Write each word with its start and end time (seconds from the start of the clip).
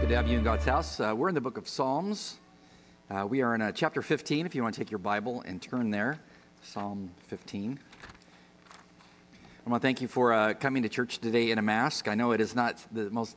Good 0.00 0.08
to 0.08 0.16
have 0.16 0.28
you 0.28 0.38
in 0.38 0.44
God's 0.44 0.64
house. 0.64 0.98
Uh, 0.98 1.12
we're 1.14 1.28
in 1.28 1.34
the 1.34 1.42
book 1.42 1.58
of 1.58 1.68
Psalms. 1.68 2.38
Uh, 3.10 3.26
we 3.28 3.42
are 3.42 3.54
in 3.54 3.60
uh, 3.60 3.70
chapter 3.70 4.00
15. 4.00 4.46
If 4.46 4.54
you 4.54 4.62
want 4.62 4.74
to 4.74 4.80
take 4.80 4.90
your 4.90 4.96
Bible 4.96 5.42
and 5.44 5.60
turn 5.60 5.90
there, 5.90 6.18
Psalm 6.62 7.10
15. 7.26 7.78
I 9.66 9.70
want 9.70 9.82
to 9.82 9.86
thank 9.86 10.00
you 10.00 10.08
for 10.08 10.32
uh, 10.32 10.54
coming 10.54 10.84
to 10.84 10.88
church 10.88 11.18
today 11.18 11.50
in 11.50 11.58
a 11.58 11.62
mask. 11.62 12.08
I 12.08 12.14
know 12.14 12.32
it 12.32 12.40
is 12.40 12.54
not 12.54 12.82
the 12.90 13.10
most 13.10 13.36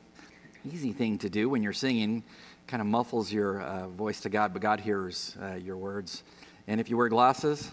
easy 0.72 0.94
thing 0.94 1.18
to 1.18 1.28
do 1.28 1.50
when 1.50 1.62
you're 1.62 1.74
singing, 1.74 2.24
kind 2.66 2.80
of 2.80 2.86
muffles 2.86 3.30
your 3.30 3.60
uh, 3.60 3.88
voice 3.88 4.22
to 4.22 4.30
God, 4.30 4.54
but 4.54 4.62
God 4.62 4.80
hears 4.80 5.36
uh, 5.42 5.56
your 5.56 5.76
words. 5.76 6.22
And 6.66 6.80
if 6.80 6.88
you 6.88 6.96
wear 6.96 7.10
glasses, 7.10 7.70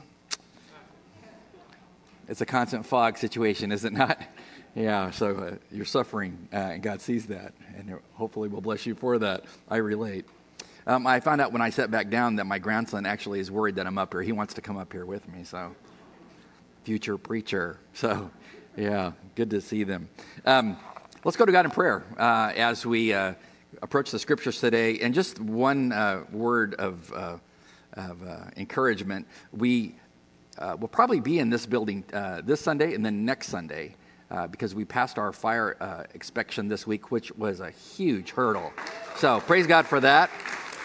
it's 2.27 2.41
a 2.41 2.45
constant 2.45 2.85
fog 2.85 3.17
situation, 3.17 3.71
is 3.71 3.85
it 3.85 3.93
not? 3.93 4.21
Yeah, 4.75 5.11
so 5.11 5.35
uh, 5.35 5.55
you're 5.69 5.83
suffering, 5.83 6.47
uh, 6.53 6.55
and 6.55 6.83
God 6.83 7.01
sees 7.01 7.25
that, 7.25 7.53
and 7.77 7.93
hopefully 8.13 8.47
will 8.47 8.61
bless 8.61 8.85
you 8.85 8.95
for 8.95 9.19
that. 9.19 9.43
I 9.67 9.77
relate. 9.77 10.25
Um, 10.87 11.05
I 11.05 11.19
found 11.19 11.41
out 11.41 11.51
when 11.51 11.61
I 11.61 11.71
sat 11.71 11.91
back 11.91 12.09
down 12.09 12.37
that 12.37 12.45
my 12.45 12.57
grandson 12.57 13.05
actually 13.05 13.41
is 13.41 13.51
worried 13.51 13.75
that 13.75 13.85
I'm 13.85 13.97
up 13.97 14.13
here. 14.13 14.21
He 14.21 14.31
wants 14.31 14.53
to 14.53 14.61
come 14.61 14.77
up 14.77 14.93
here 14.93 15.05
with 15.05 15.27
me, 15.27 15.43
so 15.43 15.75
future 16.83 17.17
preacher. 17.17 17.79
So, 17.93 18.31
yeah, 18.77 19.11
good 19.35 19.49
to 19.49 19.59
see 19.59 19.83
them. 19.83 20.07
Um, 20.45 20.77
let's 21.25 21.35
go 21.35 21.45
to 21.45 21.51
God 21.51 21.65
in 21.65 21.71
prayer 21.71 22.05
uh, 22.17 22.53
as 22.55 22.85
we 22.85 23.13
uh, 23.13 23.33
approach 23.81 24.11
the 24.11 24.17
scriptures 24.17 24.61
today. 24.61 24.99
And 24.99 25.13
just 25.13 25.41
one 25.41 25.91
uh, 25.91 26.23
word 26.31 26.75
of, 26.75 27.11
uh, 27.13 27.37
of 27.93 28.23
encouragement. 28.55 29.27
We 29.51 29.95
will 30.57 30.87
probably 30.87 31.19
be 31.19 31.39
in 31.39 31.49
this 31.49 31.65
building 31.65 32.05
this 32.43 32.61
Sunday 32.61 32.95
and 32.95 33.05
then 33.05 33.25
next 33.25 33.49
Sunday 33.49 33.95
uh, 34.31 34.47
because 34.47 34.73
we 34.73 34.85
passed 34.85 35.19
our 35.19 35.33
fire 35.33 35.75
uh, 35.81 36.03
inspection 36.13 36.69
this 36.69 36.87
week, 36.87 37.11
which 37.11 37.33
was 37.33 37.59
a 37.59 37.69
huge 37.69 38.31
hurdle. 38.31 38.71
So 39.17 39.41
praise 39.41 39.67
God 39.67 39.85
for 39.85 39.99
that. 39.99 40.31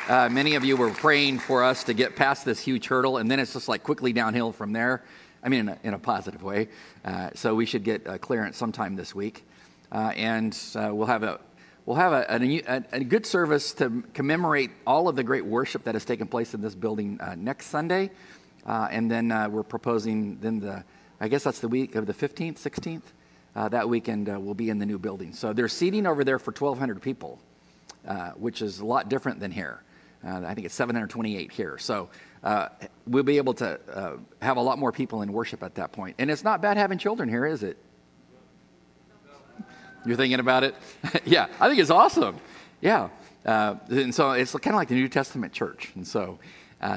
Uh, 0.08 0.28
many 0.28 0.56
of 0.56 0.64
you 0.64 0.76
were 0.76 0.90
praying 0.90 1.38
for 1.38 1.62
us 1.62 1.84
to 1.84 1.94
get 1.94 2.16
past 2.16 2.44
this 2.44 2.58
huge 2.58 2.88
hurdle, 2.88 3.18
and 3.18 3.30
then 3.30 3.38
it's 3.38 3.52
just 3.52 3.68
like 3.68 3.84
quickly 3.84 4.12
downhill 4.12 4.50
from 4.50 4.72
there. 4.72 5.04
I 5.44 5.48
mean, 5.48 5.60
in 5.60 5.68
a, 5.68 5.78
in 5.84 5.94
a 5.94 5.98
positive 5.98 6.42
way. 6.42 6.68
Uh, 7.04 7.30
so 7.34 7.54
we 7.54 7.66
should 7.66 7.84
get 7.84 8.20
clearance 8.20 8.56
sometime 8.56 8.96
this 8.96 9.14
week, 9.14 9.44
uh, 9.92 10.12
and 10.16 10.58
uh, 10.74 10.90
we'll 10.92 11.06
have 11.06 11.22
a 11.22 11.38
we'll 11.84 11.96
have 11.96 12.12
a, 12.12 12.26
a, 12.28 12.84
a, 12.92 13.04
good 13.04 13.24
service 13.24 13.72
to 13.74 14.02
commemorate 14.12 14.72
all 14.88 15.06
of 15.06 15.14
the 15.14 15.22
great 15.22 15.46
worship 15.46 15.84
that 15.84 15.94
has 15.94 16.04
taken 16.04 16.26
place 16.26 16.52
in 16.52 16.62
this 16.62 16.74
building 16.74 17.20
next 17.36 17.66
Sunday, 17.66 18.10
and 18.66 19.08
then 19.08 19.28
we're 19.52 19.62
proposing 19.62 20.40
then 20.40 20.58
the 20.58 20.82
I 21.20 21.28
guess 21.28 21.44
that's 21.44 21.60
the 21.60 21.68
week 21.68 21.94
of 21.94 22.06
the 22.06 22.12
15th, 22.12 22.58
16th 22.58 23.02
uh, 23.56 23.70
that 23.70 23.88
weekend 23.88 24.28
uh, 24.28 24.38
will 24.38 24.54
be 24.54 24.68
in 24.68 24.78
the 24.78 24.84
new 24.84 24.98
building. 24.98 25.32
So 25.32 25.54
there's 25.54 25.72
seating 25.72 26.06
over 26.06 26.22
there 26.22 26.38
for 26.38 26.52
1,200 26.52 27.00
people, 27.00 27.40
uh, 28.06 28.32
which 28.32 28.60
is 28.60 28.80
a 28.80 28.84
lot 28.84 29.08
different 29.08 29.40
than 29.40 29.50
here. 29.50 29.82
Uh, 30.24 30.42
I 30.46 30.54
think 30.54 30.66
it's 30.66 30.74
728 30.74 31.50
here. 31.50 31.78
So 31.78 32.10
uh, 32.44 32.68
we'll 33.06 33.22
be 33.22 33.38
able 33.38 33.54
to 33.54 33.80
uh, 33.90 34.16
have 34.42 34.58
a 34.58 34.60
lot 34.60 34.78
more 34.78 34.92
people 34.92 35.22
in 35.22 35.32
worship 35.32 35.62
at 35.62 35.74
that 35.76 35.92
point. 35.92 36.16
And 36.18 36.30
it's 36.30 36.44
not 36.44 36.60
bad 36.60 36.76
having 36.76 36.98
children 36.98 37.30
here, 37.30 37.46
is 37.46 37.62
it? 37.62 37.78
You're 40.04 40.16
thinking 40.16 40.38
about 40.38 40.62
it? 40.62 40.74
yeah, 41.24 41.46
I 41.58 41.68
think 41.68 41.80
it's 41.80 41.90
awesome. 41.90 42.36
Yeah. 42.82 43.08
and 43.44 44.14
so 44.14 44.32
it's 44.32 44.52
kind 44.52 44.68
of 44.68 44.74
like 44.74 44.88
the 44.88 44.94
New 44.94 45.08
Testament 45.08 45.52
church. 45.52 45.92
And 45.94 46.06
so 46.06 46.38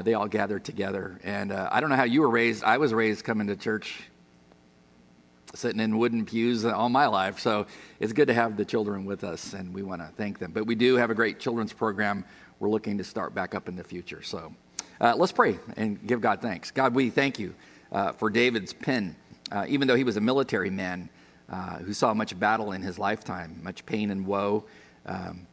they 0.03 0.13
all 0.13 0.27
gathered 0.27 0.65
together. 0.65 1.19
And 1.23 1.53
I 1.53 1.79
don't 1.79 1.89
know 1.89 1.95
how 1.95 2.03
you 2.03 2.21
were 2.21 2.29
raised. 2.29 2.65
I 2.65 2.77
was 2.77 2.93
raised 2.93 3.23
coming 3.23 3.47
to 3.47 3.55
church 3.55 4.08
sitting 5.55 5.79
in 5.79 5.97
wooden 5.97 6.25
pews 6.25 6.65
all 6.65 6.89
my 6.89 7.07
life. 7.07 7.39
So 7.39 7.65
it's 7.99 8.13
good 8.13 8.27
to 8.27 8.33
have 8.33 8.57
the 8.57 8.65
children 8.65 9.05
with 9.05 9.23
us, 9.23 9.53
and 9.53 9.73
we 9.73 9.83
want 9.83 10.01
to 10.01 10.07
thank 10.15 10.39
them. 10.39 10.51
But 10.51 10.65
we 10.65 10.75
do 10.75 10.95
have 10.95 11.09
a 11.09 11.15
great 11.15 11.39
children's 11.39 11.73
program 11.73 12.25
we're 12.59 12.69
looking 12.69 12.97
to 12.97 13.03
start 13.03 13.33
back 13.33 13.55
up 13.55 13.69
in 13.69 13.75
the 13.75 13.83
future. 13.83 14.21
So 14.21 14.53
uh, 14.99 15.15
let's 15.15 15.31
pray 15.31 15.57
and 15.77 16.05
give 16.05 16.21
God 16.21 16.41
thanks. 16.41 16.71
God, 16.71 16.93
we 16.93 17.09
thank 17.09 17.39
you 17.39 17.55
uh, 17.91 18.11
for 18.11 18.29
David's 18.29 18.73
pen. 18.73 19.15
Uh, 19.51 19.65
even 19.67 19.87
though 19.87 19.95
he 19.95 20.03
was 20.03 20.17
a 20.17 20.21
military 20.21 20.69
man 20.69 21.09
uh, 21.49 21.77
who 21.77 21.93
saw 21.93 22.13
much 22.13 22.37
battle 22.37 22.73
in 22.73 22.81
his 22.81 22.99
lifetime, 22.99 23.59
much 23.63 23.85
pain 23.85 24.11
and 24.11 24.25
woe, 24.25 24.65
um, 25.05 25.47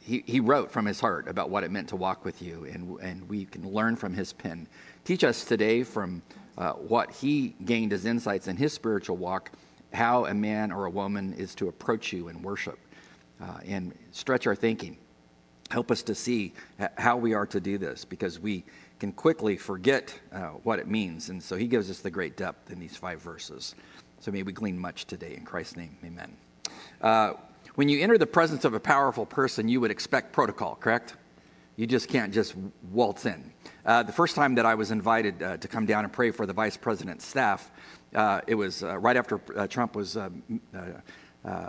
he, 0.00 0.24
he 0.26 0.40
wrote 0.40 0.70
from 0.70 0.84
his 0.84 0.98
heart 0.98 1.28
about 1.28 1.48
what 1.48 1.62
it 1.62 1.70
meant 1.70 1.88
to 1.90 1.96
walk 1.96 2.24
with 2.24 2.42
you, 2.42 2.64
and, 2.64 2.98
and 3.00 3.28
we 3.28 3.44
can 3.44 3.72
learn 3.72 3.94
from 3.94 4.12
his 4.12 4.32
pen. 4.32 4.66
Teach 5.04 5.22
us 5.22 5.44
today 5.44 5.84
from 5.84 6.22
uh, 6.58 6.72
what 6.72 7.10
he 7.10 7.54
gained 7.64 7.92
as 7.92 8.04
insights 8.04 8.48
in 8.48 8.56
his 8.56 8.72
spiritual 8.72 9.16
walk, 9.16 9.50
how 9.92 10.26
a 10.26 10.34
man 10.34 10.72
or 10.72 10.86
a 10.86 10.90
woman 10.90 11.32
is 11.34 11.54
to 11.56 11.68
approach 11.68 12.12
you 12.12 12.28
in 12.28 12.42
worship, 12.42 12.78
uh, 13.40 13.58
and 13.66 13.92
stretch 14.10 14.46
our 14.46 14.54
thinking. 14.54 14.96
Help 15.70 15.90
us 15.90 16.02
to 16.02 16.14
see 16.14 16.52
how 16.98 17.16
we 17.16 17.32
are 17.32 17.46
to 17.46 17.60
do 17.60 17.78
this 17.78 18.04
because 18.04 18.38
we 18.38 18.64
can 19.00 19.10
quickly 19.12 19.56
forget 19.56 20.14
uh, 20.32 20.48
what 20.62 20.78
it 20.78 20.86
means. 20.86 21.30
And 21.30 21.42
so 21.42 21.56
he 21.56 21.66
gives 21.66 21.90
us 21.90 22.00
the 22.00 22.10
great 22.10 22.36
depth 22.36 22.70
in 22.70 22.78
these 22.78 22.96
five 22.96 23.20
verses. 23.20 23.74
So 24.20 24.30
may 24.30 24.42
we 24.42 24.52
glean 24.52 24.78
much 24.78 25.06
today. 25.06 25.34
In 25.34 25.44
Christ's 25.44 25.76
name, 25.76 25.96
amen. 26.04 26.36
Uh, 27.00 27.32
when 27.74 27.88
you 27.88 28.00
enter 28.00 28.18
the 28.18 28.26
presence 28.26 28.64
of 28.64 28.74
a 28.74 28.80
powerful 28.80 29.24
person, 29.24 29.68
you 29.68 29.80
would 29.80 29.90
expect 29.90 30.32
protocol, 30.32 30.76
correct? 30.76 31.16
You 31.76 31.86
just 31.86 32.08
can't 32.08 32.32
just 32.32 32.54
waltz 32.90 33.24
in. 33.24 33.52
Uh, 33.84 34.02
the 34.04 34.12
first 34.12 34.36
time 34.36 34.54
that 34.54 34.64
I 34.64 34.76
was 34.76 34.92
invited 34.92 35.42
uh, 35.42 35.56
to 35.56 35.66
come 35.66 35.86
down 35.86 36.04
and 36.04 36.12
pray 36.12 36.30
for 36.30 36.46
the 36.46 36.52
vice 36.52 36.76
president's 36.76 37.26
staff, 37.26 37.68
uh, 38.14 38.40
it 38.46 38.54
was 38.54 38.84
uh, 38.84 38.96
right 38.98 39.16
after 39.16 39.40
uh, 39.56 39.66
Trump 39.66 39.96
was 39.96 40.16
uh, 40.16 40.30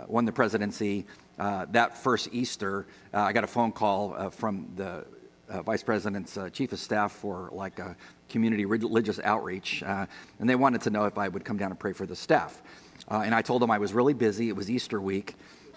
won 0.06 0.24
the 0.24 0.32
presidency. 0.32 1.06
that 1.36 1.98
first 1.98 2.28
Easter, 2.30 2.86
I 3.12 3.32
got 3.32 3.42
a 3.42 3.48
phone 3.48 3.72
call 3.72 4.30
from 4.30 4.68
the 4.76 5.04
vice 5.64 5.82
president's 5.82 6.38
chief 6.52 6.72
of 6.72 6.78
staff 6.78 7.10
for 7.10 7.48
like 7.50 7.80
a 7.80 7.96
community 8.28 8.64
religious 8.64 9.18
outreach, 9.24 9.82
and 9.84 10.08
they 10.48 10.54
wanted 10.54 10.82
to 10.82 10.90
know 10.90 11.06
if 11.06 11.18
I 11.18 11.26
would 11.26 11.44
come 11.44 11.56
down 11.56 11.72
and 11.72 11.80
pray 11.80 11.92
for 11.94 12.06
the 12.06 12.16
staff. 12.16 12.62
and 13.08 13.34
I 13.34 13.42
told 13.42 13.60
them 13.60 13.72
I 13.72 13.78
was 13.78 13.92
really 13.92 14.14
busy. 14.14 14.48
It 14.48 14.54
was 14.54 14.70
Easter 14.70 15.00
week. 15.00 15.34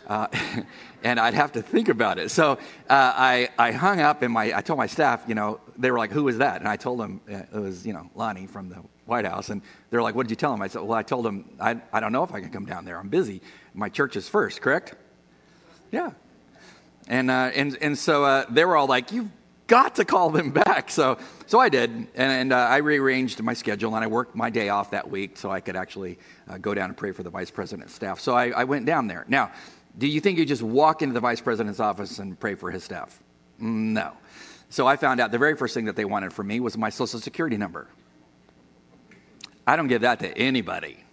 Uh, 0.08 0.28
and 1.04 1.20
I'd 1.20 1.34
have 1.34 1.52
to 1.52 1.62
think 1.62 1.90
about 1.90 2.18
it. 2.18 2.32
So 2.32 2.54
uh, 2.54 2.58
I, 2.90 3.50
I 3.60 3.72
hung 3.72 4.00
up 4.00 4.22
and 4.22 4.34
my, 4.34 4.58
I 4.58 4.62
told 4.62 4.80
my 4.80 4.88
staff, 4.88 5.24
you 5.28 5.36
know, 5.36 5.60
they 5.78 5.92
were 5.92 5.98
like, 5.98 6.12
who 6.12 6.24
was 6.24 6.40
that? 6.40 6.60
And 6.60 6.68
I 6.68 6.78
told 6.78 7.00
them 7.00 7.22
uh, 7.30 7.36
it 7.36 7.54
was, 7.54 7.86
you 7.86 7.94
know, 7.94 8.10
Lonnie 8.16 8.48
from 8.48 8.70
the 8.70 8.82
White 9.06 9.26
House. 9.26 9.50
And 9.50 9.62
they're 9.90 10.02
like, 10.02 10.16
what 10.16 10.24
did 10.24 10.32
you 10.32 10.38
tell 10.38 10.52
them? 10.52 10.62
I 10.62 10.68
said, 10.68 10.82
well, 10.82 10.98
I 10.98 11.04
told 11.04 11.26
them, 11.26 11.46
I, 11.60 11.80
I 11.92 12.00
don't 12.00 12.14
know 12.14 12.24
if 12.24 12.34
I 12.34 12.40
can 12.40 12.50
come 12.50 12.66
down 12.66 12.86
there. 12.86 12.98
I'm 12.98 13.10
busy. 13.10 13.42
My 13.74 13.90
church 13.90 14.16
is 14.16 14.28
first, 14.28 14.62
correct? 14.62 14.96
Yeah. 15.92 16.12
And, 17.08 17.30
uh, 17.30 17.52
and, 17.54 17.78
and 17.82 17.98
so 17.98 18.24
uh, 18.24 18.46
they 18.50 18.66
were 18.66 18.76
all 18.76 18.88
like, 18.88 19.12
you've 19.12 19.32
got 19.68 19.96
to 19.96 20.06
call 20.06 20.30
them 20.30 20.52
back. 20.52 20.90
So, 20.90 21.18
so 21.46 21.60
I 21.60 21.68
did. 21.68 21.90
And, 21.90 22.10
and 22.16 22.54
I 22.54 22.78
rearranged 22.78 23.42
my 23.44 23.54
schedule 23.54 23.94
and 23.96 24.04
I 24.04 24.08
worked 24.08 24.36
my 24.36 24.50
day 24.50 24.70
off 24.70 24.92
that 24.92 25.10
week 25.10 25.38
so 25.38 25.52
I 25.52 25.60
could 25.60 25.76
actually 25.76 26.18
go 26.62 26.74
down 26.74 26.90
and 26.90 26.98
pray 26.98 27.12
for 27.12 27.24
the 27.24 27.30
vice 27.30 27.52
president's 27.52 27.94
staff. 27.94 28.22
So 28.22 28.34
I, 28.34 28.50
I 28.50 28.64
went 28.64 28.86
down 28.86 29.08
there. 29.08 29.26
Now, 29.28 29.52
do 29.98 30.08
you 30.08 30.20
think 30.22 30.38
you 30.38 30.46
just 30.46 30.62
walk 30.62 31.02
into 31.02 31.14
the 31.14 31.20
vice 31.20 31.42
president's 31.42 31.80
office 31.80 32.20
and 32.20 32.40
pray 32.40 32.56
for 32.56 32.72
his 32.72 32.84
staff? 32.84 33.22
No. 33.60 34.14
So 34.70 34.86
I 34.86 34.96
found 34.96 35.20
out 35.20 35.32
the 35.32 35.38
very 35.38 35.56
first 35.56 35.74
thing 35.74 35.86
that 35.86 35.96
they 35.96 36.06
wanted 36.06 36.34
from 36.34 36.48
me 36.48 36.60
was 36.60 36.78
my 36.78 36.90
social 36.90 37.20
security 37.20 37.58
number. 37.58 37.88
I 39.66 39.76
don't 39.76 39.88
give 39.88 40.02
that 40.02 40.20
to 40.20 40.38
anybody 40.38 41.04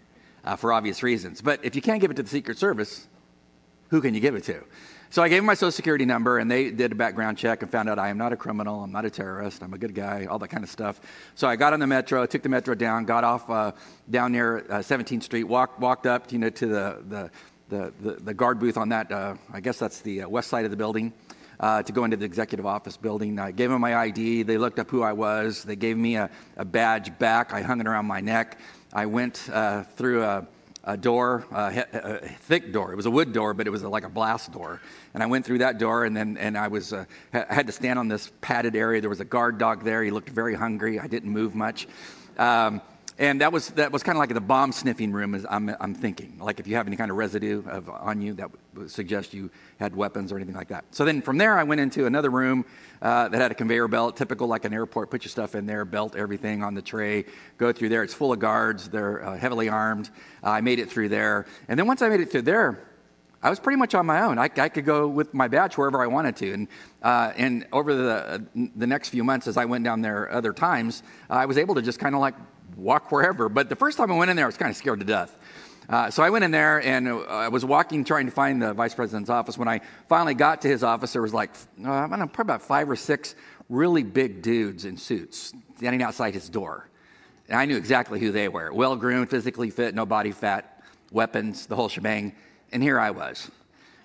uh, 0.44 0.56
for 0.56 0.72
obvious 0.72 1.02
reasons. 1.02 1.40
But 1.40 1.64
if 1.64 1.74
you 1.74 1.82
can't 1.82 2.00
give 2.00 2.10
it 2.10 2.14
to 2.14 2.22
the 2.22 2.28
Secret 2.28 2.58
Service, 2.58 3.06
who 3.90 4.00
can 4.00 4.14
you 4.14 4.20
give 4.20 4.34
it 4.34 4.44
to? 4.44 4.62
So 5.10 5.22
I 5.22 5.28
gave 5.28 5.38
them 5.38 5.46
my 5.46 5.54
social 5.54 5.70
security 5.70 6.04
number, 6.04 6.38
and 6.38 6.50
they 6.50 6.72
did 6.72 6.90
a 6.90 6.94
background 6.96 7.38
check 7.38 7.62
and 7.62 7.70
found 7.70 7.88
out 7.88 8.00
I 8.00 8.08
am 8.08 8.18
not 8.18 8.32
a 8.32 8.36
criminal, 8.36 8.82
I'm 8.82 8.90
not 8.90 9.04
a 9.04 9.10
terrorist, 9.10 9.62
I'm 9.62 9.72
a 9.72 9.78
good 9.78 9.94
guy, 9.94 10.26
all 10.28 10.40
that 10.40 10.48
kind 10.48 10.64
of 10.64 10.70
stuff. 10.70 11.00
So 11.36 11.46
I 11.46 11.54
got 11.54 11.72
on 11.72 11.78
the 11.78 11.86
metro, 11.86 12.26
took 12.26 12.42
the 12.42 12.48
metro 12.48 12.74
down, 12.74 13.04
got 13.04 13.22
off 13.22 13.48
uh, 13.48 13.72
down 14.10 14.32
near 14.32 14.58
uh, 14.68 14.78
17th 14.78 15.22
Street, 15.22 15.44
walked 15.44 15.78
walked 15.78 16.06
up, 16.06 16.32
you 16.32 16.38
know, 16.38 16.50
to 16.50 16.66
the 16.66 17.04
the 17.08 17.30
the, 17.69 17.92
the, 18.00 18.12
the 18.12 18.34
guard 18.34 18.58
booth 18.58 18.76
on 18.76 18.91
that, 18.91 19.10
uh, 19.10 19.34
I 19.52 19.60
guess 19.60 19.78
that's 19.78 20.00
the 20.00 20.22
uh, 20.22 20.28
west 20.28 20.48
side 20.48 20.64
of 20.64 20.70
the 20.70 20.76
building, 20.76 21.12
uh, 21.61 21.82
to 21.82 21.93
go 21.93 22.05
into 22.05 22.16
the 22.16 22.25
executive 22.25 22.66
office 22.66 22.96
building. 22.96 23.38
I 23.38 23.52
gave 23.52 23.70
them 23.70 23.81
my 23.81 23.94
ID. 23.96 24.43
They 24.43 24.58
looked 24.58 24.78
up 24.78 24.90
who 24.90 25.02
I 25.02 25.12
was. 25.12 25.62
They 25.62 25.76
gave 25.76 25.96
me 25.96 26.16
a, 26.16 26.31
a 26.56 26.64
badge 26.64 27.19
back. 27.19 27.52
I 27.52 27.62
hung 27.62 27.81
it 27.81 27.87
around 27.87 28.06
my 28.06 28.20
neck. 28.20 28.58
I 28.93 29.06
went 29.06 29.49
uh, 29.52 29.84
through 29.96 30.22
a, 30.22 30.46
a 30.84 30.96
door, 30.96 31.46
a, 31.50 31.84
a, 31.93 32.28
thick 32.28 32.72
door. 32.72 32.93
It 32.93 32.96
was 32.96 33.06
a 33.06 33.11
wood 33.11 33.32
door, 33.32 33.55
but 33.55 33.66
it 33.66 33.70
was 33.70 33.82
like 33.82 34.05
a 34.05 34.08
blast 34.08 34.52
door. 34.52 34.81
And 35.14 35.22
I 35.22 35.26
went 35.26 35.46
through 35.46 35.58
that 35.58 35.78
door, 35.78 36.05
and 36.05 36.16
then 36.16 36.37
and 36.37 36.58
I 36.58 36.69
was 36.69 36.93
uh, 36.93 37.06
had 37.32 37.66
to 37.66 37.72
stand 37.72 37.99
on 37.99 38.08
this 38.08 38.31
padded 38.40 38.76
area. 38.76 39.00
There 39.00 39.11
was 39.11 39.20
a 39.20 39.25
guard 39.25 39.58
dog 39.58 39.84
there. 39.84 40.02
He 40.05 40.11
looked 40.11 40.28
very 40.28 40.55
hungry. 40.55 41.00
I 41.00 41.06
didn't 41.06 41.31
move 41.31 41.55
much. 41.55 41.88
Um, 42.37 42.82
and 43.19 43.40
that 43.40 43.52
was, 43.52 43.69
that 43.70 43.93
was 43.93 44.02
kind 44.02 44.16
of 44.16 44.20
like 44.20 44.34
the 44.34 44.40
bomb 44.40 44.72
sniffing 44.72 45.12
room, 45.12 45.34
as 45.37 45.46
I'm, 45.49 45.75
I'm 45.78 45.94
thinking. 45.94 46.38
Like 46.40 46.58
if 46.58 46.66
you 46.66 46.75
have 46.75 46.88
any 46.88 46.96
kind 46.96 47.12
of 47.12 47.16
residue 47.16 47.62
of, 47.69 47.88
on 47.88 48.20
you, 48.20 48.34
that 48.34 48.50
would 48.75 48.90
suggest 48.90 49.32
you 49.32 49.50
had 49.78 49.94
weapons 49.94 50.32
or 50.32 50.37
anything 50.37 50.56
like 50.56 50.69
that. 50.69 50.84
So 50.90 51.05
then 51.05 51.22
from 51.22 51.38
there, 51.38 51.56
I 51.56 51.62
went 51.62 51.81
into 51.81 52.06
another 52.06 52.31
room 52.31 52.64
uh, 53.00 53.28
that 53.28 53.40
had 53.40 53.52
a 53.52 53.55
conveyor 53.55 53.87
belt, 53.87 54.16
typical 54.16 54.49
like 54.49 54.64
an 54.64 54.75
airport. 54.75 55.11
Put 55.11 55.25
your 55.25 55.31
stuff 55.31 55.55
in 55.55 55.66
there, 55.66 55.84
belt 55.84 56.16
everything 56.16 56.64
on 56.64 56.75
the 56.75 56.82
tray, 56.82 57.25
go 57.56 57.72
through 57.72 57.90
there. 57.90 58.02
It's 58.02 58.14
full 58.14 58.32
of 58.32 58.40
guards, 58.40 58.88
they're 58.88 59.25
uh, 59.25 59.37
heavily 59.37 59.69
armed. 59.69 60.11
Uh, 60.43 60.50
I 60.50 60.61
made 60.61 60.81
it 60.81 60.90
through 60.90 61.11
there. 61.11 61.46
And 61.69 61.78
then 61.78 61.87
once 61.87 62.02
I 62.02 62.08
made 62.08 62.20
it 62.20 62.32
through 62.32 62.43
there, 62.43 62.81
I 63.44 63.50
was 63.50 63.61
pretty 63.61 63.76
much 63.76 63.94
on 63.94 64.06
my 64.06 64.22
own. 64.22 64.38
I, 64.38 64.50
I 64.56 64.70
could 64.70 64.87
go 64.87 65.06
with 65.06 65.34
my 65.34 65.49
badge 65.49 65.76
wherever 65.76 66.02
I 66.02 66.06
wanted 66.06 66.34
to. 66.37 66.52
And, 66.52 66.69
uh, 67.02 67.32
and 67.37 67.66
over 67.75 67.94
the, 67.94 68.46
the 68.75 68.87
next 68.87 69.11
few 69.11 69.22
months, 69.22 69.46
as 69.46 69.58
I 69.58 69.66
went 69.66 69.84
down 69.84 70.00
there 70.00 70.32
other 70.32 70.55
times, 70.55 71.02
uh, 71.28 71.34
I 71.34 71.44
was 71.44 71.58
able 71.58 71.75
to 71.75 71.82
just 71.82 71.99
kind 71.99 72.14
of 72.14 72.22
like 72.22 72.34
walk 72.76 73.11
wherever. 73.12 73.49
But 73.49 73.69
the 73.69 73.76
first 73.76 73.97
time 73.97 74.11
I 74.11 74.17
went 74.17 74.31
in 74.31 74.37
there, 74.37 74.47
I 74.47 74.49
was 74.49 74.56
kind 74.56 74.71
of 74.71 74.76
scared 74.76 75.00
to 75.00 75.06
death. 75.06 75.37
Uh, 75.88 76.11
so 76.11 76.23
I 76.23 76.31
went 76.31 76.44
in 76.44 76.50
there 76.50 76.82
and 76.82 77.09
uh, 77.09 77.21
I 77.25 77.49
was 77.49 77.65
walking 77.65 78.05
trying 78.05 78.26
to 78.26 78.32
find 78.32 78.61
the 78.62 78.73
vice 78.73 78.94
president's 78.94 79.29
office. 79.29 79.59
When 79.59 79.69
I 79.69 79.81
finally 80.09 80.35
got 80.35 80.62
to 80.62 80.69
his 80.69 80.82
office, 80.82 81.12
there 81.12 81.21
was 81.21 81.35
like, 81.35 81.50
uh, 81.85 81.91
I 81.91 82.09
don't 82.09 82.19
know, 82.19 82.26
probably 82.26 82.55
about 82.55 82.62
five 82.62 82.88
or 82.88 82.97
six 82.97 83.35
really 83.69 84.03
big 84.03 84.43
dudes 84.43 84.85
in 84.87 84.97
suits 84.97 85.53
standing 85.76 86.03
outside 86.03 86.35
his 86.35 86.49
door. 86.49 86.88
And 87.49 87.59
I 87.59 87.67
knew 87.67 87.76
exactly 87.76 88.19
who 88.19 88.32
they 88.32 88.49
were 88.49 88.73
well 88.73 88.97
groomed, 88.97 89.29
physically 89.29 89.71
fit, 89.71 89.94
no 89.94 90.06
body 90.06 90.32
fat, 90.32 90.82
weapons, 91.11 91.67
the 91.67 91.76
whole 91.76 91.91
shebang. 91.91 92.32
And 92.73 92.82
here 92.82 92.99
I 92.99 93.11
was, 93.11 93.50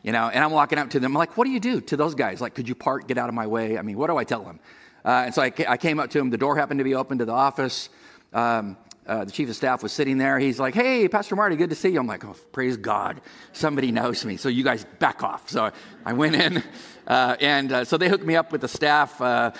you 0.04 0.12
know, 0.12 0.28
and 0.28 0.44
I'm 0.44 0.52
walking 0.52 0.80
up 0.80 0.90
to 0.92 1.00
them. 1.00 1.14
I'm 1.14 1.18
like, 1.18 1.38
what 1.38 1.46
do 1.46 1.52
you 1.52 1.62
do 1.62 1.80
to 1.82 1.96
those 1.96 2.14
guys? 2.14 2.42
Like, 2.42 2.56
could 2.56 2.68
you 2.68 2.76
park, 2.76 3.08
get 3.08 3.18
out 3.18 3.30
of 3.30 3.36
my 3.36 3.48
way? 3.48 3.78
I 3.78 3.82
mean, 3.84 3.98
what 3.98 4.08
do 4.08 4.18
I 4.18 4.26
tell 4.26 4.44
them? 4.44 4.60
Uh, 5.06 5.24
and 5.26 5.34
so 5.34 5.42
I, 5.42 5.54
I, 5.68 5.78
came 5.78 5.98
up 5.98 6.10
to 6.10 6.20
him. 6.20 6.30
The 6.30 6.38
door 6.38 6.58
happened 6.58 6.80
to 6.80 6.84
be 6.84 6.94
open 6.94 7.20
to 7.20 7.26
the 7.26 7.32
office. 7.32 7.90
Um, 8.34 8.78
uh, 9.06 9.26
the 9.26 9.32
chief 9.32 9.50
of 9.50 9.56
staff 9.56 9.82
was 9.82 9.92
sitting 9.92 10.20
there. 10.20 10.38
He's 10.38 10.60
like, 10.60 10.76
Hey, 10.76 11.08
Pastor 11.08 11.36
Marty, 11.36 11.56
good 11.56 11.72
to 11.72 11.76
see 11.76 11.90
you. 11.90 12.00
I'm 12.00 12.08
like, 12.08 12.24
Oh, 12.24 12.36
praise 12.52 12.78
God. 12.78 13.22
Somebody 13.54 13.92
knows 13.92 14.24
me. 14.24 14.38
So 14.38 14.50
you 14.50 14.64
guys 14.64 14.86
back 15.00 15.24
off. 15.24 15.50
So 15.50 15.72
I 16.06 16.14
went 16.14 16.36
in, 16.36 16.64
uh, 17.08 17.36
and 17.40 17.72
uh, 17.72 17.86
so 17.86 17.98
they 17.98 18.08
hooked 18.08 18.26
me 18.26 18.36
up 18.36 18.52
with 18.52 18.62
the 18.62 18.68
staff. 18.68 19.20
Uh, 19.20 19.52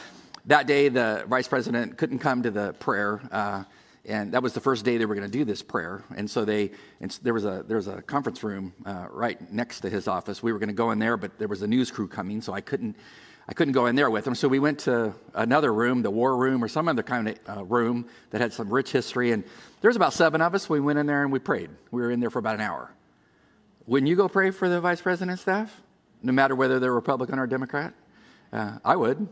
that 0.46 0.68
day, 0.68 0.90
the 0.90 1.26
vice 1.28 1.48
president 1.48 1.98
couldn't 1.98 2.20
come 2.20 2.44
to 2.44 2.52
the 2.52 2.74
prayer. 2.74 3.22
Uh, 3.32 3.64
and 4.06 4.34
that 4.34 4.42
was 4.42 4.54
the 4.54 4.60
first 4.60 4.86
day 4.86 4.98
they 4.98 5.06
were 5.06 5.16
going 5.16 5.30
to 5.30 5.38
do 5.38 5.46
this 5.46 5.62
prayer. 5.62 6.04
And 6.16 6.30
so 6.30 6.46
they, 6.46 6.72
and 7.02 7.12
there 7.22 7.34
was 7.34 7.46
a 7.46 7.64
there 7.68 7.78
was 7.78 7.88
a 7.88 8.02
conference 8.02 8.44
room 8.44 8.74
uh, 8.86 9.08
right 9.12 9.40
next 9.52 9.82
to 9.82 9.90
his 9.90 10.08
office. 10.08 10.42
We 10.42 10.52
were 10.52 10.60
going 10.60 10.70
to 10.70 10.74
go 10.74 10.92
in 10.92 11.00
there, 11.00 11.18
but 11.18 11.38
there 11.38 11.48
was 11.48 11.62
a 11.62 11.68
news 11.68 11.92
crew 11.92 12.08
coming, 12.08 12.42
so 12.42 12.54
I 12.54 12.62
couldn't 12.62 12.96
I 13.50 13.54
couldn't 13.54 13.74
go 13.74 13.88
in 13.88 13.96
there 13.96 14.12
with 14.12 14.26
them. 14.26 14.36
So 14.36 14.48
we 14.48 14.60
went 14.60 14.78
to 14.82 15.12
another 15.34 15.74
room, 15.74 16.04
the 16.04 16.12
war 16.12 16.38
room, 16.38 16.64
or 16.64 16.68
some 16.68 16.88
other 16.88 17.02
kind 17.02 17.30
of 17.30 17.58
uh, 17.58 17.64
room 17.66 18.06
that 18.30 18.42
had 18.42 18.54
some 18.54 18.72
rich 18.72 18.92
history. 18.92 19.32
And 19.32 19.44
there 19.82 19.90
was 19.90 19.96
about 19.96 20.14
seven 20.14 20.40
of 20.40 20.54
us. 20.54 20.70
We 20.70 20.80
went 20.80 21.00
in 21.00 21.08
there 21.08 21.24
and 21.24 21.32
we 21.32 21.40
prayed. 21.40 21.72
We 21.90 22.04
were 22.04 22.12
in 22.12 22.20
there 22.20 22.30
for 22.30 22.38
about 22.38 22.54
an 22.54 22.62
hour. 22.62 22.92
Wouldn't 23.88 24.08
you 24.08 24.16
go 24.16 24.30
pray 24.30 24.52
for 24.52 24.70
the 24.70 24.80
vice 24.80 25.02
president's 25.02 25.42
staff, 25.42 25.82
no 26.22 26.32
matter 26.32 26.56
whether 26.56 26.80
they're 26.80 26.94
Republican 26.94 27.40
or 27.40 27.48
Democrat? 27.48 27.96
Uh, 28.54 28.78
I 28.86 28.96
would. 28.96 29.28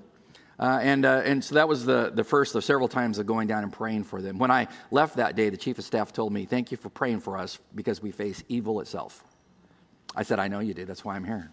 Uh, 0.60 0.80
and, 0.82 1.06
uh, 1.06 1.22
and 1.24 1.44
so 1.44 1.54
that 1.54 1.68
was 1.68 1.86
the, 1.86 2.12
the 2.12 2.24
first 2.24 2.56
of 2.56 2.64
several 2.64 2.88
times 2.88 3.20
of 3.20 3.28
going 3.28 3.48
down 3.48 3.62
and 3.62 3.72
praying 3.72 4.06
for 4.06 4.20
them. 4.20 4.40
When 4.40 4.50
I 4.50 4.68
left 4.90 5.18
that 5.18 5.36
day, 5.36 5.50
the 5.50 5.58
chief 5.58 5.78
of 5.78 5.86
staff 5.86 6.12
told 6.12 6.34
me, 6.34 6.46
Thank 6.46 6.72
you 6.72 6.78
for 6.78 6.90
praying 6.90 7.20
for 7.20 7.38
us 7.38 7.60
because 7.76 8.02
we 8.02 8.10
face 8.10 8.44
evil 8.50 8.80
itself. 8.80 9.24
I 10.16 10.24
said, 10.24 10.40
I 10.40 10.48
know 10.48 10.60
you 10.60 10.74
did. 10.74 10.88
That's 10.88 11.06
why 11.06 11.16
I'm 11.16 11.24
here. 11.24 11.52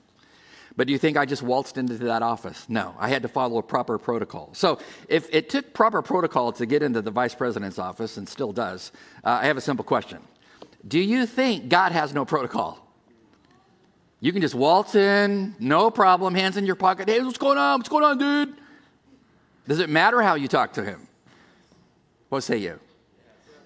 But 0.77 0.89
do 0.89 0.93
you 0.93 0.99
think 0.99 1.17
I 1.17 1.25
just 1.25 1.43
waltzed 1.43 1.79
into 1.79 1.95
that 1.99 2.23
office? 2.23 2.67
No, 2.69 2.95
I 2.99 3.09
had 3.09 3.23
to 3.23 3.29
follow 3.29 3.59
a 3.59 3.63
proper 3.63 3.97
protocol. 3.97 4.51
So 4.55 4.81
if 5.09 5.33
it 5.33 5.49
took 5.49 5.73
proper 5.73 6.03
protocol 6.03 6.51
to 6.53 6.67
get 6.67 6.83
into 6.83 7.01
the 7.01 7.13
vice 7.13 7.35
president's 7.35 7.79
office, 7.79 8.17
and 8.17 8.29
still 8.29 8.53
does, 8.53 8.91
uh, 9.23 9.39
I 9.43 9.47
have 9.47 9.57
a 9.57 9.61
simple 9.61 9.85
question. 9.85 10.19
Do 10.87 10.99
you 10.99 11.27
think 11.27 11.69
God 11.69 11.93
has 11.93 12.13
no 12.13 12.25
protocol? 12.25 12.81
You 14.21 14.33
can 14.33 14.41
just 14.41 14.55
waltz 14.55 14.95
in, 14.95 15.55
no 15.61 15.91
problem, 15.91 16.35
hands 16.35 16.57
in 16.57 16.67
your 16.67 16.77
pocket. 16.77 17.09
Hey, 17.09 17.21
what's 17.21 17.39
going 17.39 17.59
on? 17.59 17.79
What's 17.79 17.89
going 17.89 18.05
on, 18.05 18.19
dude? 18.19 18.57
Does 19.69 19.81
it 19.81 19.89
matter 19.89 20.23
how 20.23 20.35
you 20.35 20.49
talk 20.49 20.73
to 20.75 20.83
him? 20.83 21.07
What 22.31 22.43
say 22.43 22.59
you? 22.59 22.81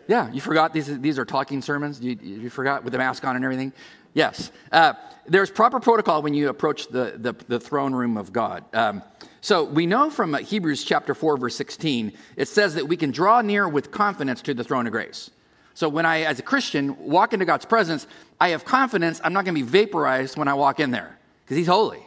Yeah, 0.09 0.31
you 0.33 0.41
forgot 0.41 0.73
these, 0.73 1.01
these 1.01 1.19
are 1.19 1.25
talking 1.25 1.63
sermons? 1.63 2.01
You, 2.01 2.19
you 2.21 2.51
forgot 2.51 2.83
with 2.85 2.93
the 2.93 2.99
mask 2.99 3.25
on 3.25 3.37
and 3.37 3.45
everything? 3.45 3.73
Yes. 4.15 4.51
Uh, 4.73 4.95
there's 5.29 5.51
proper 5.51 5.81
protocol 5.81 6.23
when 6.23 6.35
you 6.35 6.49
approach 6.49 6.89
the, 6.89 7.15
the, 7.17 7.35
the 7.47 7.61
throne 7.61 7.95
room 7.95 8.17
of 8.17 8.33
God. 8.33 8.65
Um, 8.75 9.03
so 9.41 9.65
we 9.65 9.87
know 9.87 10.11
from 10.11 10.35
Hebrews 10.35 10.85
chapter 10.85 11.15
4, 11.15 11.37
verse 11.37 11.57
16, 11.57 12.13
it 12.37 12.49
says 12.49 12.75
that 12.75 12.89
we 12.89 12.97
can 12.97 13.11
draw 13.11 13.41
near 13.41 13.69
with 13.69 13.91
confidence 13.91 14.43
to 14.43 14.55
the 14.55 14.65
throne 14.65 14.87
of 14.87 14.93
grace. 14.93 15.31
So 15.75 15.89
when 15.89 16.07
I, 16.07 16.23
as 16.23 16.41
a 16.41 16.43
Christian, 16.43 16.97
walk 16.99 17.33
into 17.33 17.45
God's 17.45 17.65
presence, 17.65 18.07
I 18.41 18.49
have 18.49 18.65
confidence 18.65 19.21
I'm 19.23 19.33
not 19.33 19.45
going 19.45 19.55
to 19.55 19.63
be 19.63 19.69
vaporized 19.69 20.37
when 20.37 20.49
I 20.49 20.55
walk 20.55 20.81
in 20.81 20.91
there 20.91 21.17
because 21.45 21.57
He's 21.57 21.69
holy. 21.69 22.03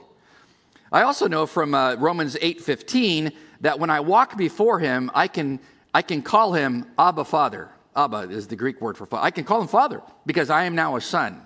I 0.91 1.03
also 1.03 1.29
know 1.29 1.45
from 1.45 1.73
uh, 1.73 1.95
Romans 1.95 2.35
8:15 2.35 3.31
that 3.61 3.79
when 3.79 3.89
I 3.89 4.01
walk 4.01 4.35
before 4.35 4.79
Him, 4.79 5.09
I 5.13 5.29
can 5.29 5.59
I 5.93 6.01
can 6.01 6.21
call 6.21 6.51
Him 6.51 6.85
Abba 6.99 7.23
Father. 7.23 7.69
Abba 7.95 8.29
is 8.29 8.47
the 8.47 8.57
Greek 8.57 8.81
word 8.81 8.97
for 8.97 9.05
father. 9.05 9.23
I 9.23 9.31
can 9.31 9.45
call 9.45 9.61
Him 9.61 9.67
Father 9.67 10.01
because 10.25 10.49
I 10.49 10.65
am 10.65 10.75
now 10.75 10.97
a 10.97 11.01
son. 11.01 11.45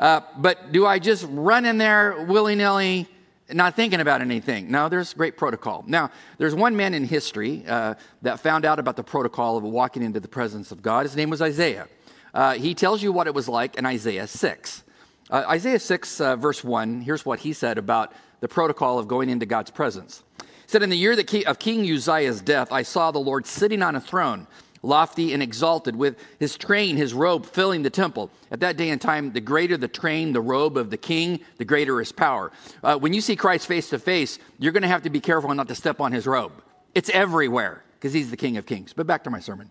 Uh, 0.00 0.22
but 0.38 0.72
do 0.72 0.86
I 0.86 0.98
just 0.98 1.26
run 1.28 1.66
in 1.66 1.76
there 1.76 2.24
willy 2.24 2.54
nilly, 2.54 3.06
not 3.50 3.76
thinking 3.76 4.00
about 4.00 4.22
anything? 4.22 4.70
No, 4.70 4.88
there's 4.88 5.12
great 5.12 5.36
protocol. 5.36 5.84
Now, 5.86 6.10
there's 6.38 6.54
one 6.54 6.74
man 6.74 6.94
in 6.94 7.04
history 7.04 7.64
uh, 7.68 7.94
that 8.22 8.40
found 8.40 8.64
out 8.64 8.78
about 8.78 8.96
the 8.96 9.04
protocol 9.04 9.58
of 9.58 9.62
walking 9.62 10.02
into 10.02 10.18
the 10.18 10.26
presence 10.26 10.72
of 10.72 10.80
God. 10.80 11.04
His 11.04 11.16
name 11.16 11.28
was 11.28 11.42
Isaiah. 11.42 11.86
Uh, 12.32 12.54
he 12.54 12.74
tells 12.74 13.02
you 13.02 13.12
what 13.12 13.26
it 13.26 13.34
was 13.34 13.46
like 13.46 13.76
in 13.76 13.84
Isaiah 13.84 14.26
6. 14.26 14.84
Uh, 15.28 15.44
Isaiah 15.48 15.78
6, 15.78 16.20
uh, 16.20 16.36
verse 16.36 16.64
1, 16.64 17.02
here's 17.02 17.26
what 17.26 17.40
he 17.40 17.52
said 17.52 17.76
about 17.76 18.14
the 18.40 18.48
protocol 18.48 18.98
of 18.98 19.06
going 19.06 19.28
into 19.28 19.44
God's 19.44 19.70
presence. 19.70 20.22
He 20.38 20.46
said, 20.66 20.82
In 20.82 20.88
the 20.88 20.96
year 20.96 21.12
of 21.46 21.58
King 21.58 21.90
Uzziah's 21.92 22.40
death, 22.40 22.72
I 22.72 22.82
saw 22.84 23.10
the 23.10 23.18
Lord 23.18 23.46
sitting 23.46 23.82
on 23.82 23.96
a 23.96 24.00
throne 24.00 24.46
lofty 24.82 25.32
and 25.32 25.42
exalted, 25.42 25.96
with 25.96 26.16
his 26.38 26.56
train, 26.56 26.96
his 26.96 27.12
robe 27.12 27.46
filling 27.46 27.82
the 27.82 27.90
temple. 27.90 28.30
At 28.50 28.60
that 28.60 28.76
day 28.76 28.90
and 28.90 29.00
time, 29.00 29.32
the 29.32 29.40
greater 29.40 29.76
the 29.76 29.88
train, 29.88 30.32
the 30.32 30.40
robe 30.40 30.76
of 30.76 30.90
the 30.90 30.96
king, 30.96 31.40
the 31.58 31.64
greater 31.64 31.98
his 31.98 32.12
power. 32.12 32.50
Uh, 32.82 32.96
when 32.98 33.12
you 33.12 33.20
see 33.20 33.36
Christ 33.36 33.66
face 33.66 33.90
to 33.90 33.98
face, 33.98 34.38
you're 34.58 34.72
going 34.72 34.82
to 34.82 34.88
have 34.88 35.02
to 35.02 35.10
be 35.10 35.20
careful 35.20 35.52
not 35.54 35.68
to 35.68 35.74
step 35.74 36.00
on 36.00 36.12
his 36.12 36.26
robe. 36.26 36.52
It's 36.94 37.10
everywhere 37.10 37.84
because 37.94 38.12
he's 38.12 38.30
the 38.30 38.36
King 38.36 38.56
of 38.56 38.66
Kings. 38.66 38.92
But 38.92 39.06
back 39.06 39.24
to 39.24 39.30
my 39.30 39.40
sermon. 39.40 39.70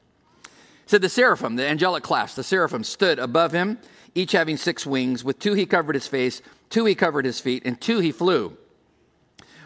Said 0.86 1.02
the 1.02 1.10
seraphim, 1.10 1.56
the 1.56 1.68
angelic 1.68 2.04
class, 2.04 2.34
the 2.34 2.44
seraphim 2.44 2.84
stood 2.84 3.20
above 3.20 3.52
him, 3.52 3.78
each 4.16 4.32
having 4.32 4.58
six 4.58 4.86
wings. 4.86 5.24
With 5.24 5.38
two 5.40 5.54
he 5.54 5.66
covered 5.66 5.94
his 5.96 6.08
face, 6.08 6.42
two 6.70 6.86
he 6.86 6.96
covered 6.96 7.26
his 7.26 7.40
feet, 7.40 7.64
and 7.66 7.80
two 7.80 8.00
he 8.00 8.12
flew. 8.12 8.58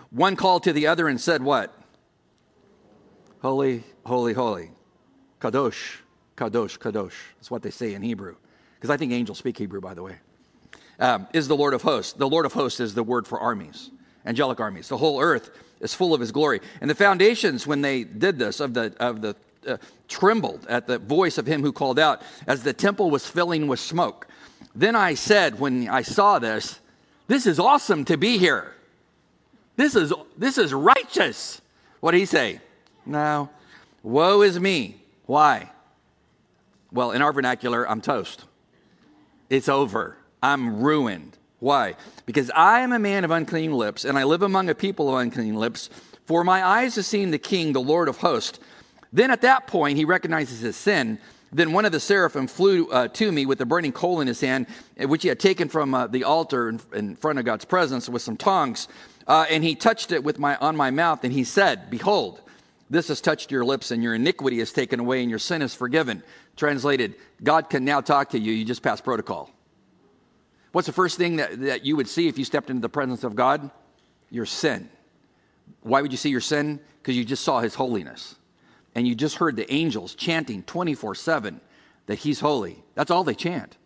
One 0.10 0.36
called 0.36 0.63
to 0.63 0.74
the 0.74 0.88
other 0.88 1.07
and 1.07 1.19
said, 1.19 1.42
What? 1.42 1.74
Holy, 3.42 3.84
holy, 4.06 4.34
holy 4.34 4.72
Kadosh, 5.44 5.98
Kadosh, 6.38 6.80
Kadosh. 6.80 7.13
That's 7.36 7.51
what 7.51 7.62
they 7.63 7.69
say 7.69 7.94
in 7.94 8.01
Hebrew. 8.01 8.36
Because 8.75 8.90
I 8.90 8.95
think 8.95 9.12
angels 9.12 9.40
speak 9.40 9.57
Hebrew, 9.57 9.81
by 9.81 9.94
the 9.94 10.01
way. 10.01 10.16
Um, 11.00 11.28
is 11.34 11.50
the 11.50 11.56
Lord 11.56 11.74
of 11.74 11.81
hosts. 11.81 12.13
The 12.13 12.30
Lord 12.30 12.45
of 12.45 12.54
hosts 12.54 12.80
is 12.80 12.94
the 12.94 13.04
word 13.04 13.28
for 13.28 13.40
armies, 13.40 13.92
angelic 14.25 14.62
armies. 14.62 14.88
The 14.88 14.98
whole 14.98 15.19
earth 15.19 15.50
is 15.81 15.94
full 15.94 16.14
of 16.14 16.21
his 16.21 16.31
glory. 16.31 16.62
And 16.80 16.90
the 16.90 16.95
foundations, 16.95 17.68
when 17.68 17.81
they 17.81 18.06
did 18.06 18.40
this, 18.40 18.62
of 18.62 18.73
the, 18.73 18.95
of 19.02 19.21
the 19.21 19.35
uh, 19.68 19.78
trembled 20.07 20.66
at 20.69 20.88
the 20.88 20.97
voice 20.97 21.38
of 21.38 21.45
him 21.45 21.62
who 21.62 21.73
called 21.73 22.00
out 22.00 22.21
as 22.47 22.64
the 22.64 22.73
temple 22.73 23.09
was 23.09 23.28
filling 23.28 23.68
with 23.68 23.81
smoke. 23.81 24.28
Then 24.73 24.95
I 24.95 25.14
said, 25.16 25.59
when 25.59 25.90
I 25.90 26.04
saw 26.04 26.40
this, 26.40 26.80
this 27.28 27.45
is 27.45 27.59
awesome 27.59 28.06
to 28.06 28.18
be 28.18 28.38
here. 28.38 28.73
This 29.76 29.95
is, 29.95 30.14
this 30.38 30.57
is 30.57 30.73
righteous. 30.73 31.59
What 32.00 32.12
did 32.12 32.19
he 32.19 32.26
say? 32.26 32.62
No. 33.06 33.50
Woe 34.04 34.42
is 34.42 34.57
me. 34.59 35.03
Why? 35.25 35.71
Well, 36.92 37.11
in 37.11 37.21
our 37.21 37.33
vernacular, 37.33 37.87
I'm 37.89 38.01
toast. 38.01 38.45
It's 39.49 39.69
over. 39.69 40.18
I'm 40.42 40.81
ruined. 40.81 41.37
Why? 41.59 41.95
Because 42.25 42.51
I 42.51 42.81
am 42.81 42.92
a 42.92 42.99
man 42.99 43.23
of 43.23 43.31
unclean 43.31 43.73
lips, 43.73 44.03
and 44.03 44.18
I 44.18 44.25
live 44.25 44.42
among 44.42 44.69
a 44.69 44.75
people 44.75 45.09
of 45.09 45.21
unclean 45.21 45.56
lips. 45.56 45.89
For 46.25 46.44
my 46.44 46.65
eyes 46.65 46.95
have 46.95 47.06
seen 47.06 47.31
the 47.31 47.37
King, 47.37 47.73
the 47.73 47.81
Lord 47.81 48.09
of 48.09 48.18
hosts. 48.18 48.59
Then 49.13 49.31
at 49.31 49.42
that 49.42 49.68
point, 49.68 49.97
he 49.97 50.06
recognizes 50.06 50.59
his 50.59 50.75
sin. 50.75 51.19
Then 51.53 51.71
one 51.71 51.85
of 51.85 51.92
the 51.92 51.99
seraphim 51.99 52.47
flew 52.47 52.89
uh, 52.89 53.07
to 53.09 53.31
me 53.31 53.45
with 53.45 53.61
a 53.61 53.65
burning 53.65 53.92
coal 53.92 54.21
in 54.21 54.27
his 54.27 54.42
hand, 54.42 54.65
which 54.97 55.21
he 55.21 55.30
had 55.30 55.39
taken 55.39 55.69
from 55.69 55.94
uh, 55.94 56.07
the 56.07 56.23
altar 56.23 56.68
in, 56.68 56.81
in, 56.94 57.15
front 57.15 57.39
of 57.39 57.45
God's 57.45 57.63
presence 57.63 58.09
with 58.09 58.23
some 58.23 58.37
tongs. 58.37 58.87
Uh, 59.27 59.45
and 59.49 59.63
he 59.63 59.75
touched 59.75 60.11
it 60.11 60.23
with 60.23 60.39
my, 60.39 60.56
on 60.57 60.75
my 60.75 60.89
mouth, 60.92 61.23
and 61.23 61.31
he 61.31 61.44
said, 61.44 61.89
Behold, 61.89 62.42
this 62.94 63.07
has 63.09 63.21
touched 63.21 63.52
your 63.52 63.66
lips, 63.66 63.92
and 63.92 64.04
your 64.04 64.16
iniquity 64.16 64.59
is 64.59 64.71
taken 64.71 65.00
away, 65.00 65.21
and 65.21 65.30
your 65.30 65.40
sin 65.40 65.62
is 65.62 65.73
forgiven. 65.73 66.23
Translated, 66.56 67.16
God 67.42 67.69
can 67.69 67.83
now 67.83 68.02
talk 68.02 68.30
to 68.30 68.40
you. 68.40 68.54
You 68.54 68.64
just 68.64 68.83
passed 68.83 69.04
protocol. 69.04 69.50
What's 70.71 70.88
the 70.88 70.94
first 70.94 71.18
thing 71.18 71.38
that, 71.38 71.59
that 71.62 71.85
you 71.85 71.95
would 71.95 72.07
see 72.07 72.28
if 72.28 72.38
you 72.38 72.45
stepped 72.45 72.69
into 72.69 72.81
the 72.81 72.90
presence 72.90 73.23
of 73.23 73.35
God? 73.35 73.69
Your 74.30 74.45
sin. 74.45 74.90
Why 75.81 76.02
would 76.02 76.12
you 76.12 76.18
see 76.18 76.30
your 76.30 76.42
sin? 76.42 76.80
Because 77.02 77.18
you 77.18 77.26
just 77.26 77.44
saw 77.44 77.59
his 77.59 77.76
holiness. 77.76 78.35
And 78.95 79.07
you 79.07 79.16
just 79.16 79.35
heard 79.35 79.56
the 79.56 79.71
angels 79.71 80.16
chanting 80.16 80.64
24 80.64 81.16
7 81.16 81.62
that 82.06 82.19
he's 82.19 82.40
holy. 82.40 82.83
That's 82.95 83.12
all 83.12 83.23
they 83.23 83.35
chant. 83.35 83.78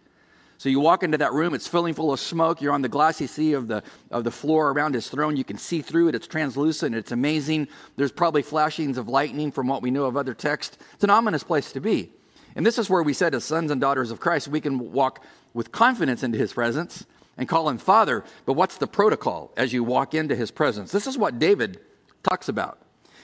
So 0.60 0.70
you 0.70 0.80
walk 0.80 1.04
into 1.04 1.20
that 1.20 1.34
room, 1.34 1.54
it's 1.54 1.68
filling 1.68 1.94
full 1.94 2.12
of 2.12 2.20
smoke. 2.20 2.62
You're 2.62 2.74
on 2.74 2.82
the 2.82 2.90
glassy 2.90 3.28
sea 3.28 3.54
of 3.54 3.68
the, 3.68 3.84
of 4.10 4.24
the 4.24 4.32
floor 4.32 4.72
around 4.72 4.96
his 4.96 5.08
throne. 5.08 5.38
You 5.38 5.44
can 5.44 5.58
see 5.58 5.82
through 5.82 6.08
it. 6.10 6.16
It's 6.16 6.26
translucent. 6.26 6.96
It's 6.96 7.12
amazing. 7.12 7.68
There's 7.96 8.12
probably 8.12 8.42
flashings 8.42 8.98
of 8.98 9.08
lightning 9.08 9.52
from 9.52 9.68
what 9.68 9.84
we 9.84 9.92
know 9.92 10.06
of 10.06 10.18
other 10.18 10.34
texts. 10.34 10.78
It's 10.94 11.04
an 11.04 11.12
ominous 11.12 11.44
place 11.44 11.72
to 11.74 11.80
be. 11.80 12.12
And 12.56 12.66
this 12.66 12.80
is 12.80 12.90
where 12.90 13.04
we 13.04 13.14
said, 13.14 13.36
as 13.36 13.46
sons 13.46 13.70
and 13.70 13.80
daughters 13.80 14.10
of 14.10 14.20
Christ, 14.20 14.48
we 14.48 14.60
can 14.60 14.92
walk 14.92 15.24
with 15.54 15.72
confidence 15.72 16.24
into 16.24 16.40
his 16.40 16.54
presence 16.54 17.06
and 17.38 17.48
call 17.48 17.70
him 17.70 17.78
Father. 17.78 18.24
But 18.48 18.54
what's 18.54 18.78
the 18.78 18.88
protocol 18.88 19.54
as 19.58 19.74
you 19.74 19.84
walk 19.84 20.16
into 20.16 20.36
his 20.36 20.50
presence? 20.50 20.92
This 20.92 21.06
is 21.06 21.20
what 21.20 21.38
David 21.38 21.80
talks 22.24 22.50
about. 22.50 22.80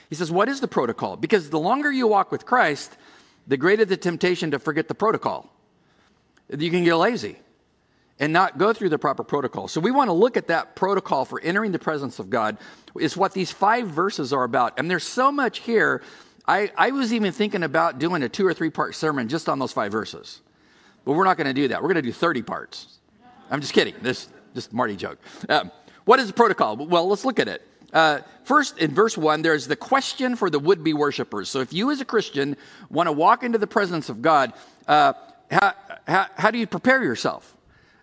He 0.08 0.14
says, 0.14 0.30
What 0.30 0.48
is 0.48 0.60
the 0.60 0.68
protocol? 0.68 1.16
Because 1.16 1.50
the 1.50 1.58
longer 1.58 1.90
you 1.90 2.06
walk 2.06 2.30
with 2.30 2.46
Christ, 2.46 2.96
the 3.48 3.56
greater 3.56 3.84
the 3.84 3.96
temptation 3.96 4.52
to 4.52 4.60
forget 4.60 4.86
the 4.86 4.94
protocol. 4.94 5.50
You 6.48 6.70
can 6.70 6.84
get 6.84 6.94
lazy 6.94 7.38
and 8.20 8.32
not 8.32 8.58
go 8.58 8.72
through 8.72 8.90
the 8.90 8.98
proper 8.98 9.24
protocol. 9.24 9.68
So 9.68 9.80
we 9.80 9.90
want 9.90 10.08
to 10.08 10.12
look 10.12 10.36
at 10.36 10.48
that 10.48 10.76
protocol 10.76 11.24
for 11.24 11.40
entering 11.40 11.72
the 11.72 11.78
presence 11.78 12.18
of 12.18 12.30
God, 12.30 12.58
is 12.98 13.16
what 13.16 13.32
these 13.32 13.50
five 13.50 13.88
verses 13.88 14.32
are 14.32 14.44
about. 14.44 14.78
And 14.78 14.90
there's 14.90 15.04
so 15.04 15.32
much 15.32 15.60
here. 15.60 16.02
I, 16.46 16.70
I 16.76 16.90
was 16.92 17.12
even 17.12 17.32
thinking 17.32 17.62
about 17.62 17.98
doing 17.98 18.22
a 18.22 18.28
two 18.28 18.46
or 18.46 18.54
three 18.54 18.70
part 18.70 18.94
sermon 18.94 19.28
just 19.28 19.48
on 19.48 19.58
those 19.58 19.72
five 19.72 19.90
verses. 19.90 20.40
But 21.04 21.12
we're 21.12 21.24
not 21.24 21.36
going 21.36 21.48
to 21.48 21.54
do 21.54 21.68
that. 21.68 21.82
We're 21.82 21.88
going 21.88 21.96
to 21.96 22.02
do 22.02 22.12
30 22.12 22.42
parts. 22.42 22.98
I'm 23.50 23.60
just 23.60 23.72
kidding. 23.72 23.94
This 24.00 24.28
just 24.54 24.72
Marty 24.72 24.96
joke. 24.96 25.18
Um, 25.48 25.70
what 26.04 26.20
is 26.20 26.28
the 26.28 26.32
protocol? 26.32 26.76
Well, 26.76 27.08
let's 27.08 27.24
look 27.24 27.38
at 27.38 27.48
it. 27.48 27.66
Uh, 27.92 28.20
first, 28.44 28.78
in 28.78 28.92
verse 28.92 29.16
1, 29.16 29.42
there's 29.42 29.66
the 29.66 29.76
question 29.76 30.34
for 30.36 30.50
the 30.50 30.58
would 30.58 30.82
be 30.82 30.92
worshipers. 30.92 31.48
So, 31.48 31.60
if 31.60 31.72
you 31.72 31.90
as 31.90 32.00
a 32.00 32.04
Christian 32.04 32.56
want 32.90 33.06
to 33.06 33.12
walk 33.12 33.44
into 33.44 33.58
the 33.58 33.68
presence 33.68 34.08
of 34.08 34.20
God, 34.20 34.52
uh, 34.88 35.12
how, 35.50 35.74
how, 36.06 36.50
do 36.50 36.58
you 36.58 36.66
prepare 36.66 37.02
yourself? 37.02 37.56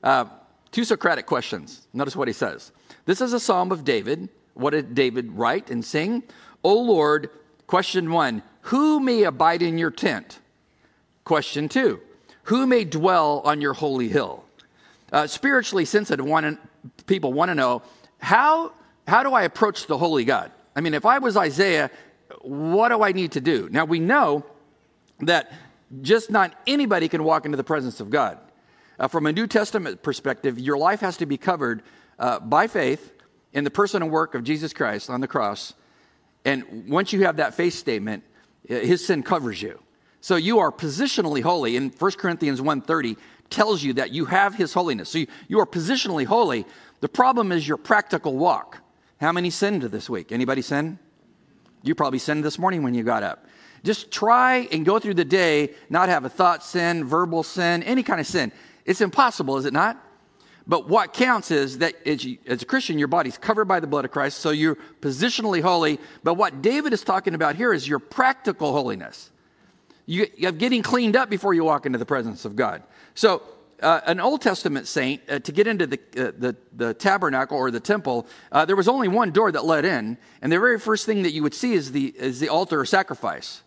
Uh, 0.04 0.26
two 0.72 0.84
Socratic 0.84 1.26
questions. 1.26 1.88
Notice 1.94 2.16
what 2.16 2.28
he 2.28 2.34
says. 2.34 2.72
This 3.06 3.22
is 3.22 3.34
a 3.34 3.40
psalm 3.40 3.72
of 3.72 3.84
David. 3.84 4.30
What 4.54 4.72
did 4.72 4.96
David 4.96 5.32
write 5.32 5.70
and 5.70 5.84
sing? 5.84 6.24
O 6.64 6.80
Lord, 6.80 7.30
question 7.68 8.12
one, 8.12 8.44
who 8.62 9.00
may 9.00 9.24
abide 9.24 9.62
in 9.62 9.78
your 9.78 9.92
tent? 9.92 10.40
Question 11.24 11.70
two, 11.70 12.02
who 12.44 12.66
may 12.68 12.84
dwell 12.84 13.42
on 13.46 13.62
your 13.62 13.74
holy 13.74 14.10
hill? 14.10 14.44
Uh, 15.12 15.28
spiritually 15.28 15.86
sensitive 15.86 16.26
want 16.26 16.60
people 17.06 17.34
want 17.34 17.50
to 17.50 17.56
know 17.56 17.82
how 18.20 18.72
how 19.08 19.24
do 19.24 19.34
I 19.34 19.44
approach 19.44 19.88
the 19.88 19.98
holy 19.98 20.26
God? 20.26 20.52
I 20.76 20.82
mean, 20.82 20.94
if 20.94 21.06
I 21.06 21.18
was 21.18 21.36
Isaiah, 21.36 21.92
what 22.42 22.90
do 22.90 23.04
I 23.04 23.12
need 23.12 23.34
to 23.34 23.42
do? 23.42 23.68
Now, 23.72 23.86
we 23.86 24.00
know 24.00 24.46
that 25.20 25.52
just 26.02 26.32
not 26.32 26.56
anybody 26.66 27.08
can 27.08 27.24
walk 27.24 27.46
into 27.46 27.58
the 27.58 27.64
presence 27.64 28.00
of 28.00 28.10
God. 28.10 28.38
Uh, 29.00 29.08
from 29.08 29.26
a 29.26 29.32
New 29.32 29.48
Testament 29.48 30.04
perspective, 30.04 30.60
your 30.60 30.78
life 30.78 31.00
has 31.02 31.18
to 31.18 31.26
be 31.26 31.38
covered 31.38 31.84
uh, 32.20 32.40
by 32.40 32.68
faith 32.68 33.14
in 33.52 33.64
the 33.64 33.72
person 33.72 34.02
and 34.02 34.12
work 34.12 34.36
of 34.36 34.44
Jesus 34.44 34.74
Christ 34.74 35.10
on 35.10 35.22
the 35.22 35.28
cross. 35.28 35.74
And 36.46 36.88
once 36.88 37.12
you 37.12 37.26
have 37.26 37.38
that 37.38 37.54
faith 37.54 37.74
statement, 37.74 38.24
uh, 38.70 38.76
his 38.76 39.06
sin 39.06 39.24
covers 39.24 39.62
you. 39.62 39.82
So 40.22 40.36
you 40.36 40.60
are 40.60 40.72
positionally 40.72 41.42
holy. 41.42 41.76
And 41.76 41.94
1 41.94 42.12
Corinthians 42.12 42.62
1.30 42.62 43.18
tells 43.50 43.84
you 43.84 43.94
that 43.94 44.12
you 44.12 44.26
have 44.26 44.56
his 44.56 44.74
holiness. 44.74 45.10
So 45.10 45.20
you, 45.20 45.28
you 45.48 45.60
are 45.60 45.66
positionally 45.66 46.26
holy. 46.26 46.66
The 47.02 47.10
problem 47.10 47.52
is 47.52 47.68
your 47.68 47.78
practical 47.78 48.38
walk. 48.38 48.78
How 49.20 49.32
many 49.32 49.50
sinned 49.50 49.84
this 49.84 50.10
week? 50.10 50.32
Anybody 50.32 50.62
sin? 50.62 51.00
You 51.84 51.96
probably 51.96 52.20
sinned 52.20 52.44
this 52.44 52.60
morning 52.60 52.84
when 52.84 52.94
you 52.94 53.04
got 53.04 53.24
up. 53.24 53.46
Just 53.84 54.12
try 54.12 54.68
and 54.72 54.86
go 54.86 55.00
through 55.00 55.16
the 55.16 55.26
day, 55.26 55.74
not 55.90 56.10
have 56.10 56.26
a 56.26 56.30
thought 56.30 56.64
sin, 56.64 57.04
verbal 57.04 57.44
sin, 57.44 57.82
any 57.84 58.04
kind 58.04 58.20
of 58.20 58.28
sin. 58.28 58.52
It's 58.86 59.02
impossible, 59.02 59.58
is 59.58 59.66
it 59.66 59.74
not? 59.74 60.04
But 60.68 60.88
what 60.88 61.14
counts 61.14 61.50
is 61.50 61.80
that 61.80 61.96
as, 62.08 62.62
a 62.62 62.66
Christian, 62.66 63.00
your 63.00 63.08
body's 63.08 63.38
covered 63.38 63.66
by 63.66 63.80
the 63.80 63.88
blood 63.88 64.06
of 64.06 64.12
Christ, 64.12 64.40
so 64.40 64.52
you're 64.52 64.78
positionally 65.02 65.62
holy. 65.62 66.00
But 66.24 66.36
what 66.36 66.62
David 66.62 66.94
is 66.94 67.04
talking 67.04 67.34
about 67.34 67.56
here 67.56 67.74
is 67.74 67.88
your 67.88 68.00
practical 68.00 68.72
holiness. 68.72 69.32
You, 70.06 70.28
have 70.44 70.58
getting 70.58 70.84
cleaned 70.84 71.16
up 71.16 71.30
before 71.30 71.54
you 71.54 71.64
walk 71.64 71.86
into 71.86 71.98
the 71.98 72.06
presence 72.06 72.46
of 72.46 72.56
God. 72.56 72.84
So 73.16 73.42
uh, 73.82 74.02
an 74.06 74.20
Old 74.20 74.42
Testament 74.42 74.88
saint, 74.88 75.22
uh, 75.28 75.40
to 75.40 75.52
get 75.52 75.68
into 75.68 75.88
the, 75.88 76.00
uh, 76.16 76.32
the, 76.38 76.56
the, 76.76 76.94
tabernacle 76.94 77.58
or 77.58 77.72
the 77.72 77.80
temple, 77.80 78.28
uh, 78.52 78.64
there 78.66 78.76
was 78.76 78.88
only 78.88 79.08
one 79.08 79.32
door 79.32 79.52
that 79.52 79.66
led 79.66 79.86
in, 79.86 80.18
and 80.42 80.52
the 80.52 80.60
very 80.60 80.80
first 80.80 81.06
thing 81.06 81.24
that 81.24 81.32
you 81.32 81.42
would 81.42 81.54
see 81.54 81.74
is 81.74 81.92
the, 81.92 82.14
is 82.18 82.40
the 82.40 82.50
altar 82.50 82.82
of 82.82 82.90
sacrifice. 82.90 83.64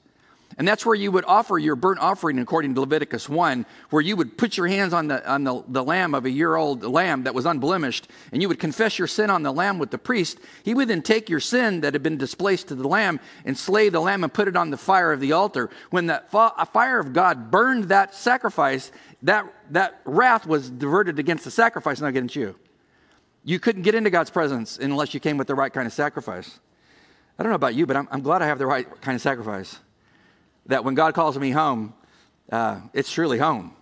And 0.56 0.68
that's 0.68 0.87
where 0.87 0.94
you 0.94 1.11
would 1.11 1.25
offer 1.26 1.58
your 1.58 1.75
burnt 1.75 2.00
offering 2.00 2.38
according 2.38 2.75
to 2.75 2.80
Leviticus 2.80 3.28
1, 3.28 3.66
where 3.90 4.02
you 4.02 4.14
would 4.16 4.38
put 4.38 4.56
your 4.56 4.68
hands 4.68 4.92
on 4.92 5.08
the, 5.08 5.28
on 5.28 5.44
the, 5.44 5.64
the 5.68 5.82
lamb 5.82 6.14
of 6.14 6.25
a 6.25 6.30
year 6.30 6.54
old 6.54 6.84
lamb 6.84 7.25
that 7.25 7.34
was 7.34 7.44
unblemished, 7.44 8.08
and 8.32 8.40
you 8.40 8.49
would 8.49 8.61
confess 8.61 8.99
your 8.99 9.08
sin 9.08 9.30
on 9.30 9.42
the 9.42 9.52
lamb 9.52 9.78
with 9.78 9.90
the 9.90 9.99
priest. 9.99 10.38
He 10.62 10.75
would 10.75 10.88
then 10.88 11.02
take 11.02 11.28
your 11.28 11.40
sin 11.40 11.80
that 11.80 11.92
had 11.94 12.02
been 12.02 12.18
displaced 12.18 12.68
to 12.68 12.75
the 12.75 12.87
lamb 12.87 13.18
and 13.44 13.58
slay 13.58 13.88
the 13.88 14.00
lamb 14.00 14.23
and 14.23 14.32
put 14.32 14.46
it 14.46 14.56
on 14.56 14.70
the 14.70 14.76
fire 14.76 15.12
of 15.12 15.20
the 15.20 15.32
altar. 15.32 15.70
When 15.90 16.06
the 16.06 16.23
fire 16.30 16.99
of 17.00 17.12
God 17.12 17.50
burned 17.50 17.84
that 17.84 18.14
sacrifice, 18.14 18.92
that, 19.23 19.46
that 19.70 20.00
wrath 20.04 20.46
was 20.46 20.70
diverted 20.70 21.18
against 21.18 21.44
the 21.44 21.50
sacrifice, 21.50 22.00
not 22.00 22.08
against 22.08 22.37
you. 22.37 22.54
You 23.44 23.58
couldn't 23.58 23.82
get 23.82 23.94
into 23.94 24.11
God's 24.11 24.30
presence 24.30 24.78
unless 24.78 25.14
you 25.14 25.20
came 25.20 25.37
with 25.37 25.49
the 25.49 25.54
right 25.54 25.73
kind 25.73 25.87
of 25.87 25.92
sacrifice. 25.92 26.61
I 27.38 27.42
don't 27.42 27.50
know 27.50 27.56
about 27.56 27.75
you, 27.75 27.87
but 27.87 27.96
I'm, 27.96 28.08
I'm 28.11 28.23
glad 28.23 28.42
I 28.42 28.46
have 28.46 28.58
the 28.58 28.66
right 28.66 28.88
kind 29.00 29.16
of 29.16 29.20
sacrifice. 29.20 29.78
That 30.66 30.85
when 30.85 30.94
God 30.94 31.14
calls 31.14 31.38
me 31.38 31.50
home, 31.50 31.94
uh, 32.50 32.80
it's 32.92 33.11
truly 33.11 33.38
home 33.38 33.75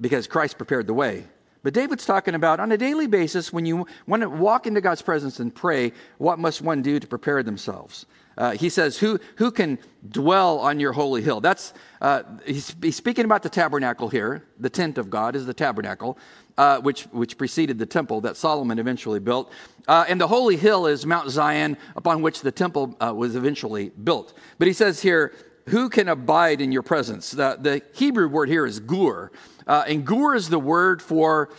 because 0.00 0.26
Christ 0.26 0.56
prepared 0.56 0.86
the 0.86 0.94
way. 0.94 1.24
But 1.62 1.74
David's 1.74 2.04
talking 2.04 2.34
about 2.34 2.58
on 2.58 2.72
a 2.72 2.76
daily 2.76 3.06
basis, 3.06 3.52
when 3.52 3.66
you 3.66 3.86
want 4.06 4.22
to 4.22 4.28
walk 4.28 4.66
into 4.66 4.80
God's 4.80 5.02
presence 5.02 5.38
and 5.38 5.54
pray, 5.54 5.92
what 6.18 6.38
must 6.38 6.60
one 6.60 6.82
do 6.82 6.98
to 6.98 7.06
prepare 7.06 7.42
themselves? 7.42 8.06
Uh, 8.36 8.52
he 8.52 8.68
says, 8.68 8.98
who, 8.98 9.20
who 9.36 9.50
can 9.50 9.78
dwell 10.08 10.58
on 10.58 10.80
your 10.80 10.92
holy 10.92 11.22
hill? 11.22 11.40
That's, 11.40 11.74
uh, 12.00 12.22
he's, 12.46 12.74
he's, 12.80 12.96
speaking 12.96 13.24
about 13.24 13.42
the 13.42 13.50
tabernacle 13.50 14.08
here. 14.08 14.42
The 14.58 14.70
tent 14.70 14.96
of 14.96 15.10
God 15.10 15.36
is 15.36 15.44
the 15.44 15.54
tabernacle, 15.54 16.18
uh, 16.56 16.80
which, 16.80 17.02
which 17.04 17.36
preceded 17.36 17.78
the 17.78 17.86
temple 17.86 18.22
that 18.22 18.36
Solomon 18.36 18.78
eventually 18.78 19.20
built. 19.20 19.52
Uh, 19.86 20.06
and 20.08 20.20
the 20.20 20.28
holy 20.28 20.56
hill 20.56 20.86
is 20.86 21.04
Mount 21.04 21.30
Zion, 21.30 21.76
upon 21.94 22.22
which 22.22 22.40
the 22.40 22.52
temple 22.52 22.96
uh, 23.00 23.12
was 23.14 23.36
eventually 23.36 23.90
built. 23.90 24.32
But 24.58 24.66
he 24.66 24.72
says 24.72 25.02
here, 25.02 25.32
who 25.68 25.88
can 25.88 26.08
abide 26.08 26.60
in 26.60 26.72
your 26.72 26.82
presence? 26.82 27.30
The, 27.30 27.56
the 27.60 27.82
Hebrew 27.94 28.28
word 28.28 28.48
here 28.48 28.66
is 28.66 28.80
gur. 28.80 29.30
Uh, 29.66 29.84
and 29.86 30.04
gur 30.04 30.34
is 30.34 30.48
the 30.48 30.58
word 30.58 31.00
for 31.00 31.50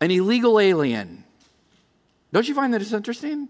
an 0.00 0.10
illegal 0.10 0.60
alien. 0.60 1.24
Don't 2.32 2.48
you 2.48 2.54
find 2.54 2.72
that 2.74 2.82
it's 2.82 2.92
interesting? 2.92 3.48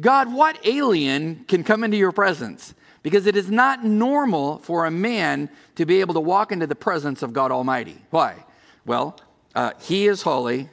God, 0.00 0.32
what 0.32 0.58
alien 0.66 1.44
can 1.46 1.62
come 1.62 1.84
into 1.84 1.96
your 1.96 2.12
presence? 2.12 2.74
Because 3.02 3.26
it 3.26 3.36
is 3.36 3.50
not 3.50 3.84
normal 3.84 4.58
for 4.58 4.86
a 4.86 4.90
man 4.90 5.50
to 5.76 5.86
be 5.86 6.00
able 6.00 6.14
to 6.14 6.20
walk 6.20 6.52
into 6.52 6.66
the 6.66 6.74
presence 6.74 7.22
of 7.22 7.32
God 7.32 7.52
Almighty. 7.52 7.98
Why? 8.10 8.44
Well, 8.86 9.18
uh, 9.54 9.72
He 9.80 10.06
is 10.06 10.22
holy. 10.22 10.68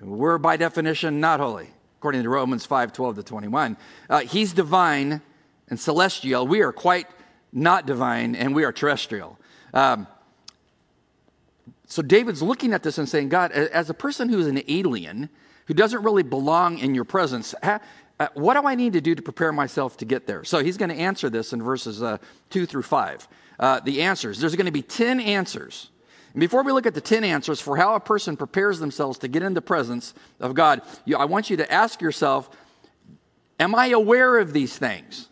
We're 0.00 0.38
by 0.38 0.56
definition 0.56 1.20
not 1.20 1.40
holy, 1.40 1.70
according 1.98 2.22
to 2.22 2.28
Romans 2.28 2.66
5 2.66 2.92
12 2.92 3.16
to 3.16 3.22
21. 3.22 3.76
Uh, 4.08 4.20
he's 4.20 4.52
divine 4.52 5.22
and 5.68 5.80
celestial. 5.80 6.46
We 6.46 6.60
are 6.60 6.72
quite 6.72 7.06
not 7.52 7.86
divine, 7.86 8.34
and 8.34 8.54
we 8.54 8.64
are 8.64 8.72
terrestrial. 8.72 9.38
Um, 9.72 10.06
so 11.86 12.02
David's 12.02 12.42
looking 12.42 12.72
at 12.72 12.82
this 12.82 12.98
and 12.98 13.08
saying, 13.08 13.28
God, 13.28 13.52
as 13.52 13.90
a 13.90 13.94
person 13.94 14.28
who's 14.28 14.46
an 14.46 14.62
alien, 14.68 15.28
who 15.66 15.74
doesn't 15.74 16.02
really 16.02 16.22
belong 16.22 16.78
in 16.78 16.94
your 16.94 17.04
presence, 17.04 17.54
uh, 17.62 17.78
what 18.34 18.54
do 18.54 18.66
I 18.66 18.74
need 18.74 18.94
to 18.94 19.00
do 19.00 19.14
to 19.14 19.22
prepare 19.22 19.52
myself 19.52 19.96
to 19.98 20.04
get 20.04 20.26
there? 20.26 20.42
So 20.44 20.58
he's 20.58 20.76
going 20.76 20.88
to 20.88 20.96
answer 20.96 21.30
this 21.30 21.52
in 21.52 21.62
verses 21.62 22.02
uh, 22.02 22.18
2 22.50 22.66
through 22.66 22.82
5. 22.82 23.28
Uh, 23.58 23.80
the 23.80 24.02
answers. 24.02 24.38
There's 24.38 24.54
going 24.56 24.66
to 24.66 24.72
be 24.72 24.82
10 24.82 25.20
answers. 25.20 25.90
And 26.34 26.40
before 26.40 26.62
we 26.62 26.72
look 26.72 26.86
at 26.86 26.94
the 26.94 27.00
10 27.00 27.24
answers 27.24 27.60
for 27.60 27.76
how 27.76 27.94
a 27.94 28.00
person 28.00 28.36
prepares 28.36 28.78
themselves 28.78 29.18
to 29.18 29.28
get 29.28 29.42
in 29.42 29.54
the 29.54 29.62
presence 29.62 30.12
of 30.40 30.54
God, 30.54 30.82
you, 31.04 31.16
I 31.16 31.24
want 31.24 31.48
you 31.50 31.56
to 31.58 31.72
ask 31.72 32.00
yourself 32.00 32.50
Am 33.58 33.74
I 33.74 33.86
aware 33.86 34.36
of 34.36 34.52
these 34.52 34.76
things? 34.76 35.30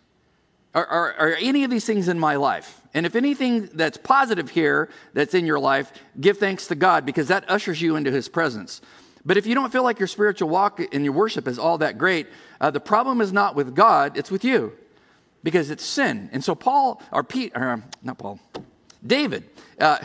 Are, 0.74 0.86
are, 0.86 1.14
are, 1.14 1.36
any 1.40 1.62
of 1.64 1.70
these 1.70 1.84
things 1.84 2.08
in 2.08 2.18
my 2.18 2.34
life? 2.36 2.80
And 2.94 3.06
if 3.06 3.14
anything 3.14 3.68
that's 3.74 3.96
positive 3.96 4.50
here 4.50 4.88
that's 5.12 5.32
in 5.32 5.46
your 5.46 5.60
life, 5.60 5.92
give 6.20 6.38
thanks 6.38 6.66
to 6.68 6.74
God 6.74 7.06
because 7.06 7.28
that 7.28 7.48
ushers 7.48 7.80
you 7.80 7.94
into 7.96 8.10
his 8.10 8.28
presence. 8.28 8.80
But 9.24 9.36
if 9.36 9.46
you 9.46 9.54
don't 9.54 9.72
feel 9.72 9.84
like 9.84 9.98
your 9.98 10.08
spiritual 10.08 10.48
walk 10.48 10.80
and 10.92 11.04
your 11.04 11.14
worship 11.14 11.46
is 11.46 11.58
all 11.58 11.78
that 11.78 11.96
great, 11.96 12.26
uh, 12.60 12.70
the 12.70 12.80
problem 12.80 13.20
is 13.20 13.32
not 13.32 13.54
with 13.54 13.74
God, 13.74 14.16
it's 14.18 14.30
with 14.30 14.44
you 14.44 14.72
because 15.44 15.70
it's 15.70 15.84
sin. 15.84 16.28
And 16.32 16.42
so 16.42 16.54
Paul, 16.54 17.00
or 17.12 17.22
Pete, 17.22 17.52
or 17.54 17.70
um, 17.70 17.84
not 18.02 18.18
Paul, 18.18 18.40
David 19.06 19.44
uh, 19.78 19.98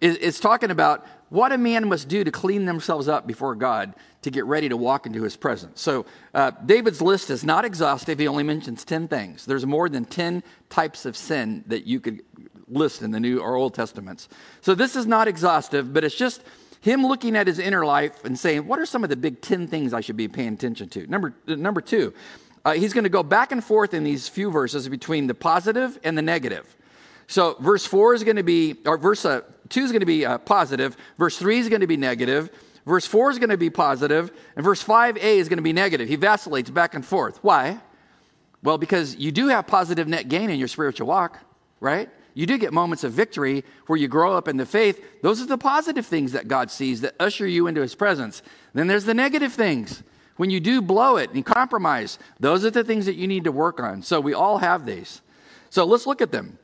is, 0.00 0.16
is 0.16 0.40
talking 0.40 0.70
about 0.70 1.06
what 1.30 1.52
a 1.52 1.58
man 1.58 1.88
must 1.88 2.08
do 2.08 2.24
to 2.24 2.30
clean 2.30 2.64
themselves 2.64 3.08
up 3.08 3.26
before 3.26 3.54
God 3.54 3.94
to 4.22 4.30
get 4.30 4.44
ready 4.46 4.68
to 4.68 4.76
walk 4.76 5.06
into 5.06 5.22
his 5.22 5.36
presence. 5.36 5.80
So 5.80 6.06
uh, 6.34 6.52
David's 6.64 7.00
list 7.00 7.30
is 7.30 7.44
not 7.44 7.64
exhaustive. 7.64 8.18
He 8.18 8.26
only 8.26 8.42
mentions 8.42 8.84
10 8.84 9.08
things. 9.08 9.44
There's 9.44 9.66
more 9.66 9.88
than 9.88 10.04
10 10.04 10.42
types 10.70 11.04
of 11.06 11.16
sin 11.16 11.64
that 11.66 11.86
you 11.86 12.00
could 12.00 12.22
list 12.68 13.02
in 13.02 13.10
the 13.10 13.20
New 13.20 13.40
or 13.40 13.56
Old 13.56 13.74
Testaments. 13.74 14.28
So 14.60 14.74
this 14.74 14.96
is 14.96 15.06
not 15.06 15.28
exhaustive, 15.28 15.92
but 15.92 16.04
it's 16.04 16.14
just 16.14 16.42
him 16.80 17.06
looking 17.06 17.36
at 17.36 17.46
his 17.46 17.58
inner 17.58 17.84
life 17.84 18.24
and 18.24 18.38
saying, 18.38 18.66
what 18.66 18.78
are 18.78 18.86
some 18.86 19.04
of 19.04 19.10
the 19.10 19.16
big 19.16 19.40
10 19.40 19.66
things 19.66 19.92
I 19.92 20.00
should 20.00 20.16
be 20.16 20.28
paying 20.28 20.54
attention 20.54 20.88
to? 20.90 21.06
Number, 21.06 21.34
number 21.46 21.80
two, 21.80 22.14
uh, 22.64 22.72
he's 22.72 22.92
going 22.92 23.04
to 23.04 23.10
go 23.10 23.22
back 23.22 23.52
and 23.52 23.62
forth 23.62 23.94
in 23.94 24.04
these 24.04 24.28
few 24.28 24.50
verses 24.50 24.88
between 24.88 25.26
the 25.26 25.34
positive 25.34 25.98
and 26.04 26.16
the 26.16 26.22
negative. 26.22 26.76
So 27.26 27.56
verse 27.60 27.84
4 27.84 28.14
is 28.14 28.24
going 28.24 28.36
to 28.36 28.42
be, 28.42 28.76
or 28.86 28.96
verse 28.96 29.24
uh, 29.24 29.42
2 29.68 29.80
is 29.80 29.92
going 29.92 30.00
to 30.00 30.06
be 30.06 30.24
uh, 30.24 30.38
positive, 30.38 30.96
verse 31.18 31.38
3 31.38 31.58
is 31.58 31.68
going 31.68 31.80
to 31.80 31.86
be 31.86 31.96
negative, 31.96 32.50
Verse 32.88 33.04
4 33.04 33.32
is 33.32 33.38
going 33.38 33.50
to 33.50 33.58
be 33.58 33.68
positive, 33.68 34.32
and 34.56 34.64
verse 34.64 34.82
5a 34.82 35.18
is 35.18 35.50
going 35.50 35.58
to 35.58 35.62
be 35.62 35.74
negative. 35.74 36.08
He 36.08 36.16
vacillates 36.16 36.70
back 36.70 36.94
and 36.94 37.04
forth. 37.04 37.38
Why? 37.44 37.80
Well, 38.62 38.78
because 38.78 39.14
you 39.16 39.30
do 39.30 39.48
have 39.48 39.66
positive 39.66 40.08
net 40.08 40.30
gain 40.30 40.48
in 40.48 40.58
your 40.58 40.68
spiritual 40.68 41.06
walk, 41.06 41.38
right? 41.80 42.08
You 42.32 42.46
do 42.46 42.56
get 42.56 42.72
moments 42.72 43.04
of 43.04 43.12
victory 43.12 43.62
where 43.88 43.98
you 43.98 44.08
grow 44.08 44.32
up 44.32 44.48
in 44.48 44.56
the 44.56 44.64
faith. 44.64 45.04
Those 45.22 45.42
are 45.42 45.46
the 45.46 45.58
positive 45.58 46.06
things 46.06 46.32
that 46.32 46.48
God 46.48 46.70
sees 46.70 47.02
that 47.02 47.14
usher 47.20 47.46
you 47.46 47.66
into 47.66 47.82
his 47.82 47.94
presence. 47.94 48.42
Then 48.72 48.86
there's 48.86 49.04
the 49.04 49.12
negative 49.12 49.52
things. 49.52 50.02
When 50.36 50.48
you 50.48 50.58
do 50.58 50.80
blow 50.80 51.18
it 51.18 51.30
and 51.32 51.44
compromise, 51.44 52.18
those 52.40 52.64
are 52.64 52.70
the 52.70 52.84
things 52.84 53.04
that 53.04 53.16
you 53.16 53.26
need 53.26 53.44
to 53.44 53.52
work 53.52 53.80
on. 53.80 54.02
So 54.02 54.18
we 54.18 54.32
all 54.32 54.58
have 54.58 54.86
these. 54.86 55.20
So 55.68 55.84
let's 55.84 56.06
look 56.06 56.22
at 56.22 56.32
them. 56.32 56.58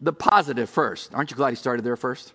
The 0.00 0.14
positive 0.14 0.70
first. 0.70 1.12
Aren't 1.12 1.30
you 1.30 1.36
glad 1.36 1.50
he 1.50 1.56
started 1.56 1.84
there 1.84 1.96
first? 1.96 2.32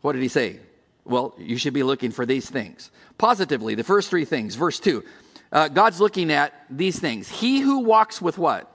What 0.00 0.12
did 0.12 0.22
he 0.22 0.28
say? 0.28 0.60
Well, 1.04 1.34
you 1.38 1.56
should 1.56 1.74
be 1.74 1.82
looking 1.82 2.10
for 2.10 2.26
these 2.26 2.48
things. 2.48 2.90
Positively, 3.16 3.74
the 3.74 3.84
first 3.84 4.10
three 4.10 4.24
things. 4.24 4.54
Verse 4.54 4.78
2 4.78 5.02
uh, 5.50 5.68
God's 5.68 6.00
looking 6.00 6.30
at 6.30 6.52
these 6.68 6.98
things. 6.98 7.28
He 7.28 7.60
who 7.60 7.80
walks 7.80 8.20
with 8.20 8.36
what? 8.38 8.70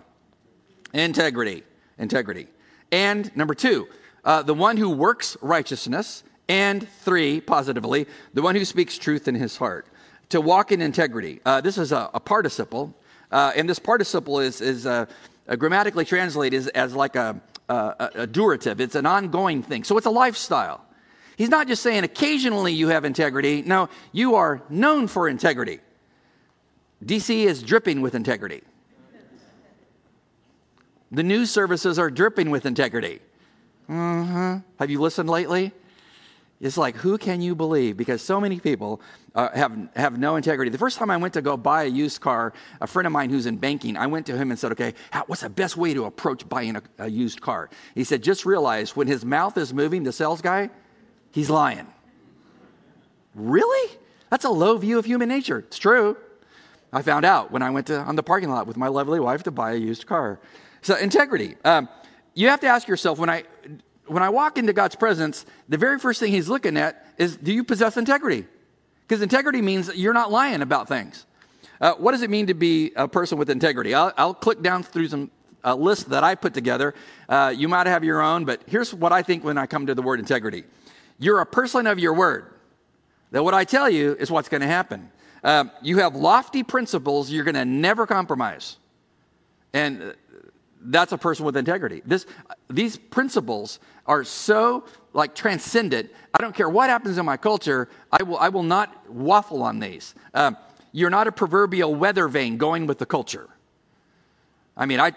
Integrity. 0.94 1.64
Integrity. 1.98 2.48
And 2.92 3.36
number 3.36 3.54
two, 3.54 3.88
uh, 4.24 4.42
the 4.42 4.54
one 4.54 4.78
who 4.78 4.90
works 4.90 5.38
righteousness. 5.42 6.24
And 6.50 6.88
three, 6.90 7.40
positively, 7.40 8.06
the 8.34 8.42
one 8.42 8.56
who 8.56 8.66
speaks 8.66 8.98
truth 8.98 9.28
in 9.28 9.36
his 9.36 9.58
heart. 9.58 9.88
To 10.30 10.42
walk 10.42 10.72
in 10.72 10.82
integrity. 10.82 11.40
Uh, 11.46 11.62
this 11.62 11.78
is 11.78 11.92
a, 11.92 12.10
a 12.14 12.20
participle. 12.20 12.94
Uh, 13.32 13.54
and 13.56 13.70
this 13.70 13.80
participle 13.80 14.40
is, 14.40 14.60
is 14.60 14.86
uh, 14.86 15.06
grammatically 15.58 16.06
translated 16.06 16.58
as, 16.58 16.68
as 16.70 16.96
like 16.96 17.16
a, 17.16 17.40
a, 17.70 18.10
a 18.16 18.28
durative, 18.28 18.80
it's 18.80 18.96
an 18.96 19.06
ongoing 19.06 19.64
thing. 19.64 19.84
So 19.84 19.98
it's 19.98 20.06
a 20.06 20.12
lifestyle. 20.12 20.86
He's 21.38 21.50
not 21.50 21.68
just 21.68 21.82
saying 21.82 22.04
occasionally 22.04 22.74
you 22.74 22.90
have 22.90 23.06
integrity. 23.06 23.62
No, 23.62 23.90
you 24.12 24.36
are 24.36 24.62
known 24.70 25.08
for 25.08 25.28
integrity. 25.28 25.80
DC 27.04 27.46
is 27.46 27.62
dripping 27.62 28.02
with 28.02 28.16
integrity. 28.16 28.62
The 31.12 31.24
news 31.24 31.52
services 31.52 32.00
are 32.00 32.10
dripping 32.10 32.50
with 32.50 32.66
integrity. 32.66 33.20
Mm-hmm. 33.90 34.58
Have 34.80 34.90
you 34.90 35.00
listened 35.00 35.30
lately? 35.30 35.72
It's 36.60 36.78
like, 36.78 36.96
who 36.96 37.18
can 37.18 37.42
you 37.42 37.56
believe? 37.56 37.98
Because 37.98 38.22
so 38.22 38.40
many 38.40 38.58
people 38.58 39.02
uh, 39.36 39.50
have, 39.50 39.78
have 39.98 40.18
no 40.18 40.38
integrity. 40.38 40.72
The 40.72 40.78
first 40.78 40.98
time 40.98 41.12
I 41.12 41.18
went 41.18 41.34
to 41.34 41.42
go 41.42 41.58
buy 41.58 41.84
a 41.84 41.88
used 41.88 42.22
car, 42.22 42.54
a 42.80 42.88
friend 42.88 43.06
of 43.06 43.12
mine 43.12 43.30
who's 43.30 43.46
in 43.46 43.58
banking, 43.58 43.98
I 43.98 44.08
went 44.08 44.26
to 44.28 44.38
him 44.38 44.50
and 44.50 44.58
said, 44.58 44.72
okay, 44.72 44.94
how, 45.12 45.26
what's 45.28 45.42
the 45.42 45.50
best 45.50 45.76
way 45.76 45.94
to 45.94 46.06
approach 46.06 46.48
buying 46.48 46.78
a, 46.78 46.84
a 47.00 47.10
used 47.10 47.42
car? 47.42 47.70
He 47.96 48.06
said, 48.06 48.24
just 48.24 48.46
realize 48.46 48.96
when 48.96 49.08
his 49.08 49.26
mouth 49.26 49.58
is 49.58 49.74
moving, 49.74 50.04
the 50.04 50.14
sales 50.14 50.42
guy, 50.42 50.70
he's 51.34 51.50
lying. 51.50 51.88
Really? 53.36 53.98
That's 54.30 54.46
a 54.46 54.50
low 54.50 54.78
view 54.78 54.98
of 54.98 55.06
human 55.06 55.28
nature. 55.28 55.60
It's 55.60 55.78
true. 55.78 56.16
I 56.94 57.02
found 57.02 57.26
out 57.26 57.52
when 57.52 57.62
I 57.62 57.72
went 57.72 57.88
to, 57.88 58.00
on 58.00 58.16
the 58.16 58.24
parking 58.24 58.50
lot 58.50 58.68
with 58.68 58.78
my 58.78 58.88
lovely 58.88 59.20
wife 59.20 59.44
to 59.44 59.52
buy 59.52 59.74
a 59.74 59.76
used 59.76 60.06
car. 60.06 60.40
So, 60.82 60.96
integrity. 60.96 61.56
Um, 61.66 61.90
you 62.36 62.50
have 62.50 62.60
to 62.62 62.68
ask 62.68 62.88
yourself 62.88 63.18
when 63.18 63.30
I, 63.30 63.44
when 64.06 64.22
I 64.22 64.30
walk 64.30 64.58
into 64.58 64.74
God's 64.74 64.96
presence, 64.96 65.46
the 65.68 65.78
very 65.78 65.98
first 65.98 66.20
thing 66.20 66.32
He's 66.32 66.50
looking 66.50 66.78
at 66.78 67.06
is 67.18 67.36
do 67.36 67.52
you 67.52 67.64
possess 67.64 67.98
integrity? 67.98 68.46
Because 69.08 69.22
integrity 69.22 69.62
means 69.62 69.94
you're 69.96 70.14
not 70.14 70.32
lying 70.32 70.62
about 70.62 70.88
things. 70.88 71.26
Uh, 71.82 71.94
what 71.96 72.12
does 72.12 72.22
it 72.22 72.30
mean 72.30 72.48
to 72.48 72.54
be 72.54 72.92
a 72.96 73.08
person 73.08 73.38
with 73.38 73.50
integrity? 73.50 73.94
I'll, 73.94 74.14
I'll 74.18 74.34
click 74.34 74.62
down 74.62 74.84
through 74.84 75.08
some 75.08 75.32
uh, 75.66 75.76
list 75.76 76.10
that 76.10 76.24
I 76.24 76.36
put 76.36 76.54
together. 76.54 76.94
Uh, 77.28 77.54
you 77.56 77.68
might 77.68 77.88
have 77.88 78.04
your 78.04 78.22
own, 78.22 78.46
but 78.46 78.62
here's 78.68 78.94
what 78.94 79.12
I 79.12 79.22
think 79.22 79.44
when 79.44 79.58
I 79.58 79.66
come 79.66 79.88
to 79.88 79.96
the 79.96 80.02
word 80.02 80.20
integrity 80.20 80.64
you're 81.24 81.40
a 81.40 81.46
person 81.46 81.88
of 81.88 82.00
your 82.00 82.14
word. 82.14 82.46
That 83.32 83.44
what 83.44 83.54
I 83.54 83.64
tell 83.64 83.90
you 83.90 84.16
is 84.20 84.30
what's 84.30 84.50
going 84.50 84.62
to 84.62 84.68
happen. 84.68 85.10
Uh, 85.44 85.66
you 85.82 86.00
have 86.00 86.16
lofty 86.16 86.64
principles 86.64 87.32
you're 87.32 87.46
going 87.46 87.56
to 87.56 87.66
never 87.66 88.06
compromise. 88.06 88.78
And 89.74 90.16
that's 90.82 91.14
a 91.14 91.18
person 91.18 91.46
with 91.46 91.56
integrity. 91.56 92.02
This, 92.06 92.26
these 92.70 92.98
principles 92.98 93.80
are 94.06 94.24
so 94.24 94.84
like 95.14 95.34
transcendent. 95.34 96.12
I 96.34 96.42
don't 96.42 96.56
care 96.56 96.70
what 96.70 96.90
happens 96.90 97.18
in 97.18 97.26
my 97.26 97.38
culture. 97.38 97.90
I 98.12 98.24
will, 98.24 98.38
I 98.38 98.50
will 98.50 98.64
not 98.64 99.10
waffle 99.10 99.64
on 99.64 99.80
these. 99.80 100.14
Um, 100.34 100.58
you're 100.92 101.10
not 101.10 101.28
a 101.28 101.32
proverbial 101.32 101.96
weather 101.96 102.28
vane 102.28 102.58
going 102.58 102.86
with 102.86 103.00
the 103.00 103.06
culture. 103.06 103.50
I 104.76 104.86
mean, 104.86 105.00
I, 105.00 105.14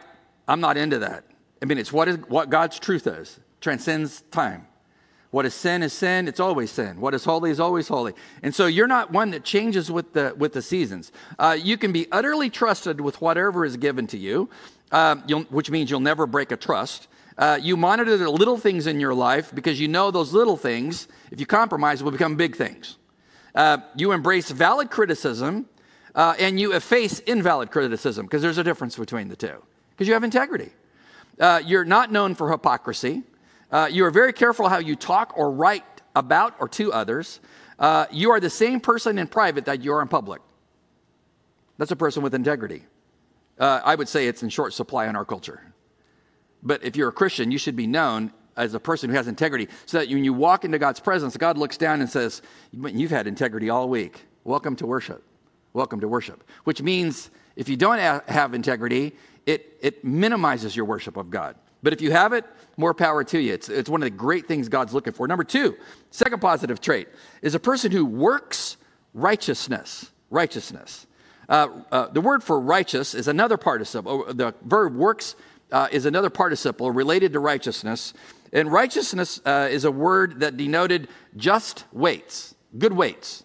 I'm 0.47 0.61
not 0.61 0.77
into 0.77 1.01
that. 1.01 1.25
I 1.61 1.65
mean, 1.65 1.79
it's 1.79 1.93
what, 1.93 2.09
is, 2.09 2.17
what 2.29 2.49
God's 2.49 2.79
truth 2.79 3.07
is, 3.07 3.41
transcends 3.61 4.23
time. 4.31 4.69
What 5.37 5.45
is 5.45 5.53
sin 5.53 5.83
is 5.83 5.93
sin, 5.93 6.29
it's 6.29 6.41
always 6.41 6.71
sin. 6.71 6.99
What 6.99 7.13
is 7.13 7.27
holy 7.27 7.51
is 7.51 7.61
always 7.61 7.89
holy. 7.89 8.15
And 8.43 8.55
so 8.55 8.65
you're 8.65 8.87
not 8.87 9.11
one 9.13 9.33
that 9.33 9.45
changes 9.45 9.91
with 9.91 10.15
the, 10.15 10.35
with 10.35 10.55
the 10.55 10.63
seasons. 10.63 11.13
Uh, 11.39 11.55
you 11.63 11.77
can 11.77 11.93
be 11.93 12.11
utterly 12.11 12.49
trusted 12.49 13.03
with 13.03 13.21
whatever 13.21 13.63
is 13.67 13.77
given 13.77 14.07
to 14.07 14.17
you, 14.17 14.49
uh, 14.93 15.17
which 15.51 15.71
means 15.71 15.91
you'll 15.91 16.01
never 16.01 16.27
break 16.27 16.53
a 16.53 16.57
trust. 16.57 17.09
Uh, 17.37 17.59
you 17.61 17.77
monitor 17.77 18.17
the 18.17 18.31
little 18.31 18.57
things 18.57 18.87
in 18.87 18.99
your 18.99 19.13
life 19.13 19.55
because 19.55 19.79
you 19.79 19.89
know 19.89 20.11
those 20.11 20.33
little 20.33 20.57
things, 20.57 21.07
if 21.31 21.39
you 21.39 21.45
compromise, 21.45 22.03
will 22.03 22.13
become 22.13 22.37
big 22.37 22.57
things. 22.57 22.97
Uh, 23.55 23.77
you 23.95 24.13
embrace 24.13 24.51
valid 24.51 24.91
criticism 24.91 25.67
uh, 26.15 26.35
and 26.39 26.59
you 26.59 26.73
efface 26.73 27.21
invalid 27.27 27.71
criticism 27.71 28.25
because 28.25 28.41
there's 28.41 28.57
a 28.57 28.65
difference 28.65 28.97
between 28.97 29.29
the 29.29 29.37
two 29.37 29.63
because 29.91 30.09
you 30.09 30.15
have 30.15 30.25
integrity. 30.25 30.71
Uh, 31.39 31.61
you're 31.63 31.85
not 31.85 32.11
known 32.11 32.35
for 32.35 32.51
hypocrisy. 32.51 33.23
Uh, 33.77 33.87
you 33.89 34.07
are 34.07 34.11
very 34.11 34.33
careful 34.33 34.71
how 34.71 34.79
you 34.79 34.97
talk 34.97 35.35
or 35.37 35.51
write 35.51 35.85
about 36.15 36.55
or 36.61 36.67
to 36.67 36.91
others. 36.95 37.41
Uh, 37.79 38.07
you 38.11 38.31
are 38.31 38.41
the 38.41 38.49
same 38.49 38.81
person 38.81 39.19
in 39.19 39.27
private 39.27 39.67
that 39.67 39.83
you 39.83 39.93
are 39.93 40.01
in 40.01 40.09
public. 40.09 40.41
That's 41.77 41.91
a 41.91 41.97
person 41.97 42.23
with 42.23 42.35
integrity. 42.35 42.85
Uh, 43.59 43.83
I 43.85 43.95
would 43.95 44.09
say 44.09 44.29
it's 44.29 44.43
in 44.43 44.49
short 44.49 44.73
supply 44.73 45.09
in 45.09 45.15
our 45.15 45.27
culture. 45.27 45.61
But 46.63 46.85
if 46.85 46.97
you're 46.97 47.11
a 47.11 47.13
Christian, 47.13 47.51
you 47.51 47.59
should 47.59 47.77
be 47.77 47.87
known 47.87 48.33
as 48.57 48.73
a 48.73 48.81
person 48.81 49.11
who 49.11 49.17
has 49.17 49.29
integrity 49.29 49.69
so 49.85 49.99
that 49.99 50.09
when 50.09 50.25
you 50.25 50.33
walk 50.33 50.65
into 50.65 50.79
God's 50.79 51.01
presence, 51.01 51.37
God 51.37 51.59
looks 51.59 51.77
down 51.77 52.01
and 52.01 52.09
says, 52.09 52.41
You've 52.73 53.11
had 53.11 53.27
integrity 53.27 53.69
all 53.69 53.91
week. 53.91 54.25
Welcome 54.45 54.77
to 54.77 54.87
worship. 54.87 55.23
Welcome 55.75 56.01
to 56.01 56.09
worship. 56.09 56.45
Which 56.65 56.81
means 56.81 57.29
if 57.57 57.69
you 57.69 57.77
don't 57.77 57.99
have 57.99 58.55
integrity, 58.55 59.13
it, 59.45 59.77
it 59.83 60.03
minimizes 60.03 60.75
your 60.75 60.87
worship 60.87 61.19
of 61.19 61.29
God. 61.29 61.57
But 61.83 61.93
if 61.93 62.01
you 62.01 62.11
have 62.11 62.33
it, 62.33 62.45
more 62.77 62.95
power 62.95 63.25
to 63.25 63.39
you. 63.39 63.55
It's, 63.55 63.69
it's 63.69 63.89
one 63.89 64.03
of 64.03 64.07
the 64.07 64.17
great 64.17 64.47
things 64.47 64.69
God's 64.69 64.93
looking 64.93 65.13
for. 65.13 65.27
Number 65.27 65.45
two, 65.45 65.77
second 66.11 66.41
positive 66.41 66.81
trait 66.81 67.09
is 67.43 67.55
a 67.55 67.61
person 67.61 67.93
who 67.93 68.05
works 68.05 68.77
righteousness. 69.15 70.11
Righteousness. 70.31 71.07
Uh, 71.49 71.69
uh, 71.93 72.09
the 72.09 72.21
word 72.21 72.43
for 72.43 72.61
righteous 72.61 73.15
is 73.15 73.29
another 73.29 73.57
participle. 73.57 74.25
The 74.33 74.55
verb 74.65 74.97
works 74.97 75.37
uh, 75.71 75.89
is 75.93 76.07
another 76.07 76.31
participle 76.31 76.91
related 76.91 77.33
to 77.33 77.41
righteousness. 77.41 78.15
And 78.53 78.71
righteousness 78.71 79.41
uh, 79.45 79.69
is 79.71 79.85
a 79.85 79.91
word 79.91 80.41
that 80.41 80.57
denoted 80.57 81.09
just 81.37 81.85
weights, 81.93 82.55
good 82.79 82.93
weights. 82.93 83.45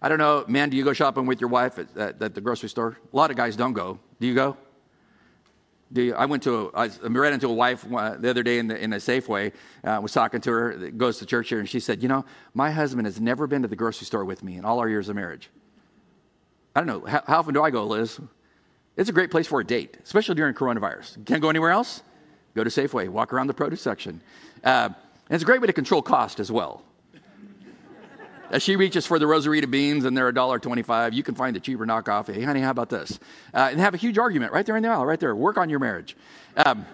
I 0.00 0.08
don't 0.08 0.18
know, 0.18 0.44
man, 0.46 0.70
do 0.70 0.76
you 0.76 0.84
go 0.84 0.92
shopping 0.92 1.26
with 1.26 1.40
your 1.40 1.50
wife 1.50 1.78
at, 1.78 1.96
at, 1.96 2.22
at 2.22 2.34
the 2.34 2.40
grocery 2.40 2.68
store? 2.68 2.98
A 3.12 3.16
lot 3.16 3.30
of 3.30 3.36
guys 3.36 3.56
don't 3.56 3.72
go. 3.72 3.98
Do 4.20 4.26
you 4.26 4.34
go? 4.34 4.56
I 5.94 6.26
went 6.26 6.42
to, 6.42 6.70
a, 6.74 6.80
I 6.80 6.90
ran 7.02 7.32
into 7.32 7.48
a 7.48 7.52
wife 7.52 7.86
uh, 7.92 8.16
the 8.16 8.28
other 8.28 8.42
day 8.42 8.58
in, 8.58 8.66
the, 8.66 8.76
in 8.76 8.92
a 8.92 8.96
Safeway. 8.96 9.52
Uh, 9.84 10.00
was 10.02 10.12
talking 10.12 10.40
to 10.40 10.50
her, 10.50 10.90
goes 10.90 11.18
to 11.18 11.26
church 11.26 11.48
here, 11.48 11.60
and 11.60 11.68
she 11.68 11.78
said, 11.78 12.02
"You 12.02 12.08
know, 12.08 12.24
my 12.54 12.70
husband 12.70 13.06
has 13.06 13.20
never 13.20 13.46
been 13.46 13.62
to 13.62 13.68
the 13.68 13.76
grocery 13.76 14.06
store 14.06 14.24
with 14.24 14.42
me 14.42 14.56
in 14.56 14.64
all 14.64 14.80
our 14.80 14.88
years 14.88 15.08
of 15.08 15.16
marriage." 15.16 15.48
I 16.74 16.80
don't 16.80 16.86
know 16.88 17.08
how, 17.08 17.22
how 17.26 17.38
often 17.38 17.54
do 17.54 17.62
I 17.62 17.70
go, 17.70 17.86
Liz? 17.86 18.20
It's 18.96 19.08
a 19.08 19.12
great 19.12 19.30
place 19.30 19.46
for 19.46 19.60
a 19.60 19.64
date, 19.64 19.98
especially 20.02 20.34
during 20.34 20.54
coronavirus. 20.54 21.24
Can't 21.24 21.40
go 21.40 21.50
anywhere 21.50 21.70
else. 21.70 22.02
Go 22.54 22.64
to 22.64 22.70
Safeway, 22.70 23.08
walk 23.08 23.32
around 23.32 23.46
the 23.46 23.54
produce 23.54 23.82
section. 23.82 24.20
Uh, 24.64 24.88
and 25.28 25.34
it's 25.34 25.42
a 25.42 25.46
great 25.46 25.60
way 25.60 25.66
to 25.66 25.72
control 25.72 26.02
cost 26.02 26.40
as 26.40 26.50
well. 26.50 26.82
As 28.50 28.62
she 28.62 28.76
reaches 28.76 29.06
for 29.06 29.18
the 29.18 29.26
Rosarita 29.26 29.68
beans 29.68 30.04
and 30.04 30.16
they're 30.16 30.32
$1.25, 30.32 31.12
you 31.12 31.22
can 31.22 31.34
find 31.34 31.56
a 31.56 31.60
cheaper 31.60 31.84
knockoff. 31.84 32.32
Hey, 32.32 32.42
honey, 32.42 32.60
how 32.60 32.70
about 32.70 32.90
this? 32.90 33.18
Uh, 33.52 33.68
and 33.70 33.80
have 33.80 33.94
a 33.94 33.96
huge 33.96 34.18
argument 34.18 34.52
right 34.52 34.64
there 34.64 34.76
in 34.76 34.82
the 34.82 34.88
aisle, 34.88 35.04
right 35.04 35.18
there. 35.18 35.34
Work 35.34 35.58
on 35.58 35.68
your 35.68 35.80
marriage. 35.80 36.16
Um, 36.56 36.86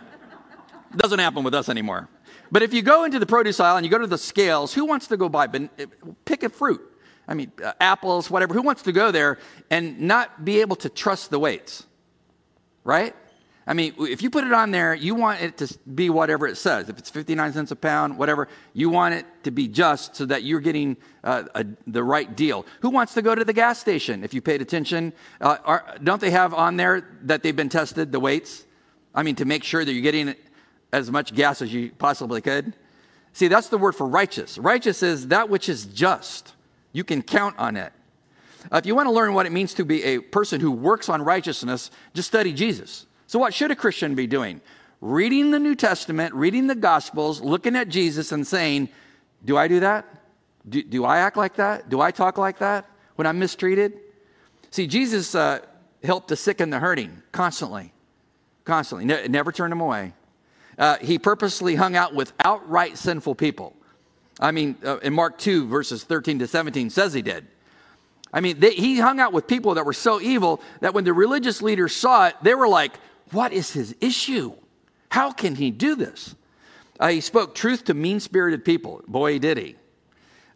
doesn't 0.96 1.18
happen 1.18 1.44
with 1.44 1.54
us 1.54 1.68
anymore. 1.68 2.08
But 2.50 2.62
if 2.62 2.72
you 2.74 2.82
go 2.82 3.04
into 3.04 3.18
the 3.18 3.26
produce 3.26 3.60
aisle 3.60 3.76
and 3.76 3.84
you 3.84 3.90
go 3.90 3.98
to 3.98 4.06
the 4.06 4.18
scales, 4.18 4.74
who 4.74 4.84
wants 4.84 5.06
to 5.08 5.16
go 5.16 5.28
buy? 5.28 5.46
Pick 6.24 6.42
a 6.42 6.48
fruit. 6.48 6.80
I 7.28 7.34
mean, 7.34 7.52
uh, 7.62 7.72
apples, 7.80 8.30
whatever. 8.30 8.52
Who 8.54 8.62
wants 8.62 8.82
to 8.82 8.92
go 8.92 9.10
there 9.10 9.38
and 9.70 10.00
not 10.00 10.44
be 10.44 10.60
able 10.60 10.76
to 10.76 10.88
trust 10.88 11.30
the 11.30 11.38
weights? 11.38 11.86
Right? 12.84 13.14
I 13.66 13.74
mean, 13.74 13.94
if 13.98 14.22
you 14.22 14.30
put 14.30 14.44
it 14.44 14.52
on 14.52 14.72
there, 14.72 14.92
you 14.92 15.14
want 15.14 15.40
it 15.40 15.56
to 15.58 15.78
be 15.94 16.10
whatever 16.10 16.48
it 16.48 16.56
says. 16.56 16.88
If 16.88 16.98
it's 16.98 17.10
59 17.10 17.52
cents 17.52 17.70
a 17.70 17.76
pound, 17.76 18.18
whatever, 18.18 18.48
you 18.74 18.90
want 18.90 19.14
it 19.14 19.24
to 19.44 19.52
be 19.52 19.68
just 19.68 20.16
so 20.16 20.26
that 20.26 20.42
you're 20.42 20.60
getting 20.60 20.96
uh, 21.22 21.44
a, 21.54 21.64
the 21.86 22.02
right 22.02 22.34
deal. 22.34 22.66
Who 22.80 22.90
wants 22.90 23.14
to 23.14 23.22
go 23.22 23.36
to 23.36 23.44
the 23.44 23.52
gas 23.52 23.78
station? 23.78 24.24
If 24.24 24.34
you 24.34 24.42
paid 24.42 24.62
attention, 24.62 25.12
uh, 25.40 25.58
are, 25.64 25.96
don't 26.02 26.20
they 26.20 26.30
have 26.30 26.54
on 26.54 26.76
there 26.76 27.08
that 27.22 27.44
they've 27.44 27.54
been 27.54 27.68
tested, 27.68 28.10
the 28.10 28.18
weights? 28.18 28.64
I 29.14 29.22
mean, 29.22 29.36
to 29.36 29.44
make 29.44 29.62
sure 29.62 29.84
that 29.84 29.92
you're 29.92 30.02
getting 30.02 30.34
as 30.92 31.10
much 31.10 31.32
gas 31.34 31.62
as 31.62 31.72
you 31.72 31.92
possibly 31.92 32.40
could. 32.40 32.74
See, 33.32 33.48
that's 33.48 33.68
the 33.68 33.78
word 33.78 33.94
for 33.94 34.06
righteous. 34.06 34.58
Righteous 34.58 35.02
is 35.02 35.28
that 35.28 35.48
which 35.48 35.68
is 35.68 35.86
just. 35.86 36.54
You 36.92 37.04
can 37.04 37.22
count 37.22 37.56
on 37.58 37.76
it. 37.76 37.92
Uh, 38.70 38.76
if 38.76 38.86
you 38.86 38.94
want 38.94 39.06
to 39.06 39.12
learn 39.12 39.34
what 39.34 39.46
it 39.46 39.52
means 39.52 39.74
to 39.74 39.84
be 39.84 40.02
a 40.04 40.18
person 40.18 40.60
who 40.60 40.70
works 40.70 41.08
on 41.08 41.22
righteousness, 41.22 41.90
just 42.12 42.28
study 42.28 42.52
Jesus. 42.52 43.06
So, 43.32 43.38
what 43.38 43.54
should 43.54 43.70
a 43.70 43.74
Christian 43.74 44.14
be 44.14 44.26
doing? 44.26 44.60
Reading 45.00 45.52
the 45.52 45.58
New 45.58 45.74
Testament, 45.74 46.34
reading 46.34 46.66
the 46.66 46.74
Gospels, 46.74 47.40
looking 47.40 47.76
at 47.76 47.88
Jesus 47.88 48.30
and 48.30 48.46
saying, 48.46 48.90
Do 49.42 49.56
I 49.56 49.68
do 49.68 49.80
that? 49.80 50.04
Do, 50.68 50.82
do 50.82 51.06
I 51.06 51.16
act 51.16 51.38
like 51.38 51.54
that? 51.54 51.88
Do 51.88 52.02
I 52.02 52.10
talk 52.10 52.36
like 52.36 52.58
that 52.58 52.90
when 53.16 53.26
I'm 53.26 53.38
mistreated? 53.38 53.98
See, 54.70 54.86
Jesus 54.86 55.34
uh, 55.34 55.60
helped 56.04 56.28
the 56.28 56.36
sick 56.36 56.60
and 56.60 56.70
the 56.70 56.78
hurting 56.78 57.22
constantly, 57.32 57.94
constantly, 58.66 59.06
ne- 59.06 59.28
never 59.28 59.50
turned 59.50 59.72
them 59.72 59.80
away. 59.80 60.12
Uh, 60.76 60.98
he 60.98 61.18
purposely 61.18 61.74
hung 61.74 61.96
out 61.96 62.14
with 62.14 62.34
outright 62.44 62.98
sinful 62.98 63.36
people. 63.36 63.74
I 64.40 64.50
mean, 64.50 64.76
uh, 64.84 64.98
in 64.98 65.14
Mark 65.14 65.38
2, 65.38 65.68
verses 65.68 66.04
13 66.04 66.40
to 66.40 66.46
17, 66.46 66.90
says 66.90 67.14
he 67.14 67.22
did. 67.22 67.46
I 68.30 68.42
mean, 68.42 68.60
they, 68.60 68.74
he 68.74 68.98
hung 68.98 69.20
out 69.20 69.32
with 69.32 69.46
people 69.46 69.72
that 69.76 69.86
were 69.86 69.94
so 69.94 70.20
evil 70.20 70.60
that 70.80 70.92
when 70.92 71.04
the 71.04 71.14
religious 71.14 71.62
leaders 71.62 71.96
saw 71.96 72.26
it, 72.26 72.36
they 72.42 72.54
were 72.54 72.68
like, 72.68 72.92
What 73.32 73.52
is 73.52 73.72
his 73.72 73.96
issue? 74.00 74.52
How 75.10 75.32
can 75.32 75.56
he 75.56 75.70
do 75.70 75.94
this? 75.94 76.34
Uh, 77.00 77.08
he 77.08 77.20
spoke 77.20 77.54
truth 77.54 77.84
to 77.86 77.94
mean 77.94 78.20
spirited 78.20 78.64
people. 78.64 79.02
Boy, 79.08 79.38
did 79.38 79.58
he. 79.58 79.76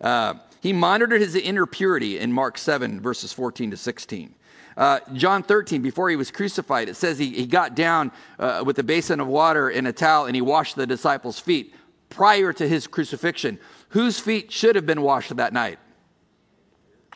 Uh, 0.01 0.35
he 0.61 0.73
monitored 0.73 1.21
his 1.21 1.35
inner 1.35 1.67
purity 1.67 2.19
in 2.19 2.33
Mark 2.33 2.59
7, 2.59 3.01
verses 3.01 3.33
14 3.33 3.73
to 3.73 3.77
16. 3.77 4.35
Uh, 4.77 5.01
John 5.15 5.43
13, 5.43 5.81
before 5.81 6.11
he 6.11 6.17
was 6.17 6.31
crucified, 6.31 6.89
it 6.89 6.97
says 6.97 7.19
he, 7.19 7.31
he 7.31 7.47
got 7.47 7.75
down 7.75 8.12
uh, 8.39 8.62
with 8.65 8.79
a 8.79 8.83
basin 8.83 9.21
of 9.21 9.27
water 9.27 9.71
and 9.71 9.87
a 9.89 9.93
towel 9.93 10.27
and 10.27 10.35
he 10.35 10.43
washed 10.43 10.77
the 10.77 10.87
disciples' 10.87 11.39
feet 11.39 11.75
prior 12.11 12.53
to 12.53 12.69
his 12.69 12.87
crucifixion. 12.87 13.59
Whose 13.91 14.21
feet 14.21 14.53
should 14.53 14.77
have 14.77 14.85
been 14.85 15.03
washed 15.03 15.35
that 15.37 15.53
night? 15.53 15.79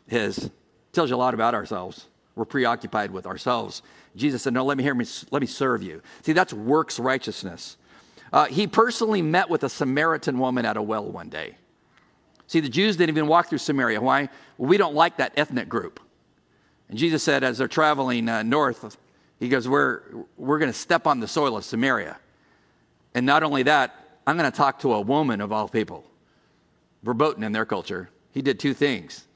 His. 0.07 0.51
Tells 0.93 1.11
you 1.11 1.17
a 1.17 1.19
lot 1.19 1.35
about 1.35 1.55
ourselves. 1.55 2.07
We're 2.35 2.47
preoccupied 2.47 3.11
with 3.11 3.27
ourselves. 3.27 3.83
Jesus 4.17 4.43
said, 4.43 4.53
No, 4.53 4.65
let 4.65 4.77
me 4.77 4.83
hear 4.83 4.95
me, 4.95 5.07
let 5.31 5.41
me 5.41 5.47
serve 5.47 5.83
you. 5.83 6.03
See, 6.23 6.33
that's 6.33 6.53
works 6.53 6.99
righteousness. 6.99 7.77
Uh, 8.33 8.47
he 8.47 8.67
personally 8.67 9.23
met 9.23 9.51
with 9.51 9.65
a 9.65 9.69
Samaritan 9.69 10.39
woman 10.39 10.65
at 10.65 10.77
a 10.77 10.83
well 10.83 11.05
one 11.05 11.29
day. 11.29 11.57
See, 12.47 12.61
the 12.61 12.69
Jews 12.69 12.97
didn't 12.97 13.11
even 13.11 13.29
walk 13.29 13.49
through 13.49 13.59
Samaria. 13.59 14.01
Why? 14.01 14.29
Well, 14.59 14.69
we 14.69 14.77
don't 14.77 14.95
like 14.95 15.19
that 15.19 15.33
ethnic 15.37 15.69
group. 15.69 16.01
And 16.89 16.99
Jesus 16.99 17.23
said, 17.23 17.45
as 17.45 17.59
they're 17.59 17.69
traveling 17.69 18.29
uh, 18.29 18.43
north, 18.43 18.97
he 19.39 19.49
goes, 19.49 19.69
We're, 19.69 20.03
we're 20.37 20.59
going 20.59 20.73
to 20.73 20.79
step 20.79 21.07
on 21.07 21.21
the 21.21 21.29
soil 21.29 21.57
of 21.57 21.65
Samaria. 21.65 22.19
And 23.15 23.27
not 23.27 23.43
only 23.43 23.65
that, 23.65 23.95
I'm 24.27 24.37
going 24.37 24.51
to 24.51 24.57
talk 24.57 24.81
to 24.81 24.93
a 24.95 25.01
woman 25.01 25.41
of 25.41 25.53
all 25.53 25.69
people. 25.69 26.05
Verboten 27.03 27.43
in 27.43 27.53
their 27.53 27.65
culture. 27.65 28.11
He 28.33 28.43
did 28.43 28.61
two 28.61 28.75
things 28.75 29.27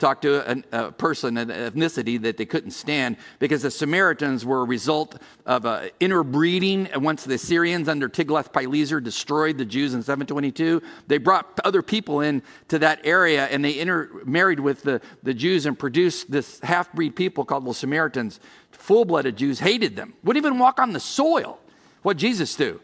talk 0.00 0.22
to 0.22 0.64
a, 0.72 0.90
person, 0.92 1.36
an 1.36 1.48
ethnicity 1.48 2.20
that 2.22 2.36
they 2.36 2.46
couldn't 2.46 2.72
stand, 2.72 3.16
because 3.38 3.62
the 3.62 3.70
Samaritans 3.70 4.44
were 4.44 4.62
a 4.62 4.64
result 4.64 5.20
of 5.46 5.66
uh, 5.66 5.88
interbreeding. 6.00 6.88
Once 6.96 7.24
the 7.24 7.38
Syrians 7.38 7.88
under 7.88 8.08
Tiglath-Pileser 8.08 9.00
destroyed 9.00 9.58
the 9.58 9.64
Jews 9.64 9.94
in 9.94 10.02
722, 10.02 10.82
they 11.06 11.18
brought 11.18 11.60
other 11.64 11.82
people 11.82 12.20
in 12.20 12.42
to 12.68 12.78
that 12.80 13.00
area, 13.04 13.46
and 13.46 13.64
they 13.64 13.72
intermarried 13.72 14.60
with 14.60 14.82
the, 14.82 15.00
the 15.22 15.34
Jews 15.34 15.66
and 15.66 15.78
produced 15.78 16.30
this 16.30 16.58
half-breed 16.60 17.14
people 17.14 17.44
called 17.44 17.66
the 17.66 17.74
Samaritans. 17.74 18.40
Full-blooded 18.72 19.36
Jews 19.36 19.60
hated 19.60 19.94
them, 19.94 20.14
wouldn't 20.24 20.44
even 20.44 20.58
walk 20.58 20.80
on 20.80 20.92
the 20.92 21.00
soil. 21.00 21.60
What 22.02 22.16
Jesus 22.16 22.56
do? 22.56 22.80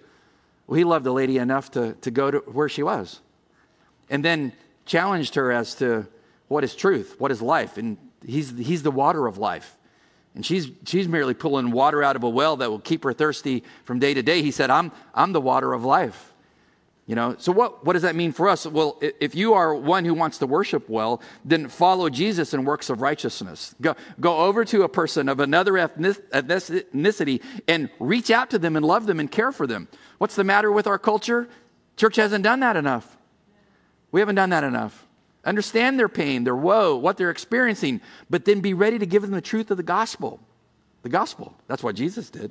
Well, 0.67 0.77
he 0.77 0.85
loved 0.85 1.07
the 1.07 1.13
lady 1.13 1.39
enough 1.39 1.71
to, 1.73 1.95
to 1.95 2.11
go 2.11 2.31
to 2.31 2.39
where 2.39 2.69
she 2.69 2.83
was, 2.83 3.21
and 4.11 4.25
then 4.25 4.53
challenged 4.85 5.35
her 5.35 5.51
as 5.51 5.75
to 5.77 6.07
what 6.49 6.65
is 6.65 6.75
truth? 6.75 7.17
What 7.19 7.31
is 7.31 7.43
life? 7.43 7.77
And 7.77 7.97
he's, 8.25 8.51
he's 8.57 8.83
the 8.83 8.91
water 8.91 9.27
of 9.27 9.39
life. 9.39 9.77
And 10.35 10.45
she's, 10.45 10.69
she's 10.85 11.09
merely 11.09 11.35
pulling 11.35 11.71
water 11.71 12.03
out 12.03 12.15
of 12.15 12.23
a 12.23 12.29
well 12.29 12.57
that 12.59 12.71
will 12.71 12.79
keep 12.79 13.05
her 13.05 13.13
thirsty 13.13 13.65
from 13.85 13.99
day 13.99 14.13
to 14.15 14.23
day. 14.23 14.43
He 14.43 14.51
said, 14.51 14.71
I'm, 14.71 14.93
I'm 15.15 15.33
the 15.33 15.41
water 15.41 15.73
of 15.73 15.85
life. 15.85 16.35
You 17.07 17.15
know, 17.15 17.37
so 17.39 17.53
what, 17.53 17.87
what 17.87 17.93
does 17.93 18.03
that 18.03 18.17
mean 18.17 18.33
for 18.33 18.49
us? 18.49 18.67
Well, 18.67 18.99
if 19.01 19.37
you 19.37 19.55
are 19.55 19.73
one 19.75 20.05
who 20.05 20.13
wants 20.13 20.39
to 20.39 20.47
worship 20.47 20.89
well, 20.89 21.23
then 21.45 21.69
follow 21.69 22.11
Jesus 22.11 22.53
in 22.53 22.65
works 22.65 22.91
of 22.91 23.01
righteousness. 23.01 23.77
Go, 23.81 23.95
go 24.19 24.39
over 24.39 24.65
to 24.65 24.83
a 24.83 24.89
person 24.89 25.29
of 25.29 25.39
another 25.39 25.75
ethnicity 25.75 27.43
and 27.69 27.91
reach 28.01 28.31
out 28.31 28.51
to 28.51 28.59
them 28.59 28.75
and 28.75 28.85
love 28.85 29.07
them 29.07 29.21
and 29.21 29.31
care 29.31 29.53
for 29.53 29.69
them. 29.69 29.87
What's 30.19 30.35
the 30.35 30.43
matter 30.43 30.73
with 30.73 30.89
our 30.89 30.99
culture? 30.99 31.49
Church 31.97 32.17
hasn't 32.17 32.43
done 32.43 32.59
that 32.61 32.77
enough. 32.77 33.17
We 34.11 34.21
haven't 34.21 34.35
done 34.35 34.51
that 34.51 34.65
enough. 34.65 35.06
Understand 35.47 35.99
their 35.99 36.09
pain, 36.09 36.45
their 36.45 36.57
woe, 36.57 36.97
what 36.97 37.17
they're 37.17 37.31
experiencing, 37.31 38.01
but 38.29 38.45
then 38.45 38.61
be 38.61 38.75
ready 38.75 38.99
to 38.99 39.07
give 39.07 39.23
them 39.23 39.31
the 39.31 39.41
truth 39.41 39.71
of 39.71 39.77
the 39.77 39.83
gospel. 39.83 40.41
The 41.03 41.09
gospel. 41.09 41.57
That's 41.69 41.83
what 41.83 41.95
Jesus 41.95 42.29
did. 42.29 42.51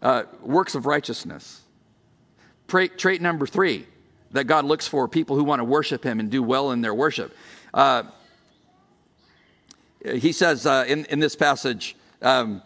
Uh, 0.00 0.24
works 0.42 0.74
of 0.74 0.86
righteousness. 0.86 1.60
Trait, 2.66 2.98
trait, 2.98 3.20
number 3.20 3.46
three 3.46 3.86
that 4.30 4.44
God 4.44 4.64
looks 4.64 4.86
for 4.86 5.08
people 5.08 5.36
who 5.36 5.44
want 5.44 5.60
to 5.60 5.64
worship 5.64 6.04
Him 6.04 6.20
and 6.20 6.30
do 6.30 6.42
well 6.42 6.72
in 6.72 6.80
their 6.80 6.94
worship. 6.94 7.34
Uh, 7.72 8.04
he 10.04 10.32
says 10.32 10.66
uh, 10.66 10.84
in, 10.86 11.04
in 11.06 11.18
this 11.18 11.34
passage, 11.34 11.96
um, 12.22 12.62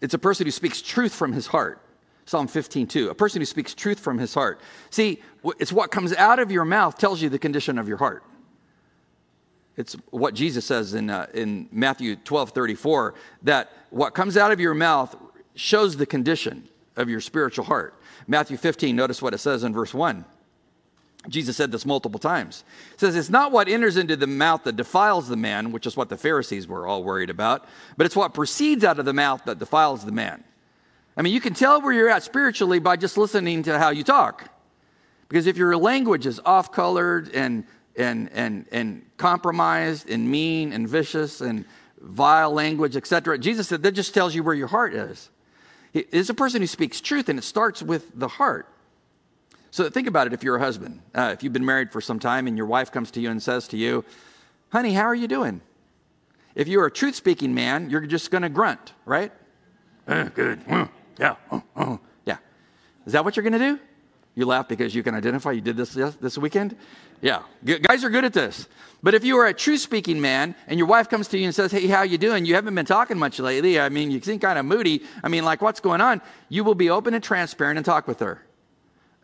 it's 0.00 0.14
a 0.14 0.18
person 0.18 0.46
who 0.46 0.50
speaks 0.50 0.82
truth 0.82 1.14
from 1.14 1.32
his 1.32 1.46
heart. 1.46 1.80
Psalm 2.26 2.48
15, 2.48 2.88
2. 2.88 3.10
A 3.10 3.14
person 3.14 3.40
who 3.40 3.46
speaks 3.46 3.72
truth 3.72 4.00
from 4.00 4.18
his 4.18 4.34
heart. 4.34 4.60
See, 4.90 5.22
it's 5.58 5.72
what 5.72 5.90
comes 5.90 6.12
out 6.12 6.38
of 6.38 6.50
your 6.50 6.64
mouth 6.64 6.98
tells 6.98 7.22
you 7.22 7.28
the 7.28 7.38
condition 7.38 7.78
of 7.78 7.88
your 7.88 7.96
heart. 7.96 8.24
It's 9.76 9.94
what 10.10 10.34
Jesus 10.34 10.64
says 10.64 10.94
in, 10.94 11.08
uh, 11.08 11.26
in 11.34 11.68
Matthew 11.70 12.16
12, 12.16 12.50
34, 12.50 13.14
that 13.42 13.70
what 13.90 14.14
comes 14.14 14.36
out 14.36 14.50
of 14.50 14.58
your 14.58 14.74
mouth 14.74 15.14
shows 15.54 15.96
the 15.96 16.06
condition 16.06 16.68
of 16.96 17.08
your 17.08 17.20
spiritual 17.20 17.64
heart. 17.64 17.94
Matthew 18.26 18.56
15, 18.56 18.96
notice 18.96 19.22
what 19.22 19.34
it 19.34 19.38
says 19.38 19.62
in 19.62 19.72
verse 19.72 19.94
1. 19.94 20.24
Jesus 21.28 21.56
said 21.56 21.72
this 21.72 21.84
multiple 21.84 22.18
times. 22.18 22.64
It 22.94 23.00
says, 23.00 23.16
It's 23.16 23.30
not 23.30 23.52
what 23.52 23.68
enters 23.68 23.96
into 23.96 24.16
the 24.16 24.26
mouth 24.26 24.64
that 24.64 24.76
defiles 24.76 25.28
the 25.28 25.36
man, 25.36 25.72
which 25.72 25.86
is 25.86 25.96
what 25.96 26.08
the 26.08 26.16
Pharisees 26.16 26.66
were 26.66 26.86
all 26.86 27.02
worried 27.02 27.30
about, 27.30 27.66
but 27.96 28.06
it's 28.06 28.16
what 28.16 28.34
proceeds 28.34 28.84
out 28.84 28.98
of 28.98 29.04
the 29.04 29.12
mouth 29.12 29.42
that 29.44 29.58
defiles 29.58 30.04
the 30.04 30.12
man. 30.12 30.44
I 31.16 31.22
mean, 31.22 31.32
you 31.32 31.40
can 31.40 31.54
tell 31.54 31.80
where 31.80 31.92
you're 31.92 32.10
at 32.10 32.22
spiritually 32.22 32.78
by 32.78 32.96
just 32.96 33.16
listening 33.16 33.62
to 33.64 33.78
how 33.78 33.90
you 33.90 34.04
talk. 34.04 34.50
Because 35.28 35.46
if 35.46 35.56
your 35.56 35.76
language 35.76 36.26
is 36.26 36.40
off 36.44 36.70
colored 36.70 37.30
and, 37.34 37.64
and, 37.96 38.30
and, 38.32 38.66
and 38.70 39.02
compromised 39.16 40.08
and 40.10 40.30
mean 40.30 40.72
and 40.72 40.88
vicious 40.88 41.40
and 41.40 41.64
vile 42.00 42.52
language, 42.52 42.96
etc., 42.96 43.38
Jesus 43.38 43.68
said 43.68 43.82
that 43.82 43.92
just 43.92 44.12
tells 44.14 44.34
you 44.34 44.42
where 44.42 44.54
your 44.54 44.68
heart 44.68 44.94
is. 44.94 45.30
It's 45.94 46.28
a 46.28 46.34
person 46.34 46.60
who 46.60 46.66
speaks 46.66 47.00
truth, 47.00 47.30
and 47.30 47.38
it 47.38 47.42
starts 47.42 47.82
with 47.82 48.10
the 48.14 48.28
heart. 48.28 48.68
So 49.70 49.88
think 49.88 50.06
about 50.06 50.26
it 50.26 50.34
if 50.34 50.42
you're 50.42 50.56
a 50.56 50.60
husband. 50.60 51.00
Uh, 51.14 51.30
if 51.32 51.42
you've 51.42 51.54
been 51.54 51.64
married 51.64 51.90
for 51.90 52.02
some 52.02 52.18
time 52.18 52.46
and 52.46 52.56
your 52.56 52.66
wife 52.66 52.92
comes 52.92 53.10
to 53.12 53.20
you 53.20 53.30
and 53.30 53.42
says 53.42 53.66
to 53.68 53.78
you, 53.78 54.04
Honey, 54.70 54.92
how 54.92 55.04
are 55.04 55.14
you 55.14 55.28
doing? 55.28 55.62
If 56.54 56.68
you're 56.68 56.86
a 56.86 56.90
truth 56.90 57.14
speaking 57.14 57.54
man, 57.54 57.88
you're 57.88 58.06
just 58.06 58.30
going 58.30 58.42
to 58.42 58.48
grunt, 58.48 58.92
right? 59.04 59.32
Uh, 60.06 60.24
good. 60.24 60.88
Yeah. 61.18 61.36
Oh, 61.50 61.62
oh. 61.76 62.00
Yeah. 62.24 62.38
Is 63.06 63.12
that 63.12 63.24
what 63.24 63.36
you're 63.36 63.42
going 63.42 63.52
to 63.52 63.58
do? 63.58 63.80
You 64.34 64.44
laugh 64.44 64.68
because 64.68 64.94
you 64.94 65.02
can 65.02 65.14
identify 65.14 65.52
you 65.52 65.62
did 65.62 65.76
this 65.76 65.94
this 65.94 66.36
weekend? 66.36 66.76
Yeah. 67.22 67.42
Guys 67.64 68.04
are 68.04 68.10
good 68.10 68.24
at 68.24 68.34
this. 68.34 68.68
But 69.02 69.14
if 69.14 69.24
you 69.24 69.38
are 69.38 69.46
a 69.46 69.54
true 69.54 69.78
speaking 69.78 70.20
man 70.20 70.54
and 70.66 70.78
your 70.78 70.86
wife 70.86 71.08
comes 71.08 71.28
to 71.28 71.38
you 71.38 71.46
and 71.46 71.54
says, 71.54 71.72
Hey, 71.72 71.86
how 71.86 72.02
you 72.02 72.18
doing? 72.18 72.44
You 72.44 72.54
haven't 72.54 72.74
been 72.74 72.86
talking 72.86 73.18
much 73.18 73.38
lately. 73.38 73.80
I 73.80 73.88
mean, 73.88 74.10
you 74.10 74.20
seem 74.20 74.38
kind 74.38 74.58
of 74.58 74.66
moody. 74.66 75.02
I 75.24 75.28
mean, 75.28 75.44
like, 75.44 75.62
what's 75.62 75.80
going 75.80 76.02
on? 76.02 76.20
You 76.48 76.64
will 76.64 76.74
be 76.74 76.90
open 76.90 77.14
and 77.14 77.24
transparent 77.24 77.78
and 77.78 77.86
talk 77.86 78.06
with 78.06 78.20
her. 78.20 78.42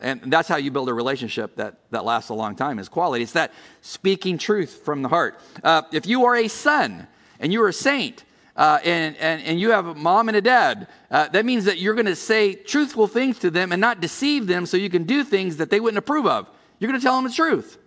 And 0.00 0.32
that's 0.32 0.48
how 0.48 0.56
you 0.56 0.70
build 0.70 0.88
a 0.88 0.94
relationship 0.94 1.56
that, 1.56 1.76
that 1.90 2.04
lasts 2.04 2.30
a 2.30 2.34
long 2.34 2.56
time 2.56 2.78
is 2.78 2.88
quality. 2.88 3.22
It's 3.22 3.32
that 3.32 3.52
speaking 3.82 4.36
truth 4.36 4.82
from 4.84 5.02
the 5.02 5.08
heart. 5.08 5.38
Uh, 5.62 5.82
if 5.92 6.06
you 6.06 6.24
are 6.24 6.36
a 6.36 6.48
son 6.48 7.06
and 7.38 7.52
you're 7.52 7.68
a 7.68 7.72
saint, 7.72 8.24
uh, 8.56 8.78
and, 8.84 9.16
and, 9.16 9.42
and 9.42 9.60
you 9.60 9.70
have 9.70 9.86
a 9.86 9.94
mom 9.94 10.28
and 10.28 10.36
a 10.36 10.40
dad, 10.40 10.86
uh, 11.10 11.28
that 11.28 11.44
means 11.44 11.64
that 11.64 11.78
you're 11.78 11.94
going 11.94 12.06
to 12.06 12.16
say 12.16 12.54
truthful 12.54 13.06
things 13.06 13.38
to 13.38 13.50
them 13.50 13.72
and 13.72 13.80
not 13.80 14.00
deceive 14.00 14.46
them 14.46 14.66
so 14.66 14.76
you 14.76 14.90
can 14.90 15.04
do 15.04 15.24
things 15.24 15.56
that 15.56 15.70
they 15.70 15.80
wouldn't 15.80 15.98
approve 15.98 16.26
of. 16.26 16.48
You're 16.78 16.90
going 16.90 17.00
to 17.00 17.04
tell 17.04 17.16
them 17.16 17.24
the 17.24 17.34
truth. 17.34 17.78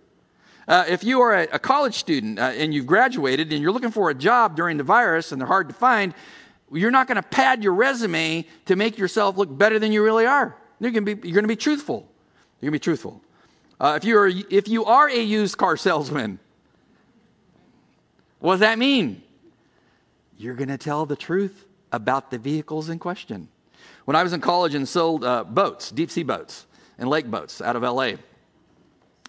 Uh, 0.66 0.84
if 0.88 1.04
you 1.04 1.20
are 1.20 1.34
a, 1.34 1.42
a 1.52 1.58
college 1.60 1.94
student 1.94 2.40
uh, 2.40 2.52
and 2.56 2.74
you've 2.74 2.86
graduated 2.86 3.52
and 3.52 3.62
you're 3.62 3.70
looking 3.70 3.92
for 3.92 4.10
a 4.10 4.14
job 4.14 4.56
during 4.56 4.76
the 4.76 4.82
virus 4.82 5.30
and 5.30 5.40
they're 5.40 5.46
hard 5.46 5.68
to 5.68 5.74
find, 5.74 6.12
you're 6.72 6.90
not 6.90 7.06
going 7.06 7.16
to 7.16 7.22
pad 7.22 7.62
your 7.62 7.74
resume 7.74 8.44
to 8.64 8.74
make 8.74 8.98
yourself 8.98 9.36
look 9.36 9.56
better 9.56 9.78
than 9.78 9.92
you 9.92 10.02
really 10.02 10.26
are. 10.26 10.56
You're 10.80 10.90
going 10.90 11.06
to 11.06 11.14
be, 11.14 11.28
you're 11.28 11.34
going 11.34 11.44
to 11.44 11.48
be 11.48 11.56
truthful. 11.56 12.08
You're 12.60 12.70
going 12.70 12.80
to 12.80 12.80
be 12.80 12.84
truthful. 12.84 13.22
Uh, 13.78 13.94
if, 13.96 14.04
you're, 14.04 14.26
if 14.26 14.66
you 14.66 14.84
are 14.86 15.08
a 15.08 15.20
used 15.22 15.56
car 15.56 15.76
salesman, 15.76 16.40
what 18.40 18.54
does 18.54 18.60
that 18.60 18.78
mean? 18.78 19.22
You're 20.38 20.54
going 20.54 20.68
to 20.68 20.78
tell 20.78 21.06
the 21.06 21.16
truth 21.16 21.64
about 21.92 22.30
the 22.30 22.38
vehicles 22.38 22.88
in 22.88 22.98
question. 22.98 23.48
When 24.04 24.16
I 24.16 24.22
was 24.22 24.32
in 24.32 24.40
college 24.40 24.74
and 24.74 24.88
sold 24.88 25.24
uh, 25.24 25.44
boats, 25.44 25.90
deep 25.90 26.10
sea 26.10 26.22
boats, 26.22 26.66
and 26.98 27.08
lake 27.08 27.26
boats 27.26 27.60
out 27.60 27.76
of 27.76 27.82
LA, 27.82 28.12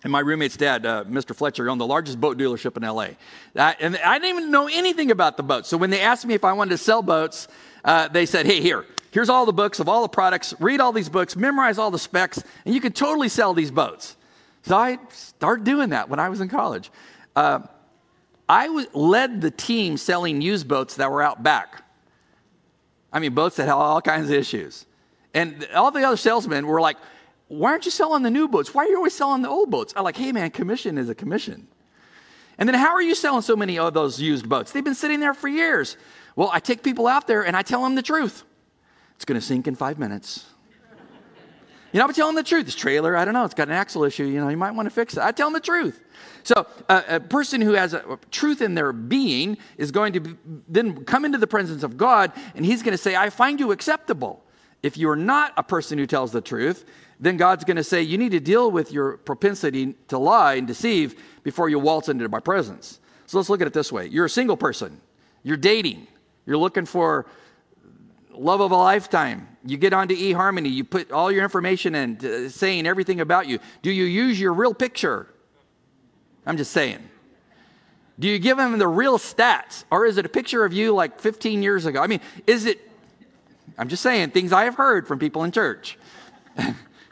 and 0.04 0.12
my 0.12 0.20
roommate's 0.20 0.58
dad, 0.58 0.86
uh, 0.86 1.04
Mr. 1.06 1.36
Fletcher, 1.36 1.70
owned 1.70 1.82
the 1.82 1.88
largest 1.88 2.22
boat 2.22 2.38
dealership 2.38 2.78
in 2.78 2.84
LA. 2.84 3.10
Uh, 3.56 3.74
and 3.80 3.98
I 3.98 4.20
didn't 4.20 4.38
even 4.38 4.52
know 4.52 4.68
anything 4.68 5.10
about 5.10 5.38
the 5.38 5.44
boats. 5.44 5.70
So 5.70 5.78
when 5.78 5.90
they 5.90 6.02
asked 6.02 6.26
me 6.26 6.36
if 6.36 6.46
I 6.46 6.54
wanted 6.54 6.72
to 6.72 6.78
sell 6.78 7.02
boats, 7.02 7.48
uh, 7.84 8.08
they 8.08 8.26
said, 8.26 8.46
hey, 8.46 8.62
here, 8.62 8.86
here's 9.12 9.30
all 9.30 9.46
the 9.46 9.54
books 9.54 9.80
of 9.80 9.90
all 9.90 10.04
the 10.04 10.10
products. 10.10 10.54
Read 10.60 10.80
all 10.80 10.92
these 10.92 11.10
books, 11.10 11.36
memorize 11.36 11.80
all 11.80 11.90
the 11.90 12.00
specs, 12.00 12.44
and 12.66 12.76
you 12.76 12.82
can 12.82 12.94
totally 12.94 13.30
sell 13.30 13.54
these 13.54 13.72
boats. 13.72 14.16
So 14.64 14.78
I 14.78 15.00
started 15.10 15.66
doing 15.66 15.90
that 15.90 16.10
when 16.10 16.20
I 16.20 16.30
was 16.30 16.42
in 16.42 16.50
college. 16.50 16.92
Uh, 17.36 17.62
I 18.50 18.68
w- 18.68 18.88
led 18.94 19.42
the 19.42 19.52
team 19.52 19.98
selling 19.98 20.42
used 20.42 20.68
boats 20.68 20.96
that 20.96 21.12
were 21.12 21.22
out 21.22 21.44
back. 21.44 21.84
I 23.12 23.20
mean, 23.20 23.34
boats 23.34 23.56
that 23.58 23.64
had 23.64 23.74
all 23.74 24.02
kinds 24.02 24.30
of 24.30 24.36
issues. 24.36 24.86
And 25.34 25.68
all 25.76 25.92
the 25.92 26.04
other 26.04 26.18
salesmen 26.18 26.66
were 26.68 26.82
like, 26.82 26.98
why 27.48 27.72
aren't 27.72 27.86
you 27.86 27.92
selling 27.92 28.24
the 28.24 28.30
new 28.30 28.48
boats? 28.48 28.74
Why 28.74 28.86
are 28.86 28.88
you 28.88 28.98
always 28.98 29.14
selling 29.14 29.42
the 29.42 29.50
old 29.50 29.70
boats? 29.70 29.94
I'm 29.96 30.04
like, 30.04 30.18
hey 30.18 30.32
man, 30.32 30.52
commission 30.52 30.98
is 30.98 31.10
a 31.10 31.16
commission. 31.16 31.68
And 32.58 32.68
then 32.68 32.76
how 32.76 32.94
are 32.94 33.02
you 33.02 33.16
selling 33.16 33.42
so 33.42 33.56
many 33.56 33.78
of 33.78 33.94
those 33.94 34.20
used 34.20 34.50
boats? 34.50 34.72
They've 34.72 34.84
been 34.84 34.96
sitting 34.96 35.20
there 35.20 35.34
for 35.34 35.48
years. 35.48 35.96
Well, 36.36 36.50
I 36.52 36.60
take 36.60 36.84
people 36.84 37.08
out 37.08 37.28
there 37.28 37.46
and 37.46 37.56
I 37.56 37.62
tell 37.62 37.84
them 37.84 37.96
the 37.96 38.02
truth. 38.02 38.44
It's 39.16 39.26
going 39.26 39.40
to 39.40 39.46
sink 39.46 39.68
in 39.68 39.76
five 39.76 40.00
minutes. 40.00 40.46
You 41.98 42.04
know, 42.04 42.10
I'm 42.10 42.14
telling 42.14 42.36
the 42.36 42.44
truth. 42.44 42.66
This 42.66 42.76
trailer, 42.76 43.18
I 43.18 43.26
don't 43.26 43.34
know, 43.34 43.44
it's 43.44 43.56
got 43.56 43.70
an 43.70 43.74
axle 43.74 44.04
issue. 44.04 44.26
You 44.26 44.40
know, 44.40 44.50
you 44.50 44.56
might 44.56 44.70
want 44.70 44.86
to 44.86 44.92
fix 44.92 45.18
it. 45.18 45.24
I 45.24 45.32
tell 45.32 45.48
them 45.48 45.54
the 45.54 45.60
truth. 45.60 46.00
So, 46.44 46.68
uh, 46.88 47.02
a 47.08 47.20
person 47.20 47.60
who 47.60 47.74
has 47.74 47.96
a, 47.96 48.08
a, 48.08 48.20
truth 48.30 48.62
in 48.62 48.76
their 48.76 48.94
being 48.94 49.58
is 49.80 49.90
going 49.90 50.14
to 50.14 50.20
be, 50.20 50.36
then 50.68 51.06
come 51.06 51.26
into 51.26 51.40
the 51.40 51.48
presence 51.48 51.82
of 51.82 51.98
God, 51.98 52.34
and 52.54 52.64
He's 52.64 52.84
going 52.84 52.92
to 52.92 53.00
say, 53.00 53.16
I 53.16 53.32
find 53.32 53.60
you 53.60 53.72
acceptable. 53.72 54.44
If 54.84 54.96
you're 54.96 55.16
not 55.16 55.54
a 55.58 55.64
person 55.64 55.98
who 55.98 56.06
tells 56.06 56.32
the 56.32 56.40
truth, 56.40 56.86
then 57.20 57.36
God's 57.36 57.64
going 57.64 57.78
to 57.78 57.84
say, 57.84 58.04
You 58.04 58.20
need 58.20 58.34
to 58.34 58.40
deal 58.40 58.70
with 58.70 58.92
your 58.92 59.18
propensity 59.18 59.96
to 60.10 60.20
lie 60.20 60.54
and 60.54 60.68
deceive 60.68 61.20
before 61.42 61.68
you 61.68 61.80
waltz 61.80 62.10
into 62.10 62.30
my 62.30 62.40
presence. 62.40 63.00
So 63.26 63.40
let's 63.40 63.50
look 63.50 63.60
at 63.60 63.66
it 63.66 63.74
this 63.74 63.92
way 63.92 64.06
you're 64.06 64.26
a 64.26 64.30
single 64.30 64.56
person, 64.56 65.02
you're 65.42 65.58
dating, 65.58 66.06
you're 66.46 66.58
looking 66.58 66.86
for 66.86 67.26
love 68.38 68.62
of 68.62 68.72
a 68.72 68.76
lifetime. 68.76 69.48
You 69.66 69.78
get 69.78 69.94
onto 69.94 70.16
eHarmony, 70.16 70.72
you 70.72 70.84
put 70.84 71.12
all 71.12 71.32
your 71.32 71.44
information 71.44 71.96
in, 71.96 72.18
uh, 72.26 72.50
saying 72.50 72.88
everything 72.88 73.20
about 73.20 73.48
you. 73.48 73.60
Do 73.82 73.92
you 73.92 74.06
use 74.06 74.40
your 74.40 74.54
real 74.54 74.74
picture? 74.74 75.28
I'm 76.46 76.58
just 76.58 76.72
saying. 76.72 77.00
Do 78.20 78.28
you 78.28 78.40
give 78.40 78.58
them 78.58 78.78
the 78.78 78.88
real 78.88 79.18
stats? 79.18 79.84
Or 79.92 80.06
is 80.06 80.18
it 80.18 80.26
a 80.26 80.30
picture 80.30 80.66
of 80.66 80.74
you 80.74 80.94
like 80.94 81.20
15 81.20 81.62
years 81.62 81.86
ago? 81.86 82.02
I 82.02 82.08
mean, 82.08 82.22
is 82.48 82.66
it, 82.66 82.80
I'm 83.78 83.90
just 83.90 84.02
saying, 84.02 84.32
things 84.32 84.52
I 84.52 84.64
have 84.64 84.76
heard 84.76 85.08
from 85.08 85.20
people 85.20 85.44
in 85.44 85.52
church. 85.52 85.98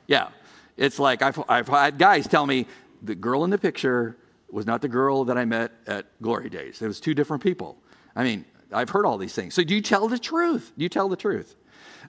Yeah. 0.08 0.30
It's 0.78 1.00
like 1.00 1.22
I've, 1.22 1.42
I've 1.48 1.68
had 1.68 1.98
guys 1.98 2.28
tell 2.28 2.46
me 2.46 2.68
the 3.02 3.16
girl 3.16 3.44
in 3.44 3.50
the 3.50 3.58
picture 3.58 4.18
was 4.52 4.66
not 4.66 4.82
the 4.82 4.88
girl 4.88 5.26
that 5.26 5.38
I 5.38 5.46
met 5.46 5.72
at 5.88 6.06
Glory 6.22 6.50
Days. 6.50 6.82
It 6.82 6.88
was 6.88 7.00
two 7.00 7.14
different 7.14 7.42
people. 7.42 7.78
I 8.16 8.24
mean, 8.24 8.46
I've 8.72 8.90
heard 8.90 9.06
all 9.06 9.18
these 9.18 9.34
things. 9.34 9.54
So 9.54 9.64
do 9.64 9.76
you 9.76 9.82
tell 9.82 10.08
the 10.08 10.20
truth? 10.20 10.72
Do 10.78 10.84
you 10.84 10.90
tell 10.90 11.10
the 11.10 11.16
truth? 11.16 11.56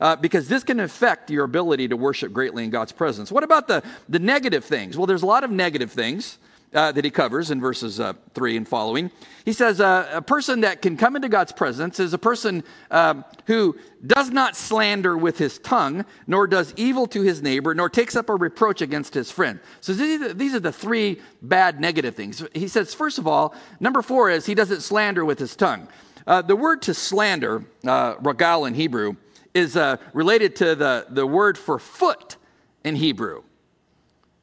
Uh, 0.01 0.17
because 0.17 0.49
this 0.49 0.63
can 0.63 0.81
affect 0.81 1.31
your 1.31 1.45
ability 1.45 1.89
to 1.89 1.97
worship 1.97 2.33
greatly 2.33 2.65
in 2.65 2.71
God's 2.71 2.93
presence. 2.93 3.33
What 3.33 3.45
about 3.45 3.67
the, 3.69 3.83
the 4.09 4.19
negative 4.19 4.65
things? 4.65 4.97
Well, 4.97 5.07
there's 5.07 5.23
a 5.23 5.27
lot 5.27 5.43
of 5.43 5.51
negative 5.51 5.91
things 5.91 6.39
uh, 6.75 6.93
that 6.93 7.05
he 7.05 7.11
covers 7.11 7.51
in 7.51 7.61
verses 7.61 8.01
uh, 8.01 8.13
3 8.35 8.59
and 8.59 8.69
following. 8.69 9.11
He 9.45 9.53
says 9.53 9.81
uh, 9.81 10.11
a 10.13 10.23
person 10.23 10.61
that 10.61 10.83
can 10.83 10.97
come 10.97 11.17
into 11.17 11.29
God's 11.29 11.53
presence 11.53 11.99
is 12.01 12.13
a 12.13 12.19
person 12.19 12.65
um, 12.91 13.25
who 13.47 13.77
does 14.07 14.31
not 14.31 14.57
slander 14.57 15.17
with 15.17 15.39
his 15.39 15.59
tongue, 15.59 16.05
nor 16.27 16.47
does 16.47 16.75
evil 16.77 17.07
to 17.09 17.23
his 17.23 17.41
neighbor, 17.41 17.75
nor 17.75 17.89
takes 17.89 18.17
up 18.17 18.29
a 18.29 18.35
reproach 18.35 18.83
against 18.83 19.15
his 19.15 19.31
friend. 19.31 19.61
So 19.81 19.95
these 19.95 20.21
are, 20.21 20.35
these 20.35 20.55
are 20.55 20.61
the 20.61 20.73
three 20.73 21.21
bad 21.41 21.81
negative 21.81 22.15
things. 22.15 22.45
He 22.53 22.69
says, 22.69 22.93
first 22.93 23.19
of 23.19 23.27
all, 23.27 23.55
number 23.81 24.03
four 24.03 24.29
is 24.31 24.47
he 24.47 24.55
doesn't 24.55 24.83
slander 24.83 25.25
with 25.25 25.39
his 25.39 25.57
tongue. 25.57 25.89
Uh, 26.27 26.43
the 26.43 26.57
word 26.57 26.83
to 26.83 26.95
slander, 26.95 27.65
uh, 27.87 28.17
ragal 28.17 28.67
in 28.67 28.75
Hebrew, 28.75 29.17
is 29.55 29.77
uh, 29.77 29.97
related 30.13 30.57
to 30.57 30.75
the, 30.75 31.07
the 31.09 31.27
word 31.27 31.57
for 31.57 31.79
foot 31.79 32.37
in 32.85 32.97
Hebrew. 32.97 33.43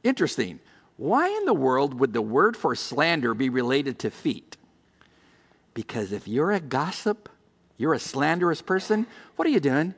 Interesting. 0.02 0.60
Why 0.96 1.28
in 1.28 1.44
the 1.44 1.54
world 1.54 1.98
would 2.00 2.12
the 2.12 2.22
word 2.22 2.56
for 2.56 2.74
slander 2.74 3.34
be 3.34 3.48
related 3.48 3.98
to 4.00 4.10
feet? 4.10 4.56
Because 5.74 6.12
if 6.12 6.26
you're 6.28 6.52
a 6.52 6.60
gossip, 6.60 7.28
you're 7.76 7.94
a 7.94 7.98
slanderous 7.98 8.62
person, 8.62 9.06
what 9.36 9.46
are 9.46 9.50
you 9.50 9.60
doing? 9.60 9.94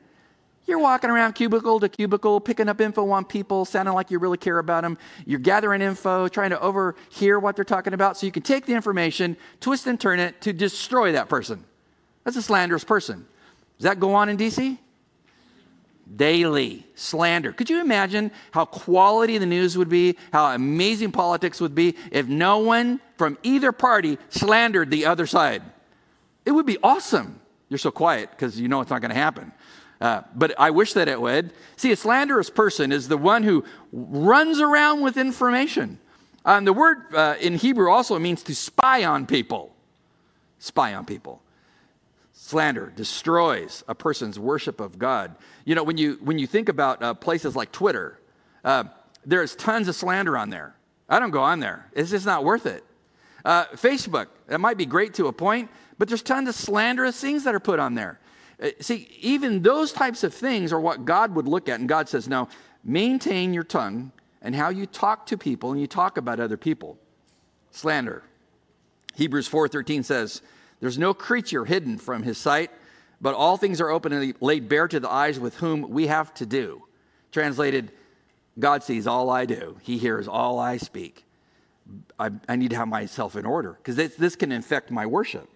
You're 0.65 0.79
walking 0.79 1.09
around 1.09 1.33
cubicle 1.33 1.79
to 1.79 1.87
cubicle, 1.87 2.41
picking 2.41 2.67
up 2.67 2.81
info 2.81 3.09
on 3.09 3.23
people, 3.23 3.63
sounding 3.63 3.93
like 3.93 4.11
you 4.11 4.19
really 4.19 4.37
care 4.37 4.59
about 4.59 4.81
them. 4.83 4.97
You're 5.25 5.39
gathering 5.39 5.81
info, 5.81 6.27
trying 6.27 6.49
to 6.49 6.59
overhear 6.59 7.39
what 7.39 7.55
they're 7.55 7.63
talking 7.63 7.93
about 7.93 8.17
so 8.17 8.25
you 8.25 8.33
can 8.33 8.43
take 8.43 8.65
the 8.65 8.73
information, 8.73 9.37
twist 9.61 9.87
and 9.87 9.97
turn 9.97 10.19
it 10.19 10.41
to 10.41 10.51
destroy 10.51 11.13
that 11.13 11.29
person. 11.29 11.63
That's 12.27 12.35
a 12.35 12.41
slanderous 12.41 12.83
person. 12.83 13.25
Does 13.77 13.85
that 13.85 14.01
go 14.01 14.13
on 14.13 14.27
in 14.27 14.35
DC? 14.35 14.77
daily 16.15 16.85
slander. 16.95 17.51
Could 17.51 17.69
you 17.69 17.81
imagine 17.81 18.31
how 18.51 18.65
quality 18.65 19.37
the 19.37 19.45
news 19.45 19.77
would 19.77 19.89
be, 19.89 20.17
how 20.31 20.53
amazing 20.53 21.11
politics 21.11 21.59
would 21.59 21.75
be 21.75 21.95
if 22.11 22.27
no 22.27 22.59
one 22.59 23.01
from 23.17 23.37
either 23.43 23.71
party 23.71 24.17
slandered 24.29 24.89
the 24.89 25.05
other 25.05 25.25
side? 25.25 25.63
It 26.45 26.51
would 26.51 26.65
be 26.65 26.77
awesome. 26.81 27.39
You're 27.69 27.77
so 27.77 27.91
quiet 27.91 28.31
because 28.31 28.59
you 28.59 28.67
know 28.67 28.81
it's 28.81 28.89
not 28.89 29.01
going 29.01 29.11
to 29.11 29.19
happen. 29.19 29.51
Uh, 29.99 30.21
but 30.35 30.53
I 30.59 30.71
wish 30.71 30.93
that 30.93 31.07
it 31.07 31.19
would. 31.19 31.51
See, 31.75 31.91
a 31.91 31.95
slanderous 31.95 32.49
person 32.49 32.91
is 32.91 33.07
the 33.07 33.17
one 33.17 33.43
who 33.43 33.63
runs 33.91 34.59
around 34.59 35.01
with 35.01 35.17
information. 35.17 35.99
Um, 36.45 36.65
the 36.65 36.73
word 36.73 37.13
uh, 37.13 37.35
in 37.41 37.55
Hebrew 37.55 37.89
also 37.89 38.19
means 38.19 38.43
to 38.43 38.55
spy 38.55 39.05
on 39.05 39.25
people. 39.25 39.73
Spy 40.59 40.93
on 40.93 41.05
people. 41.05 41.41
Slander 42.47 42.93
destroys 42.95 43.83
a 43.89 43.93
person's 43.93 44.39
worship 44.39 44.79
of 44.79 44.97
God. 44.97 45.35
You 45.65 45.75
know, 45.75 45.83
when 45.83 45.97
you, 45.97 46.17
when 46.21 46.39
you 46.39 46.47
think 46.47 46.69
about 46.69 47.03
uh, 47.03 47.13
places 47.13 47.57
like 47.57 47.73
Twitter, 47.73 48.21
uh, 48.63 48.85
there's 49.25 49.53
tons 49.53 49.89
of 49.89 49.95
slander 49.95 50.37
on 50.37 50.49
there. 50.49 50.73
I 51.09 51.19
don't 51.19 51.31
go 51.31 51.41
on 51.41 51.59
there, 51.59 51.89
it's 51.91 52.11
just 52.11 52.25
not 52.25 52.45
worth 52.45 52.65
it. 52.65 52.85
Uh, 53.43 53.65
Facebook, 53.73 54.27
that 54.47 54.61
might 54.61 54.77
be 54.77 54.85
great 54.85 55.13
to 55.15 55.27
a 55.27 55.33
point, 55.33 55.69
but 55.97 56.07
there's 56.07 56.21
tons 56.21 56.47
of 56.47 56.55
slanderous 56.55 57.19
things 57.19 57.43
that 57.43 57.53
are 57.53 57.59
put 57.59 57.79
on 57.79 57.95
there. 57.95 58.17
Uh, 58.63 58.69
see, 58.79 59.09
even 59.19 59.61
those 59.61 59.91
types 59.91 60.23
of 60.23 60.33
things 60.33 60.71
are 60.71 60.79
what 60.79 61.03
God 61.03 61.35
would 61.35 61.49
look 61.49 61.67
at, 61.67 61.81
and 61.81 61.89
God 61.89 62.07
says, 62.07 62.29
no, 62.29 62.47
maintain 62.81 63.53
your 63.53 63.65
tongue 63.65 64.13
and 64.41 64.55
how 64.55 64.69
you 64.69 64.85
talk 64.85 65.25
to 65.25 65.37
people 65.37 65.73
and 65.73 65.81
you 65.81 65.87
talk 65.87 66.15
about 66.15 66.39
other 66.39 66.55
people. 66.55 66.97
Slander. 67.71 68.23
Hebrews 69.15 69.49
4:13 69.49 70.05
says, 70.05 70.41
there's 70.79 70.97
no 70.97 71.13
creature 71.13 71.65
hidden 71.65 71.97
from 71.97 72.23
his 72.23 72.37
sight, 72.37 72.71
but 73.19 73.33
all 73.33 73.57
things 73.57 73.81
are 73.81 73.89
open 73.89 74.13
and 74.13 74.33
laid 74.41 74.69
bare 74.69 74.87
to 74.87 74.99
the 74.99 75.09
eyes 75.09 75.39
with 75.39 75.57
whom 75.57 75.89
we 75.89 76.07
have 76.07 76.33
to 76.35 76.45
do. 76.45 76.83
Translated, 77.31 77.91
God 78.59 78.83
sees 78.83 79.07
all 79.07 79.29
I 79.29 79.45
do, 79.45 79.77
He 79.81 79.97
hears 79.97 80.27
all 80.27 80.59
I 80.59 80.77
speak. 80.77 81.23
I, 82.19 82.31
I 82.49 82.55
need 82.57 82.71
to 82.71 82.75
have 82.75 82.87
myself 82.87 83.35
in 83.35 83.45
order 83.45 83.73
because 83.73 83.95
this, 83.95 84.15
this, 84.15 84.35
can 84.35 84.51
infect 84.51 84.91
my 84.91 85.05
worship. 85.05 85.47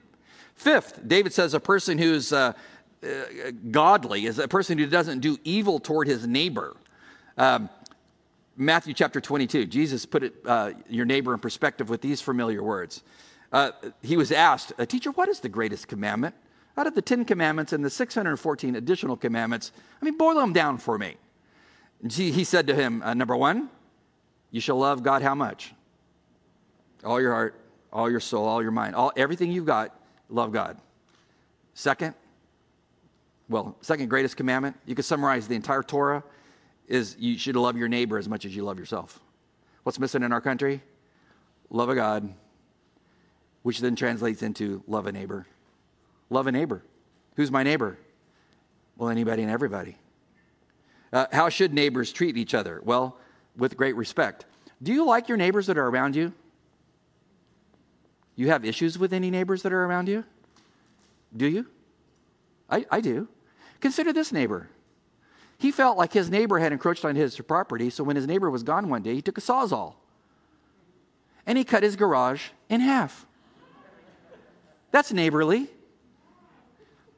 Fifth, 0.55 1.01
David 1.05 1.33
says 1.33 1.53
a 1.53 1.59
person 1.59 1.97
who's 1.97 2.31
uh, 2.31 2.53
uh, 3.03 3.07
godly 3.71 4.25
is 4.25 4.39
a 4.39 4.47
person 4.47 4.77
who 4.77 4.85
doesn't 4.85 5.19
do 5.19 5.37
evil 5.43 5.79
toward 5.79 6.07
his 6.07 6.25
neighbor. 6.25 6.77
Um, 7.37 7.69
Matthew 8.55 8.93
chapter 8.93 9.19
22, 9.19 9.65
Jesus 9.65 10.05
put 10.05 10.23
it, 10.23 10.35
uh, 10.45 10.71
your 10.87 11.05
neighbor 11.05 11.33
in 11.33 11.39
perspective 11.39 11.89
with 11.89 12.01
these 12.01 12.21
familiar 12.21 12.61
words. 12.61 13.01
Uh, 13.51 13.71
he 14.01 14.15
was 14.15 14.31
asked, 14.31 14.73
Teacher, 14.87 15.11
what 15.11 15.29
is 15.29 15.39
the 15.41 15.49
greatest 15.49 15.87
commandment? 15.87 16.35
Out 16.77 16.87
of 16.87 16.95
the 16.95 17.01
Ten 17.01 17.25
Commandments 17.25 17.73
and 17.73 17.83
the 17.83 17.89
614 17.89 18.75
additional 18.75 19.17
commandments, 19.17 19.71
I 20.01 20.05
mean, 20.05 20.17
boil 20.17 20.35
them 20.35 20.53
down 20.53 20.77
for 20.77 20.97
me. 20.97 21.17
He 22.09 22.43
said 22.43 22.67
to 22.67 22.75
him, 22.75 23.01
uh, 23.03 23.13
Number 23.13 23.35
one, 23.35 23.69
you 24.51 24.61
shall 24.61 24.77
love 24.77 25.03
God 25.03 25.21
how 25.21 25.35
much? 25.35 25.73
All 27.03 27.21
your 27.21 27.33
heart, 27.33 27.55
all 27.91 28.09
your 28.09 28.19
soul, 28.19 28.47
all 28.47 28.61
your 28.61 28.71
mind, 28.71 28.95
all, 28.95 29.11
everything 29.15 29.51
you've 29.51 29.65
got, 29.65 29.95
love 30.29 30.51
God. 30.51 30.77
Second, 31.73 32.15
well, 33.49 33.75
second 33.81 34.09
greatest 34.09 34.37
commandment, 34.37 34.77
you 34.85 34.95
could 34.95 35.05
summarize 35.05 35.47
the 35.47 35.55
entire 35.55 35.83
Torah, 35.83 36.23
is 36.87 37.15
you 37.19 37.37
should 37.37 37.55
love 37.55 37.77
your 37.77 37.87
neighbor 37.87 38.17
as 38.17 38.27
much 38.27 38.45
as 38.45 38.55
you 38.55 38.63
love 38.63 38.79
yourself. 38.79 39.19
What's 39.83 39.99
missing 39.99 40.23
in 40.23 40.31
our 40.31 40.41
country? 40.41 40.81
Love 41.69 41.89
of 41.89 41.95
God, 41.95 42.33
which 43.63 43.79
then 43.79 43.95
translates 43.95 44.41
into 44.41 44.83
love 44.87 45.07
a 45.07 45.11
neighbor. 45.11 45.45
Love 46.29 46.47
a 46.47 46.51
neighbor. 46.51 46.83
Who's 47.35 47.51
my 47.51 47.63
neighbor? 47.63 47.97
Well, 48.97 49.09
anybody 49.09 49.41
and 49.43 49.51
everybody. 49.51 49.97
Uh, 51.13 51.25
how 51.31 51.49
should 51.49 51.73
neighbors 51.73 52.11
treat 52.11 52.37
each 52.37 52.53
other? 52.53 52.81
Well, 52.83 53.17
with 53.57 53.77
great 53.77 53.95
respect. 53.95 54.45
Do 54.81 54.93
you 54.93 55.05
like 55.05 55.27
your 55.27 55.37
neighbors 55.37 55.67
that 55.67 55.77
are 55.77 55.87
around 55.87 56.15
you? 56.15 56.33
You 58.35 58.47
have 58.47 58.65
issues 58.65 58.97
with 58.97 59.13
any 59.13 59.29
neighbors 59.29 59.61
that 59.63 59.73
are 59.73 59.85
around 59.85 60.07
you? 60.07 60.23
Do 61.35 61.47
you? 61.47 61.67
I, 62.69 62.85
I 62.89 63.01
do. 63.01 63.27
Consider 63.79 64.13
this 64.13 64.31
neighbor. 64.31 64.69
He 65.57 65.71
felt 65.71 65.97
like 65.97 66.13
his 66.13 66.29
neighbor 66.29 66.57
had 66.57 66.71
encroached 66.71 67.05
on 67.05 67.15
his 67.15 67.37
property, 67.39 67.89
so 67.89 68.03
when 68.03 68.15
his 68.15 68.25
neighbor 68.25 68.49
was 68.49 68.63
gone 68.63 68.89
one 68.89 69.03
day, 69.03 69.13
he 69.13 69.21
took 69.21 69.37
a 69.37 69.41
sawzall 69.41 69.95
and 71.45 71.57
he 71.57 71.63
cut 71.63 71.83
his 71.83 71.95
garage 71.95 72.49
in 72.69 72.81
half. 72.81 73.27
That's 74.91 75.11
neighborly. 75.11 75.67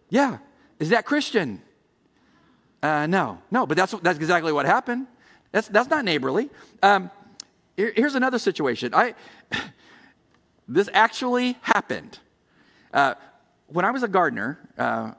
Yeah. 0.09 0.37
Is 0.79 0.89
that 0.89 1.05
Christian? 1.05 1.61
Uh, 2.81 3.07
no, 3.07 3.39
no, 3.49 3.65
but 3.65 3.77
that's, 3.77 3.93
that's 4.01 4.17
exactly 4.17 4.51
what 4.51 4.65
happened. 4.65 5.07
That's, 5.51 5.67
that's 5.69 5.89
not 5.89 6.03
neighborly. 6.03 6.49
Um, 6.81 7.09
here, 7.77 7.93
here's 7.95 8.15
another 8.15 8.39
situation. 8.39 8.93
I, 8.93 9.15
this 10.67 10.89
actually 10.93 11.57
happened. 11.61 12.19
Uh, 12.93 13.15
when 13.67 13.85
I 13.85 13.91
was 13.91 14.03
a 14.03 14.07
gardener, 14.07 14.59
uh, 14.77 15.13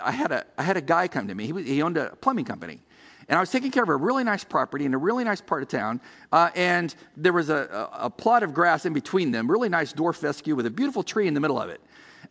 I, 0.00 0.12
had 0.12 0.32
a, 0.32 0.46
I 0.56 0.62
had 0.62 0.76
a 0.76 0.80
guy 0.80 1.08
come 1.08 1.28
to 1.28 1.34
me. 1.34 1.46
He, 1.46 1.52
was, 1.52 1.66
he 1.66 1.82
owned 1.82 1.96
a 1.96 2.16
plumbing 2.20 2.44
company. 2.44 2.80
And 3.28 3.36
I 3.36 3.40
was 3.40 3.50
taking 3.50 3.70
care 3.70 3.82
of 3.82 3.88
a 3.88 3.96
really 3.96 4.24
nice 4.24 4.44
property 4.44 4.84
in 4.84 4.94
a 4.94 4.98
really 4.98 5.24
nice 5.24 5.40
part 5.40 5.62
of 5.62 5.68
town. 5.68 6.00
Uh, 6.32 6.50
and 6.54 6.94
there 7.16 7.32
was 7.32 7.48
a, 7.50 7.88
a, 7.92 8.06
a, 8.06 8.10
plot 8.10 8.42
of 8.42 8.52
grass 8.52 8.84
in 8.84 8.92
between 8.92 9.30
them, 9.30 9.50
really 9.50 9.68
nice 9.68 9.92
dwarf 9.92 10.16
fescue 10.16 10.54
with 10.54 10.66
a 10.66 10.70
beautiful 10.70 11.02
tree 11.02 11.26
in 11.26 11.34
the 11.34 11.40
middle 11.40 11.60
of 11.60 11.70
it. 11.70 11.80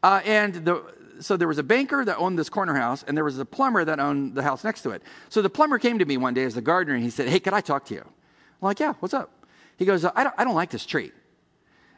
Uh, 0.03 0.21
and 0.25 0.53
the, 0.53 0.83
so 1.19 1.37
there 1.37 1.47
was 1.47 1.57
a 1.57 1.63
banker 1.63 2.03
that 2.05 2.17
owned 2.17 2.37
this 2.37 2.49
corner 2.49 2.75
house, 2.75 3.03
and 3.07 3.15
there 3.15 3.23
was 3.23 3.39
a 3.39 3.45
plumber 3.45 3.85
that 3.85 3.99
owned 3.99 4.35
the 4.35 4.43
house 4.43 4.63
next 4.63 4.81
to 4.81 4.91
it. 4.91 5.01
So 5.29 5.41
the 5.41 5.49
plumber 5.49 5.79
came 5.79 5.99
to 5.99 6.05
me 6.05 6.17
one 6.17 6.33
day 6.33 6.43
as 6.43 6.55
the 6.55 6.61
gardener, 6.61 6.95
and 6.95 7.03
he 7.03 7.09
said, 7.09 7.27
Hey, 7.27 7.39
could 7.39 7.53
I 7.53 7.61
talk 7.61 7.85
to 7.85 7.93
you? 7.93 8.01
I'm 8.01 8.65
like, 8.65 8.79
Yeah, 8.79 8.93
what's 8.99 9.13
up? 9.13 9.31
He 9.77 9.85
goes, 9.85 10.05
I 10.05 10.23
don't, 10.23 10.35
I 10.37 10.43
don't 10.43 10.55
like 10.55 10.69
this 10.69 10.85
tree. 10.85 11.11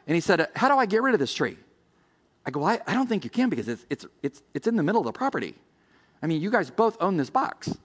And 0.06 0.14
he 0.14 0.20
said, 0.20 0.48
How 0.54 0.68
do 0.68 0.76
I 0.76 0.86
get 0.86 1.02
rid 1.02 1.14
of 1.14 1.20
this 1.20 1.34
tree? 1.34 1.56
I 2.46 2.50
go, 2.50 2.60
well, 2.60 2.68
I, 2.68 2.90
I 2.90 2.94
don't 2.94 3.08
think 3.08 3.24
you 3.24 3.30
can 3.30 3.48
because 3.48 3.68
it's, 3.68 3.84
it's, 3.90 4.06
it's, 4.22 4.42
it's 4.54 4.66
in 4.68 4.76
the 4.76 4.82
middle 4.82 5.00
of 5.00 5.06
the 5.06 5.12
property. 5.12 5.56
I 6.22 6.28
mean, 6.28 6.40
you 6.40 6.50
guys 6.50 6.70
both 6.70 6.96
own 7.00 7.16
this 7.16 7.28
box. 7.28 7.76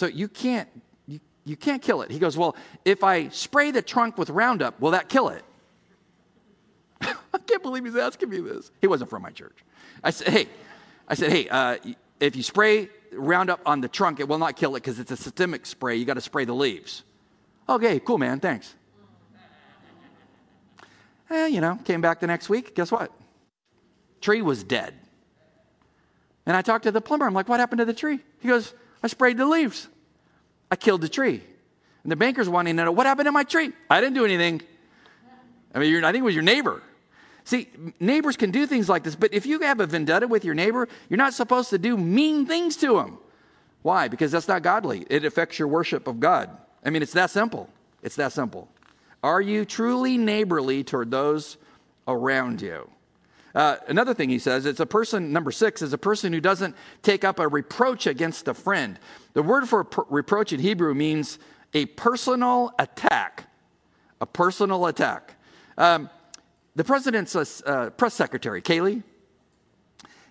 So 0.00 0.06
you 0.06 0.28
can't, 0.28 0.66
you, 1.06 1.20
you 1.44 1.56
can't 1.58 1.82
kill 1.82 2.00
it. 2.00 2.10
He 2.10 2.18
goes, 2.18 2.34
Well, 2.34 2.56
if 2.86 3.04
I 3.04 3.28
spray 3.28 3.70
the 3.70 3.82
trunk 3.82 4.16
with 4.16 4.30
Roundup, 4.30 4.80
will 4.80 4.92
that 4.92 5.10
kill 5.10 5.28
it? 5.28 5.44
I 7.02 7.38
can't 7.46 7.62
believe 7.62 7.84
he's 7.84 7.96
asking 7.96 8.30
me 8.30 8.40
this. 8.40 8.70
He 8.80 8.86
wasn't 8.86 9.10
from 9.10 9.20
my 9.20 9.28
church. 9.28 9.58
I 10.02 10.08
said, 10.08 10.28
Hey, 10.28 10.48
I 11.06 11.12
said, 11.12 11.30
hey, 11.30 11.50
uh, 11.50 11.76
if 12.18 12.34
you 12.34 12.42
spray 12.42 12.88
Roundup 13.12 13.60
on 13.66 13.82
the 13.82 13.88
trunk, 13.88 14.20
it 14.20 14.28
will 14.28 14.38
not 14.38 14.56
kill 14.56 14.74
it 14.74 14.80
because 14.80 14.98
it's 14.98 15.10
a 15.10 15.18
systemic 15.18 15.66
spray. 15.66 15.96
You 15.96 16.06
got 16.06 16.14
to 16.14 16.22
spray 16.22 16.46
the 16.46 16.54
leaves. 16.54 17.02
Okay, 17.68 18.00
cool, 18.00 18.16
man. 18.16 18.40
Thanks. 18.40 18.74
Eh, 21.28 21.48
you 21.48 21.60
know, 21.60 21.78
came 21.84 22.00
back 22.00 22.20
the 22.20 22.26
next 22.26 22.48
week. 22.48 22.74
Guess 22.74 22.90
what? 22.90 23.12
Tree 24.22 24.40
was 24.40 24.64
dead. 24.64 24.94
And 26.46 26.56
I 26.56 26.62
talked 26.62 26.84
to 26.84 26.90
the 26.90 27.02
plumber. 27.02 27.26
I'm 27.26 27.34
like, 27.34 27.50
what 27.50 27.60
happened 27.60 27.80
to 27.80 27.84
the 27.84 27.92
tree? 27.92 28.20
He 28.40 28.48
goes, 28.48 28.72
I 29.02 29.08
sprayed 29.08 29.36
the 29.36 29.46
leaves. 29.46 29.88
I 30.70 30.76
killed 30.76 31.00
the 31.00 31.08
tree. 31.08 31.42
And 32.02 32.12
the 32.12 32.16
banker's 32.16 32.48
wanting 32.48 32.76
to 32.76 32.84
know, 32.84 32.92
what 32.92 33.06
happened 33.06 33.26
to 33.26 33.32
my 33.32 33.44
tree? 33.44 33.72
I 33.88 34.00
didn't 34.00 34.14
do 34.14 34.24
anything. 34.24 34.62
I 35.74 35.78
mean, 35.78 36.04
I 36.04 36.12
think 36.12 36.22
it 36.22 36.24
was 36.24 36.34
your 36.34 36.44
neighbor. 36.44 36.82
See, 37.44 37.68
neighbors 37.98 38.36
can 38.36 38.50
do 38.50 38.66
things 38.66 38.88
like 38.88 39.02
this, 39.02 39.16
but 39.16 39.32
if 39.32 39.46
you 39.46 39.60
have 39.60 39.80
a 39.80 39.86
vendetta 39.86 40.28
with 40.28 40.44
your 40.44 40.54
neighbor, 40.54 40.88
you're 41.08 41.16
not 41.16 41.34
supposed 41.34 41.70
to 41.70 41.78
do 41.78 41.96
mean 41.96 42.46
things 42.46 42.76
to 42.78 42.98
him. 42.98 43.18
Why? 43.82 44.08
Because 44.08 44.30
that's 44.30 44.48
not 44.48 44.62
godly. 44.62 45.06
It 45.08 45.24
affects 45.24 45.58
your 45.58 45.68
worship 45.68 46.06
of 46.06 46.20
God. 46.20 46.50
I 46.84 46.90
mean, 46.90 47.02
it's 47.02 47.12
that 47.14 47.30
simple. 47.30 47.68
It's 48.02 48.16
that 48.16 48.32
simple. 48.32 48.68
Are 49.22 49.40
you 49.40 49.64
truly 49.64 50.16
neighborly 50.16 50.84
toward 50.84 51.10
those 51.10 51.56
around 52.06 52.62
you? 52.62 52.90
Uh, 53.54 53.76
another 53.88 54.14
thing 54.14 54.28
he 54.28 54.38
says, 54.38 54.64
it's 54.64 54.80
a 54.80 54.86
person, 54.86 55.32
number 55.32 55.50
six, 55.50 55.82
is 55.82 55.92
a 55.92 55.98
person 55.98 56.32
who 56.32 56.40
doesn't 56.40 56.76
take 57.02 57.24
up 57.24 57.38
a 57.38 57.48
reproach 57.48 58.06
against 58.06 58.46
a 58.48 58.54
friend. 58.54 58.98
The 59.32 59.42
word 59.42 59.68
for 59.68 59.86
reproach 60.08 60.52
in 60.52 60.60
Hebrew 60.60 60.94
means 60.94 61.38
a 61.74 61.86
personal 61.86 62.72
attack. 62.78 63.44
A 64.20 64.26
personal 64.26 64.86
attack. 64.86 65.34
Um, 65.76 66.10
the 66.76 66.84
president's 66.84 67.34
uh, 67.34 67.90
press 67.96 68.14
secretary, 68.14 68.62
Kayleigh, 68.62 69.02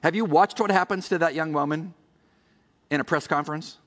have 0.03 0.15
you 0.15 0.23
watched 0.23 0.59
what 0.59 0.71
happens 0.71 1.09
to 1.09 1.17
that 1.17 1.35
young 1.35 1.51
woman 1.51 1.93
in 2.89 3.01
a 3.01 3.03
press 3.03 3.27
conference? 3.27 3.77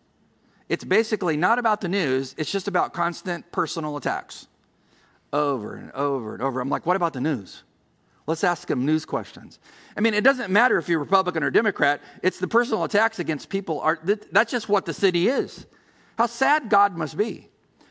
It's 0.68 0.84
basically 0.84 1.36
not 1.36 1.58
about 1.58 1.80
the 1.80 1.88
news, 1.88 2.34
it's 2.36 2.50
just 2.50 2.68
about 2.68 2.92
constant 2.92 3.50
personal 3.52 3.96
attacks 3.96 4.46
over 5.32 5.74
and 5.74 5.90
over 5.92 6.34
and 6.34 6.42
over. 6.42 6.60
I'm 6.60 6.68
like, 6.68 6.84
what 6.84 6.96
about 6.96 7.14
the 7.14 7.20
news? 7.20 7.62
Let's 8.26 8.44
ask 8.44 8.68
them 8.68 8.86
news 8.86 9.04
questions. 9.04 9.58
I 9.96 10.00
mean, 10.00 10.14
it 10.14 10.22
doesn't 10.22 10.50
matter 10.50 10.78
if 10.78 10.88
you're 10.88 11.00
Republican 11.00 11.42
or 11.42 11.50
Democrat, 11.50 12.00
it's 12.22 12.38
the 12.38 12.48
personal 12.48 12.84
attacks 12.84 13.18
against 13.18 13.48
people. 13.48 13.80
Are, 13.80 13.98
that's 14.30 14.52
just 14.52 14.68
what 14.68 14.86
the 14.86 14.94
city 14.94 15.28
is. 15.28 15.66
How 16.16 16.26
sad 16.26 16.68
God 16.68 16.96
must 16.96 17.16
be. 17.16 17.48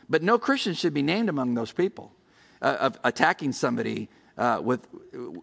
But 0.08 0.22
no 0.22 0.38
Christian 0.38 0.74
should 0.74 0.94
be 0.94 1.02
named 1.02 1.28
among 1.28 1.54
those 1.54 1.72
people 1.72 2.12
uh, 2.60 2.76
of 2.80 2.98
attacking 3.04 3.52
somebody 3.52 4.08
uh, 4.38 4.60
with, 4.62 4.86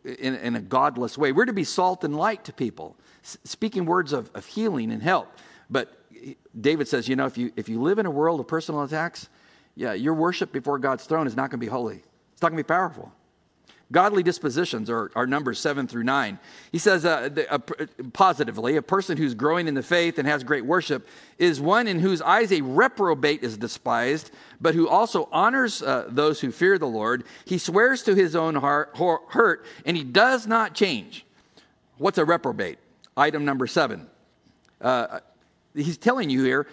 in, 0.04 0.36
in, 0.36 0.56
a 0.56 0.62
godless 0.62 1.18
way. 1.18 1.32
We're 1.32 1.46
to 1.46 1.54
be 1.54 1.64
salt 1.64 2.04
and 2.04 2.16
light 2.18 2.44
to 2.46 2.54
people, 2.54 2.98
speaking 3.22 3.86
words 3.86 4.14
of, 4.14 4.32
of 4.34 4.46
healing 4.46 4.92
and 4.92 5.02
help. 5.02 5.32
But 5.70 5.96
David 6.60 6.88
says, 6.88 7.08
you 7.08 7.16
know, 7.16 7.26
if 7.26 7.38
you, 7.38 7.52
if 7.56 7.70
you 7.70 7.82
live 7.82 8.00
in 8.00 8.06
a 8.06 8.12
world 8.12 8.40
of 8.40 8.48
personal 8.48 8.84
attacks, 8.84 9.30
yeah, 9.76 9.94
your 9.94 10.14
worship 10.14 10.52
before 10.52 10.80
God's 10.80 11.06
throne 11.06 11.28
is 11.28 11.36
not 11.36 11.52
going 11.52 11.60
to 11.60 11.66
be 11.66 11.68
holy. 11.68 12.04
It's 12.34 12.42
not 12.42 12.50
going 12.50 12.58
to 12.58 12.64
be 12.64 12.68
powerful. 12.68 13.12
Godly 13.92 14.22
dispositions 14.22 14.88
are, 14.90 15.12
are 15.16 15.26
numbers 15.26 15.60
seven 15.60 15.88
through 15.88 16.04
nine. 16.04 16.38
He 16.72 16.78
says 16.78 17.06
uh, 17.06 17.30
the, 17.30 17.52
uh, 17.52 17.58
positively, 18.14 18.76
a 18.76 18.84
person 18.84 19.18
who's 19.18 19.34
growing 19.34 19.68
in 19.68 19.74
the 19.74 19.82
faith 19.82 20.20
and 20.20 20.28
has 20.28 20.44
great 20.44 20.64
worship 20.64 21.08
is 21.40 21.60
one 21.60 21.88
in 21.88 22.00
whose 22.00 22.22
eyes 22.22 22.52
a 22.52 22.62
reprobate 22.62 23.44
is 23.44 23.58
despised, 23.58 24.30
but 24.62 24.76
who 24.76 24.88
also 24.88 25.28
honors 25.32 25.82
uh, 25.82 26.06
those 26.08 26.40
who 26.40 26.52
fear 26.52 26.78
the 26.78 26.88
Lord. 26.88 27.24
He 27.46 27.58
swears 27.58 28.04
to 28.04 28.14
his 28.14 28.36
own 28.36 28.54
heart, 28.56 28.96
hurt, 28.96 29.66
and 29.86 29.98
he 29.98 30.04
does 30.04 30.46
not 30.46 30.76
change. 30.76 31.26
What's 31.98 32.20
a 32.20 32.26
reprobate? 32.26 32.78
Item 33.18 33.44
number 33.44 33.66
seven. 33.66 34.08
Uh, 34.80 35.20
he's 35.74 35.98
telling 35.98 36.30
you 36.30 36.44
here 36.44 36.68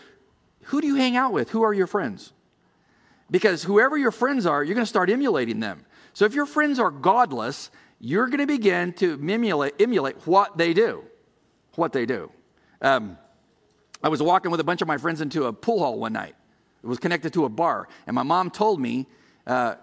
who 0.65 0.81
do 0.81 0.87
you 0.87 0.97
hang 0.97 1.17
out 1.17 1.33
with? 1.33 1.51
Who 1.51 1.63
are 1.63 1.73
your 1.73 1.87
friends? 1.87 2.33
Because 3.31 3.63
whoever 3.63 3.97
your 3.97 4.11
friends 4.11 4.47
are, 4.47 4.63
you're 4.63 4.75
going 4.75 4.85
to 4.85 4.89
start 4.89 5.11
emulating 5.11 5.61
them. 5.61 5.85
So 6.17 6.25
if 6.25 6.33
your 6.33 6.47
friends 6.47 6.79
are 6.79 6.91
godless, 6.91 7.71
you're 8.01 8.29
going 8.29 8.41
to 8.41 8.47
begin 8.47 8.95
to 8.95 9.21
emulate, 9.23 9.75
emulate 9.79 10.17
what 10.27 10.57
they 10.57 10.73
do. 10.73 11.05
What 11.75 11.93
they 11.93 12.07
do. 12.07 12.33
Um, 12.81 13.19
I 14.03 14.09
was 14.09 14.23
walking 14.23 14.51
with 14.51 14.59
a 14.59 14.65
bunch 14.65 14.81
of 14.81 14.89
my 14.89 14.97
friends 14.97 15.21
into 15.21 15.45
a 15.45 15.53
pool 15.53 15.81
hall 15.81 15.99
one 15.99 16.15
night. 16.15 16.35
It 16.83 16.87
was 16.87 16.99
connected 16.99 17.35
to 17.35 17.45
a 17.45 17.51
bar. 17.51 17.87
And 18.07 18.15
my 18.15 18.23
mom 18.23 18.51
told 18.51 18.81
me 18.81 19.07
uh, 19.47 19.75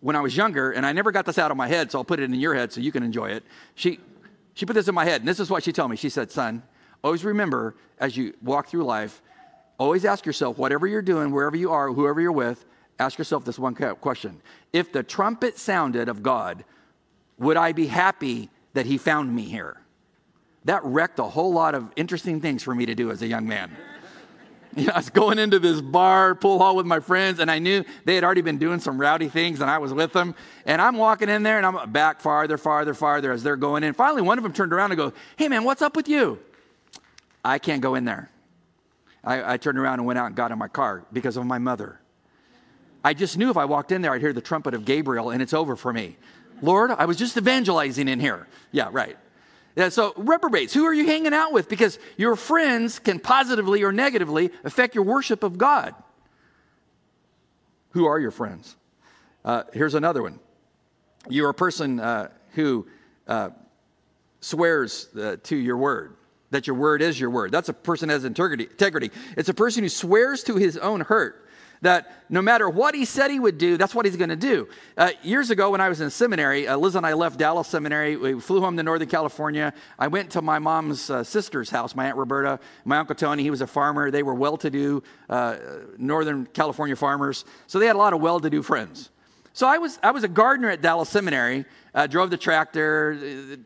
when 0.00 0.14
I 0.14 0.20
was 0.20 0.36
younger, 0.36 0.72
and 0.72 0.84
I 0.84 0.92
never 0.92 1.10
got 1.10 1.24
this 1.24 1.38
out 1.38 1.50
of 1.50 1.56
my 1.56 1.68
head, 1.68 1.90
so 1.90 2.00
I'll 2.00 2.04
put 2.04 2.20
it 2.20 2.24
in 2.24 2.34
your 2.34 2.54
head 2.54 2.70
so 2.70 2.82
you 2.82 2.92
can 2.92 3.02
enjoy 3.02 3.30
it. 3.30 3.44
She, 3.74 3.98
she 4.52 4.66
put 4.66 4.74
this 4.74 4.88
in 4.88 4.94
my 4.94 5.06
head, 5.06 5.22
and 5.22 5.28
this 5.28 5.40
is 5.40 5.48
what 5.48 5.62
she 5.62 5.72
told 5.72 5.90
me. 5.90 5.96
She 5.96 6.10
said, 6.10 6.30
Son, 6.30 6.64
always 7.02 7.24
remember 7.24 7.76
as 7.98 8.14
you 8.14 8.34
walk 8.42 8.68
through 8.68 8.84
life, 8.84 9.22
always 9.78 10.04
ask 10.04 10.26
yourself, 10.26 10.58
whatever 10.58 10.86
you're 10.86 11.00
doing, 11.00 11.30
wherever 11.30 11.56
you 11.56 11.72
are, 11.72 11.90
whoever 11.90 12.20
you're 12.20 12.30
with, 12.30 12.66
ask 12.98 13.18
yourself 13.18 13.44
this 13.44 13.58
one 13.58 13.74
question 13.74 14.40
If 14.72 14.92
the 14.92 15.02
trumpet 15.02 15.58
sounded 15.58 16.08
of 16.08 16.22
God, 16.22 16.64
would 17.38 17.56
I 17.56 17.72
be 17.72 17.86
happy 17.86 18.50
that 18.74 18.86
He 18.86 18.98
found 18.98 19.34
me 19.34 19.42
here? 19.42 19.80
That 20.64 20.84
wrecked 20.84 21.18
a 21.18 21.24
whole 21.24 21.52
lot 21.52 21.74
of 21.74 21.90
interesting 21.96 22.40
things 22.40 22.62
for 22.62 22.74
me 22.74 22.86
to 22.86 22.94
do 22.94 23.10
as 23.10 23.22
a 23.22 23.26
young 23.26 23.46
man. 23.46 23.76
You 24.76 24.84
know, 24.84 24.92
I 24.92 24.98
was 24.98 25.10
going 25.10 25.38
into 25.38 25.58
this 25.58 25.80
bar, 25.80 26.34
pool 26.34 26.58
hall 26.58 26.76
with 26.76 26.84
my 26.84 27.00
friends, 27.00 27.40
and 27.40 27.50
I 27.50 27.58
knew 27.58 27.84
they 28.04 28.14
had 28.14 28.22
already 28.22 28.42
been 28.42 28.58
doing 28.58 28.78
some 28.78 29.00
rowdy 29.00 29.28
things, 29.28 29.60
and 29.60 29.70
I 29.70 29.78
was 29.78 29.94
with 29.94 30.12
them. 30.12 30.34
And 30.66 30.80
I'm 30.80 30.96
walking 30.96 31.30
in 31.30 31.42
there, 31.42 31.56
and 31.56 31.66
I'm 31.66 31.90
back 31.90 32.20
farther, 32.20 32.58
farther, 32.58 32.92
farther 32.94 33.32
as 33.32 33.42
they're 33.42 33.56
going 33.56 33.82
in. 33.82 33.94
Finally, 33.94 34.22
one 34.22 34.38
of 34.38 34.44
them 34.44 34.52
turned 34.52 34.74
around 34.74 34.92
and 34.92 34.98
goes, 34.98 35.12
Hey, 35.36 35.48
man, 35.48 35.64
what's 35.64 35.80
up 35.80 35.96
with 35.96 36.06
you? 36.06 36.38
I 37.44 37.58
can't 37.58 37.80
go 37.80 37.94
in 37.94 38.04
there. 38.04 38.30
I, 39.24 39.54
I 39.54 39.56
turned 39.56 39.78
around 39.78 40.00
and 40.00 40.06
went 40.06 40.18
out 40.18 40.26
and 40.26 40.36
got 40.36 40.52
in 40.52 40.58
my 40.58 40.68
car 40.68 41.04
because 41.12 41.36
of 41.36 41.46
my 41.46 41.58
mother. 41.58 41.98
I 43.04 43.14
just 43.14 43.38
knew 43.38 43.50
if 43.50 43.56
I 43.56 43.64
walked 43.64 43.92
in 43.92 44.02
there, 44.02 44.12
I'd 44.12 44.20
hear 44.20 44.32
the 44.32 44.40
trumpet 44.40 44.74
of 44.74 44.84
Gabriel 44.84 45.30
and 45.30 45.40
it's 45.40 45.54
over 45.54 45.76
for 45.76 45.92
me. 45.92 46.16
Lord, 46.60 46.90
I 46.90 47.04
was 47.04 47.16
just 47.16 47.36
evangelizing 47.36 48.08
in 48.08 48.20
here. 48.20 48.48
Yeah, 48.72 48.88
right. 48.90 49.16
Yeah, 49.76 49.90
so, 49.90 50.12
reprobates, 50.16 50.74
who 50.74 50.84
are 50.86 50.92
you 50.92 51.06
hanging 51.06 51.32
out 51.32 51.52
with? 51.52 51.68
Because 51.68 52.00
your 52.16 52.34
friends 52.34 52.98
can 52.98 53.20
positively 53.20 53.84
or 53.84 53.92
negatively 53.92 54.50
affect 54.64 54.96
your 54.96 55.04
worship 55.04 55.44
of 55.44 55.56
God. 55.56 55.94
Who 57.90 58.06
are 58.06 58.18
your 58.18 58.32
friends? 58.32 58.76
Uh, 59.44 59.62
here's 59.72 59.94
another 59.94 60.22
one. 60.22 60.40
You're 61.28 61.50
a 61.50 61.54
person 61.54 62.00
uh, 62.00 62.30
who 62.54 62.88
uh, 63.28 63.50
swears 64.40 65.08
uh, 65.16 65.36
to 65.44 65.56
your 65.56 65.76
word, 65.76 66.16
that 66.50 66.66
your 66.66 66.74
word 66.74 67.00
is 67.00 67.20
your 67.20 67.30
word. 67.30 67.52
That's 67.52 67.68
a 67.68 67.72
person 67.72 68.08
that 68.08 68.14
has 68.14 68.24
integrity. 68.24 68.64
integrity. 68.64 69.12
It's 69.36 69.48
a 69.48 69.54
person 69.54 69.84
who 69.84 69.88
swears 69.88 70.42
to 70.44 70.56
his 70.56 70.76
own 70.76 71.02
hurt 71.02 71.47
that 71.82 72.24
no 72.28 72.42
matter 72.42 72.68
what 72.68 72.94
he 72.94 73.04
said 73.04 73.30
he 73.30 73.40
would 73.40 73.58
do, 73.58 73.76
that's 73.76 73.94
what 73.94 74.04
he's 74.04 74.16
going 74.16 74.30
to 74.30 74.36
do. 74.36 74.68
Uh, 74.96 75.10
years 75.22 75.50
ago, 75.50 75.70
when 75.70 75.80
I 75.80 75.88
was 75.88 76.00
in 76.00 76.10
seminary, 76.10 76.66
uh, 76.66 76.76
Liz 76.76 76.94
and 76.94 77.06
I 77.06 77.14
left 77.14 77.38
Dallas 77.38 77.68
Seminary. 77.68 78.16
We 78.16 78.40
flew 78.40 78.60
home 78.60 78.76
to 78.76 78.82
Northern 78.82 79.08
California. 79.08 79.72
I 79.98 80.08
went 80.08 80.30
to 80.32 80.42
my 80.42 80.58
mom's 80.58 81.10
uh, 81.10 81.24
sister's 81.24 81.70
house, 81.70 81.94
my 81.94 82.06
Aunt 82.06 82.16
Roberta, 82.16 82.60
my 82.84 82.98
Uncle 82.98 83.14
Tony. 83.14 83.42
He 83.42 83.50
was 83.50 83.60
a 83.60 83.66
farmer. 83.66 84.10
They 84.10 84.22
were 84.22 84.34
well 84.34 84.56
to 84.58 84.70
do 84.70 85.02
uh, 85.28 85.56
Northern 85.96 86.46
California 86.46 86.96
farmers. 86.96 87.44
So 87.66 87.78
they 87.78 87.86
had 87.86 87.96
a 87.96 87.98
lot 87.98 88.12
of 88.12 88.20
well 88.20 88.40
to 88.40 88.50
do 88.50 88.62
friends. 88.62 89.10
So 89.58 89.66
I 89.66 89.78
was, 89.78 89.98
I 90.04 90.12
was 90.12 90.22
a 90.22 90.28
gardener 90.28 90.70
at 90.70 90.82
Dallas 90.82 91.08
Seminary, 91.08 91.64
uh, 91.92 92.06
drove 92.06 92.30
the 92.30 92.36
tractor, 92.36 93.58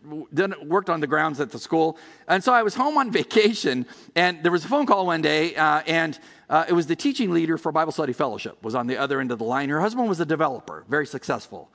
worked 0.62 0.88
on 0.88 1.01
the 1.01 1.07
grounds 1.07 1.38
at 1.38 1.51
the 1.51 1.59
school. 1.59 1.99
And 2.26 2.43
so 2.43 2.55
I 2.55 2.62
was 2.62 2.74
home 2.74 2.97
on 2.97 3.11
vacation, 3.20 3.84
and 4.16 4.43
there 4.43 4.51
was 4.51 4.64
a 4.64 4.68
phone 4.68 4.86
call 4.86 5.05
one 5.05 5.20
day, 5.20 5.55
uh, 5.55 5.82
and 5.86 6.18
uh, 6.49 6.64
it 6.66 6.72
was 6.72 6.86
the 6.86 6.97
teaching 6.97 7.30
leader 7.30 7.59
for 7.59 7.72
Bible 7.72 7.93
Study 7.93 8.14
Fellowship 8.14 8.62
was 8.62 8.74
on 8.74 8.86
the 8.86 8.97
other 8.97 9.20
end 9.20 9.32
of 9.32 9.38
the 9.38 9.45
line. 9.45 9.68
Her 9.68 9.82
husband 9.82 10.09
was 10.09 10.18
a 10.18 10.24
developer, 10.24 10.86
very 10.88 11.07
successful. 11.07 11.70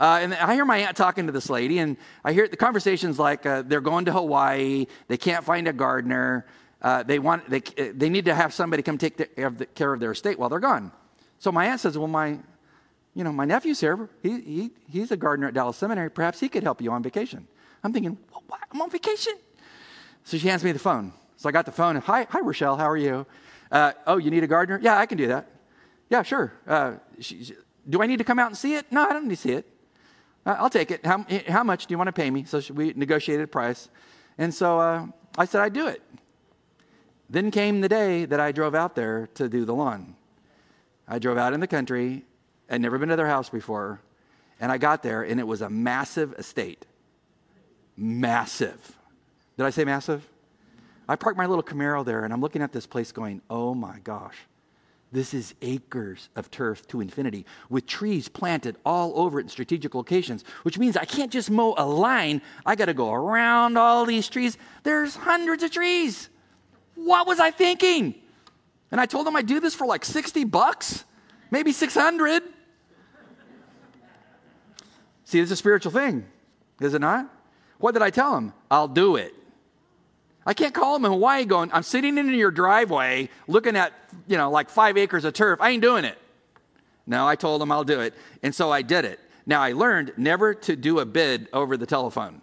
Uh, 0.00 0.20
and 0.22 0.32
I 0.32 0.54
hear 0.54 0.64
my 0.64 0.78
aunt 0.78 0.96
talking 0.96 1.26
to 1.26 1.32
this 1.32 1.50
lady, 1.50 1.78
and 1.78 1.98
I 2.24 2.32
hear 2.32 2.48
the 2.48 2.56
conversations 2.56 3.18
like 3.18 3.44
uh, 3.44 3.60
they're 3.66 3.82
going 3.82 4.06
to 4.06 4.12
Hawaii, 4.12 4.86
they 5.08 5.18
can't 5.18 5.44
find 5.44 5.68
a 5.68 5.74
gardener, 5.74 6.46
uh, 6.80 7.02
they, 7.02 7.18
want, 7.18 7.50
they, 7.50 7.60
they 7.60 8.08
need 8.08 8.24
to 8.24 8.34
have 8.34 8.54
somebody 8.54 8.82
come 8.82 8.96
take 8.96 9.18
the, 9.18 9.66
care 9.74 9.92
of 9.92 10.00
their 10.00 10.12
estate 10.12 10.38
while 10.38 10.48
they're 10.48 10.58
gone. 10.58 10.90
So 11.38 11.52
my 11.52 11.66
aunt 11.66 11.80
says, 11.80 11.98
Well, 11.98 12.08
my, 12.08 12.38
you 13.18 13.24
know, 13.24 13.32
my 13.32 13.44
nephew's 13.44 13.80
here. 13.80 14.08
He, 14.22 14.40
he, 14.40 14.70
he's 14.88 15.10
a 15.10 15.16
gardener 15.16 15.48
at 15.48 15.54
Dallas 15.54 15.76
Seminary. 15.76 16.08
Perhaps 16.08 16.38
he 16.38 16.48
could 16.48 16.62
help 16.62 16.80
you 16.80 16.92
on 16.92 17.02
vacation. 17.02 17.48
I'm 17.82 17.92
thinking, 17.92 18.16
what? 18.46 18.60
I'm 18.70 18.80
on 18.80 18.90
vacation? 18.90 19.32
So 20.22 20.38
she 20.38 20.46
hands 20.46 20.62
me 20.62 20.70
the 20.70 20.78
phone. 20.78 21.12
So 21.36 21.48
I 21.48 21.52
got 21.52 21.66
the 21.66 21.72
phone. 21.72 21.96
Hi, 21.96 22.28
hi 22.30 22.38
Rochelle, 22.38 22.76
how 22.76 22.88
are 22.88 22.96
you? 22.96 23.26
Uh, 23.72 23.90
oh, 24.06 24.18
you 24.18 24.30
need 24.30 24.44
a 24.44 24.46
gardener? 24.46 24.78
Yeah, 24.80 24.96
I 24.96 25.06
can 25.06 25.18
do 25.18 25.26
that. 25.26 25.50
Yeah, 26.08 26.22
sure. 26.22 26.52
Uh, 26.64 26.94
she, 27.18 27.42
she, 27.42 27.54
do 27.90 28.00
I 28.00 28.06
need 28.06 28.18
to 28.18 28.24
come 28.24 28.38
out 28.38 28.46
and 28.46 28.56
see 28.56 28.76
it? 28.76 28.86
No, 28.92 29.04
I 29.04 29.12
don't 29.12 29.24
need 29.24 29.34
to 29.34 29.36
see 29.36 29.52
it. 29.52 29.66
Uh, 30.46 30.54
I'll 30.56 30.70
take 30.70 30.92
it. 30.92 31.04
How, 31.04 31.26
how 31.48 31.64
much 31.64 31.88
do 31.88 31.94
you 31.94 31.98
want 31.98 32.06
to 32.06 32.12
pay 32.12 32.30
me? 32.30 32.44
So 32.44 32.62
we 32.72 32.92
negotiated 32.94 33.42
a 33.42 33.48
price. 33.48 33.88
And 34.38 34.54
so 34.54 34.78
uh, 34.78 35.06
I 35.36 35.44
said, 35.44 35.60
I'd 35.60 35.72
do 35.72 35.88
it. 35.88 36.02
Then 37.28 37.50
came 37.50 37.80
the 37.80 37.88
day 37.88 38.26
that 38.26 38.38
I 38.38 38.52
drove 38.52 38.76
out 38.76 38.94
there 38.94 39.26
to 39.34 39.48
do 39.48 39.64
the 39.64 39.74
lawn. 39.74 40.14
I 41.08 41.18
drove 41.18 41.36
out 41.36 41.52
in 41.52 41.58
the 41.58 41.66
country. 41.66 42.24
I'd 42.70 42.80
never 42.80 42.98
been 42.98 43.08
to 43.08 43.16
their 43.16 43.26
house 43.26 43.48
before. 43.48 44.00
And 44.60 44.72
I 44.72 44.78
got 44.78 45.02
there, 45.02 45.22
and 45.22 45.38
it 45.38 45.46
was 45.46 45.60
a 45.60 45.70
massive 45.70 46.32
estate. 46.34 46.84
Massive. 47.96 48.96
Did 49.56 49.66
I 49.66 49.70
say 49.70 49.84
massive? 49.84 50.28
I 51.08 51.16
parked 51.16 51.38
my 51.38 51.46
little 51.46 51.62
Camaro 51.62 52.04
there, 52.04 52.24
and 52.24 52.32
I'm 52.32 52.40
looking 52.40 52.62
at 52.62 52.72
this 52.72 52.86
place 52.86 53.12
going, 53.12 53.40
oh 53.48 53.74
my 53.74 53.98
gosh. 54.00 54.36
This 55.10 55.32
is 55.32 55.54
acres 55.62 56.28
of 56.36 56.50
turf 56.50 56.86
to 56.88 57.00
infinity 57.00 57.46
with 57.70 57.86
trees 57.86 58.28
planted 58.28 58.76
all 58.84 59.18
over 59.18 59.40
it 59.40 59.44
in 59.44 59.48
strategic 59.48 59.94
locations, 59.94 60.44
which 60.64 60.78
means 60.78 60.98
I 60.98 61.06
can't 61.06 61.32
just 61.32 61.50
mow 61.50 61.74
a 61.78 61.86
line. 61.86 62.42
I 62.66 62.74
got 62.74 62.86
to 62.86 62.94
go 62.94 63.14
around 63.14 63.78
all 63.78 64.04
these 64.04 64.28
trees. 64.28 64.58
There's 64.82 65.16
hundreds 65.16 65.62
of 65.62 65.70
trees. 65.70 66.28
What 66.94 67.26
was 67.26 67.40
I 67.40 67.50
thinking? 67.50 68.16
And 68.90 69.00
I 69.00 69.06
told 69.06 69.26
them 69.26 69.34
I'd 69.34 69.46
do 69.46 69.60
this 69.60 69.74
for 69.74 69.86
like 69.86 70.04
60 70.04 70.44
bucks, 70.44 71.04
maybe 71.50 71.72
600. 71.72 72.42
See, 75.28 75.40
it's 75.40 75.50
a 75.50 75.56
spiritual 75.56 75.92
thing, 75.92 76.24
is 76.80 76.94
it 76.94 77.00
not? 77.02 77.30
What 77.76 77.92
did 77.92 78.00
I 78.00 78.08
tell 78.08 78.34
him? 78.34 78.54
I'll 78.70 78.88
do 78.88 79.16
it. 79.16 79.34
I 80.46 80.54
can't 80.54 80.72
call 80.72 80.96
him 80.96 81.04
in 81.04 81.10
Hawaii 81.10 81.44
going, 81.44 81.70
I'm 81.70 81.82
sitting 81.82 82.16
in 82.16 82.32
your 82.32 82.50
driveway 82.50 83.28
looking 83.46 83.76
at, 83.76 83.92
you 84.26 84.38
know, 84.38 84.50
like 84.50 84.70
five 84.70 84.96
acres 84.96 85.26
of 85.26 85.34
turf. 85.34 85.60
I 85.60 85.68
ain't 85.68 85.82
doing 85.82 86.06
it. 86.06 86.16
No, 87.06 87.28
I 87.28 87.36
told 87.36 87.60
him 87.60 87.70
I'll 87.70 87.84
do 87.84 88.00
it. 88.00 88.14
And 88.42 88.54
so 88.54 88.72
I 88.72 88.80
did 88.80 89.04
it. 89.04 89.20
Now 89.44 89.60
I 89.60 89.72
learned 89.72 90.14
never 90.16 90.54
to 90.54 90.74
do 90.74 91.00
a 91.00 91.04
bid 91.04 91.48
over 91.52 91.76
the 91.76 91.84
telephone. 91.84 92.40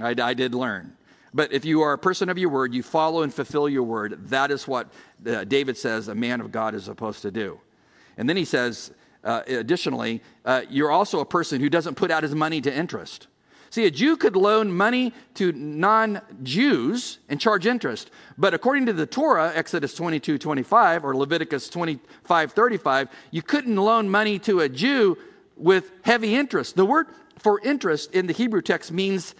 I, 0.00 0.16
I 0.20 0.34
did 0.34 0.56
learn. 0.56 0.96
But 1.32 1.52
if 1.52 1.64
you 1.64 1.82
are 1.82 1.92
a 1.92 1.98
person 1.98 2.30
of 2.30 2.36
your 2.36 2.50
word, 2.50 2.74
you 2.74 2.82
follow 2.82 3.22
and 3.22 3.32
fulfill 3.32 3.68
your 3.68 3.84
word. 3.84 4.28
That 4.30 4.50
is 4.50 4.66
what 4.66 4.88
uh, 5.24 5.44
David 5.44 5.76
says 5.76 6.08
a 6.08 6.16
man 6.16 6.40
of 6.40 6.50
God 6.50 6.74
is 6.74 6.82
supposed 6.82 7.22
to 7.22 7.30
do. 7.30 7.60
And 8.16 8.28
then 8.28 8.36
he 8.36 8.44
says, 8.44 8.90
uh, 9.28 9.42
additionally, 9.46 10.22
uh, 10.46 10.62
you're 10.70 10.90
also 10.90 11.20
a 11.20 11.24
person 11.26 11.60
who 11.60 11.68
doesn't 11.68 11.96
put 11.96 12.10
out 12.10 12.22
his 12.22 12.34
money 12.34 12.62
to 12.62 12.74
interest. 12.74 13.26
See, 13.68 13.84
a 13.84 13.90
Jew 13.90 14.16
could 14.16 14.36
loan 14.36 14.72
money 14.72 15.12
to 15.34 15.52
non 15.52 16.22
Jews 16.42 17.18
and 17.28 17.38
charge 17.38 17.66
interest. 17.66 18.10
But 18.38 18.54
according 18.54 18.86
to 18.86 18.94
the 18.94 19.04
Torah, 19.04 19.52
Exodus 19.54 19.94
22 19.94 20.38
25 20.38 21.04
or 21.04 21.14
Leviticus 21.14 21.68
25 21.68 22.52
35, 22.52 23.08
you 23.30 23.42
couldn't 23.42 23.76
loan 23.76 24.08
money 24.08 24.38
to 24.40 24.60
a 24.60 24.68
Jew 24.70 25.18
with 25.56 25.90
heavy 26.02 26.34
interest. 26.34 26.76
The 26.76 26.86
word 26.86 27.08
for 27.38 27.60
interest 27.60 28.14
in 28.14 28.26
the 28.26 28.32
Hebrew 28.32 28.62
text 28.62 28.90
means 28.90 29.34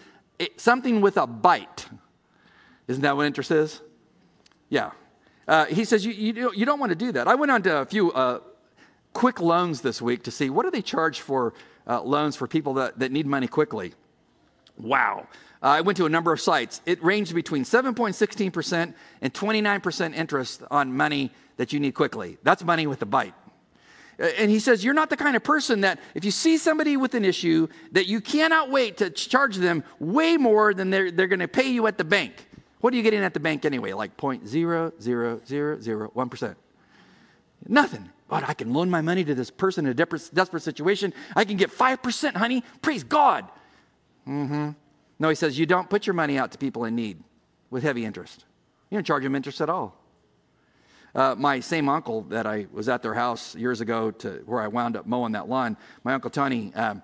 something 0.59 1.01
with 1.01 1.16
a 1.16 1.26
bite. 1.26 1.86
Isn't 2.89 3.03
that 3.03 3.16
what 3.16 3.24
interest 3.24 3.51
is? 3.51 3.80
Yeah. 4.68 4.91
Uh, 5.47 5.64
he 5.64 5.86
says 5.86 6.05
you, 6.05 6.12
you, 6.12 6.53
you, 6.55 6.66
don't 6.66 6.78
want 6.78 6.91
to 6.91 6.97
do 6.97 7.12
that. 7.12 7.26
I 7.26 7.34
went 7.34 7.51
on 7.51 7.62
to 7.62 7.78
a 7.78 7.86
few 7.86 8.12
uh, 8.12 8.41
quick 9.19 9.41
loans 9.41 9.81
this 9.81 10.01
week 10.01 10.23
to 10.23 10.31
see 10.31 10.49
what 10.49 10.62
do 10.62 10.71
they 10.71 10.81
charge 10.81 11.23
for 11.23 11.53
uh, 11.89 12.01
loans 12.01 12.37
for 12.37 12.47
people 12.47 12.75
that, 12.75 13.01
that 13.01 13.11
need 13.11 13.27
money 13.27 13.49
quickly. 13.49 13.93
Wow. 14.79 15.27
Uh, 15.61 15.66
I 15.66 15.81
went 15.81 15.97
to 15.97 16.07
a 16.07 16.09
number 16.09 16.33
of 16.33 16.41
sites. 16.41 16.81
It 16.87 17.03
ranged 17.03 17.35
between 17.35 17.64
7.16% 17.64 18.95
and 19.21 19.35
29% 19.35 20.14
interest 20.14 20.62
on 20.71 20.97
money 20.97 21.33
that 21.57 21.73
you 21.73 21.81
need 21.81 21.95
quickly. 21.95 22.39
That's 22.45 22.62
money 22.62 22.87
with 22.87 23.03
a 23.03 23.07
bite. 23.07 23.35
Uh, 24.21 24.27
and 24.39 24.53
he 24.53 24.61
says, 24.61 24.85
You're 24.85 24.95
not 24.95 25.11
the 25.11 25.16
kind 25.16 25.35
of 25.35 25.43
person 25.43 25.81
that 25.81 25.99
if 26.14 26.25
you 26.25 26.31
see 26.31 26.57
somebody 26.57 26.97
with 26.97 27.14
an 27.14 27.25
issue, 27.25 27.66
that 27.91 28.07
you 28.07 28.21
cannot 28.21 28.71
wait 28.71 28.99
to 28.99 29.11
charge 29.11 29.57
them 29.57 29.83
way 29.99 30.37
more 30.37 30.73
than 30.73 30.91
they're, 30.91 31.11
they're 31.11 31.27
going 31.27 31.41
to 31.41 31.49
pay 31.49 31.69
you 31.69 31.89
at 31.89 31.99
the 31.99 32.05
bank. 32.05 32.47
What 32.83 32.95
are 32.95 32.97
you 32.97 33.03
getting 33.03 33.25
at 33.25 33.35
the 33.35 33.41
bank 33.41 33.64
anyway? 33.64 33.95
Like 33.95 34.16
0.0001%. 34.16 36.55
Nothing. 37.66 38.11
But 38.29 38.49
I 38.49 38.53
can 38.55 38.72
loan 38.72 38.91
my 38.91 39.01
money 39.01 39.24
to 39.24 39.35
this 39.35 39.51
person 39.51 39.87
in 39.87 39.93
a 39.93 39.95
desperate 39.95 40.62
situation. 40.62 41.14
I 41.35 41.45
can 41.45 41.57
get 41.57 41.70
5%, 41.70 42.35
honey. 42.37 42.62
Praise 42.83 43.03
God. 43.03 43.49
Mm-hmm. 44.26 44.70
No, 45.18 45.29
he 45.29 45.35
says 45.35 45.59
you 45.59 45.66
don't 45.66 45.89
put 45.89 46.07
your 46.07 46.14
money 46.14 46.39
out 46.39 46.53
to 46.53 46.59
people 46.59 46.85
in 46.85 46.95
need 46.95 47.22
with 47.70 47.83
heavy 47.83 48.05
interest. 48.05 48.45
You 48.91 48.97
don't 48.97 49.05
charge 49.05 49.22
them 49.22 49.35
interest 49.35 49.61
at 49.61 49.70
all. 49.70 49.97
Uh, 51.14 51.35
my 51.37 51.59
same 51.61 51.89
uncle 51.89 52.22
that 52.22 52.47
I 52.47 52.66
was 52.70 52.89
at 52.89 53.03
their 53.03 53.14
house 53.14 53.55
years 53.55 53.81
ago 53.81 54.11
to 54.11 54.43
where 54.45 54.61
I 54.61 54.68
wound 54.68 54.97
up 54.97 55.07
mowing 55.07 55.33
that 55.33 55.49
lawn, 55.49 55.76
my 56.05 56.12
uncle 56.12 56.31
Tony, 56.31 56.72
um, 56.74 57.03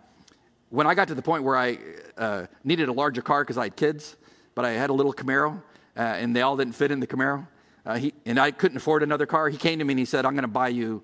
when 0.68 0.86
I 0.86 0.94
got 0.94 1.08
to 1.08 1.14
the 1.14 1.22
point 1.22 1.42
where 1.42 1.56
I 1.56 1.78
uh, 2.18 2.46
needed 2.64 2.88
a 2.88 2.92
larger 2.92 3.22
car 3.22 3.42
because 3.42 3.56
I 3.56 3.64
had 3.64 3.76
kids, 3.76 4.16
but 4.54 4.64
I 4.64 4.72
had 4.72 4.90
a 4.90 4.92
little 4.92 5.12
Camaro, 5.12 5.62
uh, 5.96 6.00
and 6.00 6.36
they 6.36 6.42
all 6.42 6.56
didn't 6.56 6.74
fit 6.74 6.90
in 6.90 7.00
the 7.00 7.06
Camaro, 7.06 7.46
uh, 7.86 7.96
he, 7.96 8.12
and 8.26 8.38
I 8.38 8.50
couldn't 8.50 8.76
afford 8.76 9.02
another 9.02 9.26
car, 9.26 9.48
he 9.48 9.56
came 9.56 9.78
to 9.78 9.84
me 9.84 9.92
and 9.92 9.98
he 9.98 10.04
said, 10.04 10.26
I'm 10.26 10.34
going 10.34 10.42
to 10.42 10.48
buy 10.48 10.68
you 10.68 11.02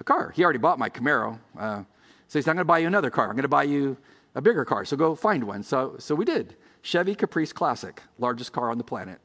a 0.00 0.04
car. 0.04 0.32
He 0.34 0.44
already 0.44 0.58
bought 0.58 0.78
my 0.78 0.88
Camaro. 0.88 1.38
Uh, 1.58 1.82
so 2.28 2.38
he 2.38 2.42
said, 2.42 2.50
I'm 2.50 2.56
going 2.56 2.58
to 2.58 2.64
buy 2.66 2.78
you 2.78 2.86
another 2.86 3.10
car. 3.10 3.26
I'm 3.26 3.36
going 3.36 3.42
to 3.42 3.48
buy 3.48 3.64
you 3.64 3.96
a 4.34 4.40
bigger 4.40 4.64
car. 4.64 4.84
So 4.84 4.96
go 4.96 5.14
find 5.14 5.44
one. 5.44 5.62
So, 5.62 5.96
so 5.98 6.14
we 6.14 6.24
did. 6.24 6.56
Chevy 6.82 7.14
Caprice 7.14 7.52
Classic, 7.52 8.02
largest 8.18 8.52
car 8.52 8.70
on 8.70 8.78
the 8.78 8.84
planet. 8.84 9.18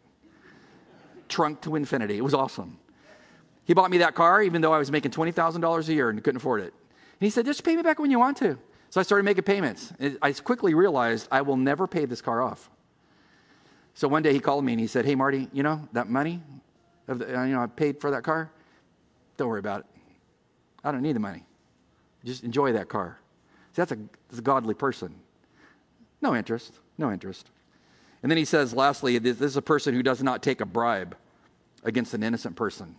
Trunk 1.30 1.61
to 1.61 1.76
infinity. 1.76 2.17
It 2.17 2.24
was 2.24 2.34
awesome. 2.34 2.80
He 3.65 3.74
bought 3.74 3.91
me 3.91 3.99
that 3.99 4.15
car 4.15 4.41
even 4.41 4.61
though 4.61 4.74
I 4.74 4.78
was 4.78 4.91
making 4.91 5.11
$20,000 5.11 5.88
a 5.88 5.93
year 5.93 6.09
and 6.09 6.21
couldn't 6.24 6.38
afford 6.38 6.61
it. 6.61 6.74
And 6.74 7.26
he 7.26 7.30
said, 7.30 7.45
just 7.45 7.63
pay 7.63 7.76
me 7.76 7.82
back 7.82 7.99
when 7.99 8.11
you 8.11 8.19
want 8.19 8.38
to. 8.38 8.57
So 8.89 8.99
I 8.99 9.03
started 9.03 9.24
making 9.24 9.43
payments. 9.43 9.93
I 10.21 10.34
quickly 10.34 10.74
realized 10.74 11.28
I 11.32 11.41
will 11.41 11.57
never 11.57 11.88
pay 11.88 12.05
this 12.05 12.21
car 12.21 12.41
off. 12.41 12.69
So 13.95 14.07
one 14.07 14.24
day 14.24 14.34
he 14.34 14.39
called 14.39 14.65
me 14.65 14.74
and 14.74 14.80
he 14.80 14.88
said, 14.88 15.05
hey, 15.05 15.15
Marty, 15.15 15.47
you 15.53 15.63
know, 15.63 15.88
that 15.93 16.09
money, 16.09 16.41
the, 17.07 17.26
you 17.26 17.53
know, 17.53 17.61
I 17.61 17.67
paid 17.67 18.01
for 18.01 18.11
that 18.11 18.24
car, 18.24 18.51
don't 19.38 19.47
worry 19.47 19.59
about 19.59 19.82
it. 19.82 19.86
I 20.84 20.91
don't 20.91 21.01
need 21.01 21.15
the 21.15 21.19
money. 21.19 21.45
Just 22.25 22.43
enjoy 22.43 22.73
that 22.73 22.89
car. 22.89 23.19
See, 23.71 23.81
that's 23.81 23.91
a, 23.91 23.97
that's 24.29 24.39
a 24.39 24.41
godly 24.41 24.73
person. 24.73 25.15
No 26.21 26.36
interest, 26.36 26.79
no 26.97 27.11
interest. 27.11 27.49
And 28.21 28.31
then 28.31 28.38
he 28.38 28.45
says, 28.45 28.73
lastly, 28.73 29.17
this 29.17 29.41
is 29.41 29.57
a 29.57 29.61
person 29.61 29.93
who 29.93 30.01
does 30.01 30.23
not 30.23 30.41
take 30.41 30.61
a 30.61 30.65
bribe 30.65 31.17
against 31.84 32.13
an 32.13 32.23
innocent 32.23 32.55
person. 32.55 32.95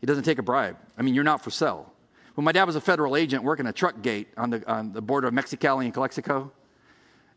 He 0.00 0.06
doesn't 0.06 0.24
take 0.24 0.38
a 0.38 0.42
bribe. 0.42 0.76
I 0.98 1.02
mean, 1.02 1.14
you're 1.14 1.24
not 1.24 1.42
for 1.42 1.50
sale. 1.50 1.90
When 2.34 2.44
my 2.44 2.52
dad 2.52 2.64
was 2.64 2.76
a 2.76 2.80
federal 2.80 3.16
agent 3.16 3.44
working 3.44 3.66
a 3.66 3.72
truck 3.72 4.02
gate 4.02 4.28
on 4.36 4.50
the, 4.50 4.70
on 4.70 4.92
the 4.92 5.00
border 5.00 5.28
of 5.28 5.34
Mexicali 5.34 5.84
and 5.84 5.94
Calexico, 5.94 6.52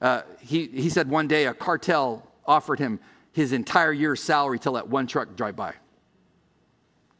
uh, 0.01 0.23
he, 0.41 0.67
he 0.67 0.89
said 0.89 1.09
one 1.09 1.27
day 1.27 1.45
a 1.45 1.53
cartel 1.53 2.27
offered 2.45 2.79
him 2.79 2.99
his 3.31 3.53
entire 3.53 3.93
year's 3.93 4.21
salary 4.21 4.59
to 4.59 4.71
let 4.71 4.87
one 4.87 5.07
truck 5.07 5.35
drive 5.35 5.55
by. 5.55 5.73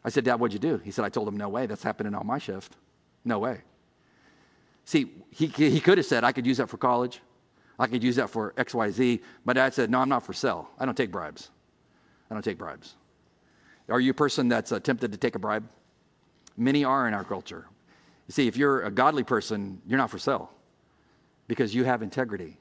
I 0.06 0.10
said, 0.10 0.24
Dad, 0.24 0.36
what'd 0.36 0.54
you 0.54 0.60
do? 0.60 0.78
He 0.78 0.92
said, 0.92 1.04
I 1.04 1.10
told 1.10 1.28
him, 1.28 1.36
no 1.36 1.50
way, 1.50 1.66
that's 1.66 1.84
happening 1.84 2.14
on 2.14 2.26
my 2.26 2.38
shift. 2.38 2.78
No 3.26 3.40
way. 3.40 3.62
See, 4.86 5.12
he, 5.32 5.48
he 5.48 5.80
could 5.80 5.98
have 5.98 6.06
said, 6.06 6.24
I 6.24 6.32
could 6.32 6.46
use 6.46 6.58
that 6.58 6.70
for 6.70 6.78
college. 6.78 7.22
I 7.80 7.88
could 7.88 8.04
use 8.04 8.16
that 8.18 8.30
for 8.30 8.54
XYZ. 8.54 9.22
My 9.44 9.54
dad 9.54 9.74
said, 9.74 9.90
No, 9.90 10.00
I'm 10.00 10.08
not 10.08 10.24
for 10.24 10.32
sale. 10.32 10.70
I 10.80 10.86
don't 10.86 10.96
take 10.96 11.12
bribes. 11.12 11.50
I 12.30 12.36
don't 12.36 12.44
take 12.44 12.58
bribes. 12.58 12.96
Are 13.90 14.00
you 14.00 14.12
a 14.12 14.14
person 14.14 14.48
that's 14.48 14.72
uh, 14.72 14.80
tempted 14.80 15.12
to 15.12 15.18
take 15.18 15.36
a 15.36 15.40
bribe? 15.40 15.68
Many 16.56 16.86
are 16.86 17.08
in 17.08 17.14
our 17.14 17.24
culture. 17.24 17.66
You 18.28 18.32
see, 18.32 18.48
if 18.48 18.58
you're 18.58 18.84
a 18.84 18.92
godly 18.92 19.24
person, 19.24 19.82
you're 19.86 19.98
not 19.98 20.10
for 20.10 20.20
sale 20.20 20.52
because 21.48 21.76
you 21.76 21.84
have 21.84 22.02
integrity. 22.02 22.58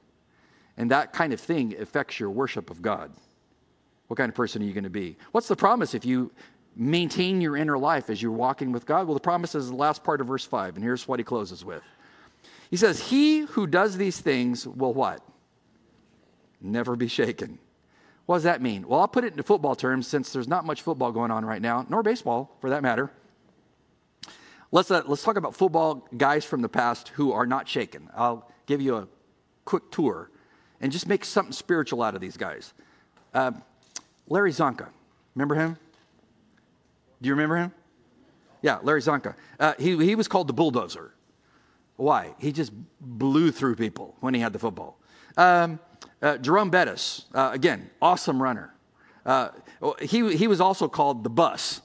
And 0.77 0.91
that 0.91 1.13
kind 1.13 1.31
of 1.31 1.39
thing 1.39 1.75
affects 1.79 2.19
your 2.19 2.29
worship 2.29 2.69
of 2.69 2.81
God. 2.81 3.11
What 4.07 4.17
kind 4.17 4.29
of 4.29 4.35
person 4.35 4.61
are 4.61 4.65
you 4.65 4.73
going 4.73 4.83
to 4.83 4.89
be? 4.89 5.17
What's 5.31 5.47
the 5.47 5.55
promise 5.55 5.95
if 5.95 6.05
you 6.05 6.31
maintain 6.75 7.41
your 7.41 7.55
inner 7.55 7.77
life 7.77 8.09
as 8.09 8.21
you're 8.21 8.31
walking 8.31 8.71
with 8.71 8.85
God? 8.85 9.07
Well, 9.07 9.13
the 9.13 9.19
promise 9.19 9.55
is 9.55 9.69
the 9.69 9.75
last 9.75 10.03
part 10.03 10.21
of 10.21 10.27
verse 10.27 10.45
5, 10.45 10.75
and 10.75 10.83
here's 10.83 11.07
what 11.07 11.19
he 11.19 11.23
closes 11.23 11.63
with. 11.63 11.83
He 12.69 12.77
says, 12.77 13.09
He 13.09 13.41
who 13.41 13.67
does 13.67 13.97
these 13.97 14.19
things 14.19 14.67
will 14.67 14.93
what? 14.93 15.21
Never 16.61 16.95
be 16.95 17.07
shaken. 17.07 17.59
What 18.25 18.37
does 18.37 18.43
that 18.43 18.61
mean? 18.61 18.87
Well, 18.87 18.99
I'll 18.99 19.07
put 19.07 19.23
it 19.23 19.31
into 19.31 19.43
football 19.43 19.75
terms 19.75 20.07
since 20.07 20.33
there's 20.33 20.47
not 20.47 20.65
much 20.65 20.81
football 20.81 21.11
going 21.11 21.31
on 21.31 21.45
right 21.45 21.61
now, 21.61 21.85
nor 21.89 22.01
baseball 22.01 22.55
for 22.59 22.71
that 22.71 22.81
matter. 22.81 23.11
Let's, 24.71 24.89
uh, 24.89 25.03
let's 25.05 25.23
talk 25.23 25.37
about 25.37 25.55
football 25.55 26.07
guys 26.17 26.43
from 26.43 26.61
the 26.61 26.69
past 26.69 27.09
who 27.09 27.31
are 27.31 27.45
not 27.45 27.67
shaken. 27.69 28.09
I'll 28.15 28.49
give 28.65 28.81
you 28.81 28.97
a 28.97 29.07
quick 29.63 29.91
tour 29.91 30.31
and 30.81 30.91
just 30.91 31.07
make 31.07 31.23
something 31.23 31.53
spiritual 31.53 32.01
out 32.01 32.15
of 32.15 32.21
these 32.21 32.35
guys. 32.35 32.73
Uh, 33.33 33.51
Larry 34.27 34.51
Csonka, 34.51 34.87
remember 35.35 35.55
him? 35.55 35.77
Do 37.25 37.29
you 37.29 37.33
remember 37.33 37.55
him? 37.55 37.71
Yeah, 38.61 38.77
Larry 38.83 39.01
Csonka. 39.01 39.33
Uh, 39.59 39.73
he, 39.79 39.97
he 40.05 40.13
was 40.13 40.27
called 40.27 40.45
the 40.45 40.53
bulldozer. 40.53 41.11
Why? 41.95 42.35
He 42.37 42.51
just 42.51 42.71
blew 43.01 43.49
through 43.49 43.77
people 43.77 44.15
when 44.19 44.35
he 44.35 44.39
had 44.39 44.53
the 44.53 44.59
football. 44.59 44.99
Um, 45.35 45.79
uh, 46.21 46.37
Jerome 46.37 46.69
Bettis, 46.69 47.25
uh, 47.33 47.49
again, 47.51 47.89
awesome 47.99 48.39
runner. 48.39 48.75
Uh, 49.25 49.49
he, 50.01 50.35
he 50.35 50.45
was 50.45 50.61
also 50.61 50.87
called 50.87 51.23
the 51.23 51.31
bus 51.31 51.81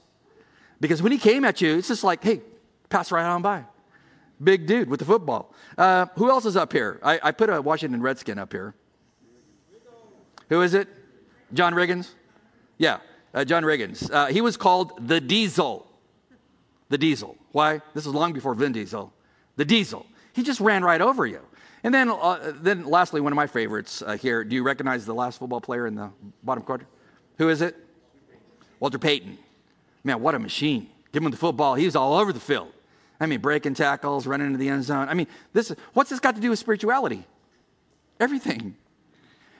because 0.79 1.01
when 1.01 1.11
he 1.11 1.17
came 1.17 1.43
at 1.43 1.59
you, 1.59 1.75
it's 1.75 1.87
just 1.87 2.03
like, 2.03 2.23
hey, 2.23 2.41
pass 2.89 3.11
right 3.11 3.25
on 3.25 3.41
by. 3.41 3.63
Big 4.43 4.67
dude 4.67 4.91
with 4.91 4.99
the 4.99 5.07
football. 5.07 5.55
Uh, 5.75 6.05
who 6.17 6.29
else 6.29 6.45
is 6.45 6.55
up 6.55 6.71
here? 6.71 6.99
I, 7.01 7.19
I, 7.23 7.31
put 7.31 7.49
a 7.49 7.59
Washington 7.59 8.03
Redskin 8.03 8.37
up 8.37 8.51
here. 8.51 8.75
Who 10.49 10.61
is 10.61 10.75
it? 10.75 10.87
John 11.51 11.73
Riggins? 11.73 12.11
Yeah, 12.77 12.99
uh, 13.33 13.45
John 13.45 13.63
Riggins. 13.63 14.11
Uh, 14.11 14.27
he 14.27 14.41
was 14.41 14.57
called 14.57 15.07
the 15.07 15.21
Diesel. 15.21 15.87
The 16.89 16.97
Diesel. 16.97 17.37
Why? 17.51 17.81
This 17.93 18.05
is 18.05 18.13
long 18.13 18.33
before 18.33 18.53
Vin 18.53 18.71
Diesel. 18.71 19.13
The 19.55 19.65
Diesel. 19.65 20.05
He 20.33 20.43
just 20.43 20.59
ran 20.59 20.83
right 20.83 21.01
over 21.01 21.25
you. 21.25 21.41
And 21.83 21.93
then, 21.93 22.09
uh, 22.09 22.53
then 22.55 22.85
lastly, 22.85 23.21
one 23.21 23.31
of 23.31 23.35
my 23.35 23.47
favorites 23.47 24.01
uh, 24.01 24.17
here. 24.17 24.43
Do 24.43 24.55
you 24.55 24.63
recognize 24.63 25.05
the 25.05 25.15
last 25.15 25.39
football 25.39 25.61
player 25.61 25.87
in 25.87 25.95
the 25.95 26.11
bottom 26.43 26.63
quarter? 26.63 26.85
Who 27.37 27.49
is 27.49 27.61
it? 27.61 27.75
Walter 28.79 28.99
Payton. 28.99 29.37
Man, 30.03 30.21
what 30.21 30.35
a 30.35 30.39
machine. 30.39 30.89
Give 31.11 31.23
him 31.23 31.31
the 31.31 31.37
football. 31.37 31.75
He 31.75 31.85
was 31.85 31.95
all 31.95 32.17
over 32.17 32.31
the 32.31 32.39
field. 32.39 32.71
I 33.19 33.25
mean, 33.27 33.39
breaking 33.39 33.75
tackles, 33.75 34.25
running 34.25 34.47
into 34.47 34.57
the 34.57 34.69
end 34.69 34.83
zone. 34.83 35.07
I 35.07 35.13
mean, 35.13 35.27
this, 35.53 35.73
what's 35.93 36.09
this 36.09 36.19
got 36.19 36.35
to 36.35 36.41
do 36.41 36.49
with 36.49 36.59
spirituality? 36.59 37.23
Everything. 38.19 38.75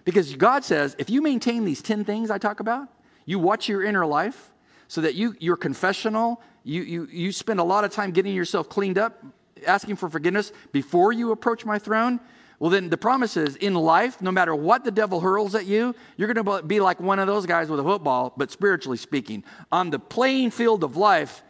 Because 0.04 0.36
God 0.36 0.64
says, 0.64 0.96
if 0.98 1.10
you 1.10 1.22
maintain 1.22 1.66
these 1.66 1.82
10 1.82 2.04
things 2.06 2.32
I 2.32 2.40
talk 2.40 2.60
about, 2.60 2.88
you 3.26 3.40
watch 3.40 3.70
your 3.70 3.84
inner 3.84 4.06
life 4.06 4.52
so 4.88 5.02
that 5.02 5.16
you, 5.16 5.36
you're 5.40 5.58
confessional, 5.58 6.42
you, 6.64 6.82
you, 6.84 7.08
you 7.12 7.32
spend 7.32 7.60
a 7.60 7.64
lot 7.64 7.84
of 7.84 7.92
time 7.92 8.12
getting 8.12 8.36
yourself 8.36 8.70
cleaned 8.70 8.98
up, 8.98 9.24
asking 9.66 9.96
for 9.96 10.10
forgiveness 10.10 10.52
before 10.72 11.14
you 11.14 11.32
approach 11.32 11.66
my 11.66 11.80
throne, 11.80 12.20
well, 12.62 12.70
then 12.70 12.90
the 12.90 12.98
promise 12.98 13.38
is 13.38 13.56
in 13.56 13.74
life, 13.74 14.22
no 14.22 14.32
matter 14.32 14.54
what 14.54 14.84
the 14.84 14.92
devil 14.92 15.20
hurls 15.20 15.56
at 15.56 15.66
you, 15.66 15.96
you're 16.16 16.32
going 16.32 16.46
to 16.46 16.62
be 16.62 16.80
like 16.80 17.00
one 17.00 17.18
of 17.18 17.26
those 17.26 17.48
guys 17.48 17.70
with 17.70 17.80
a 17.80 17.84
football, 17.84 18.34
but 18.38 18.52
spiritually 18.52 18.98
speaking. 18.98 19.44
On 19.72 19.90
the 19.90 19.98
playing 19.98 20.52
field 20.52 20.84
of 20.84 20.96
life, 20.96 21.42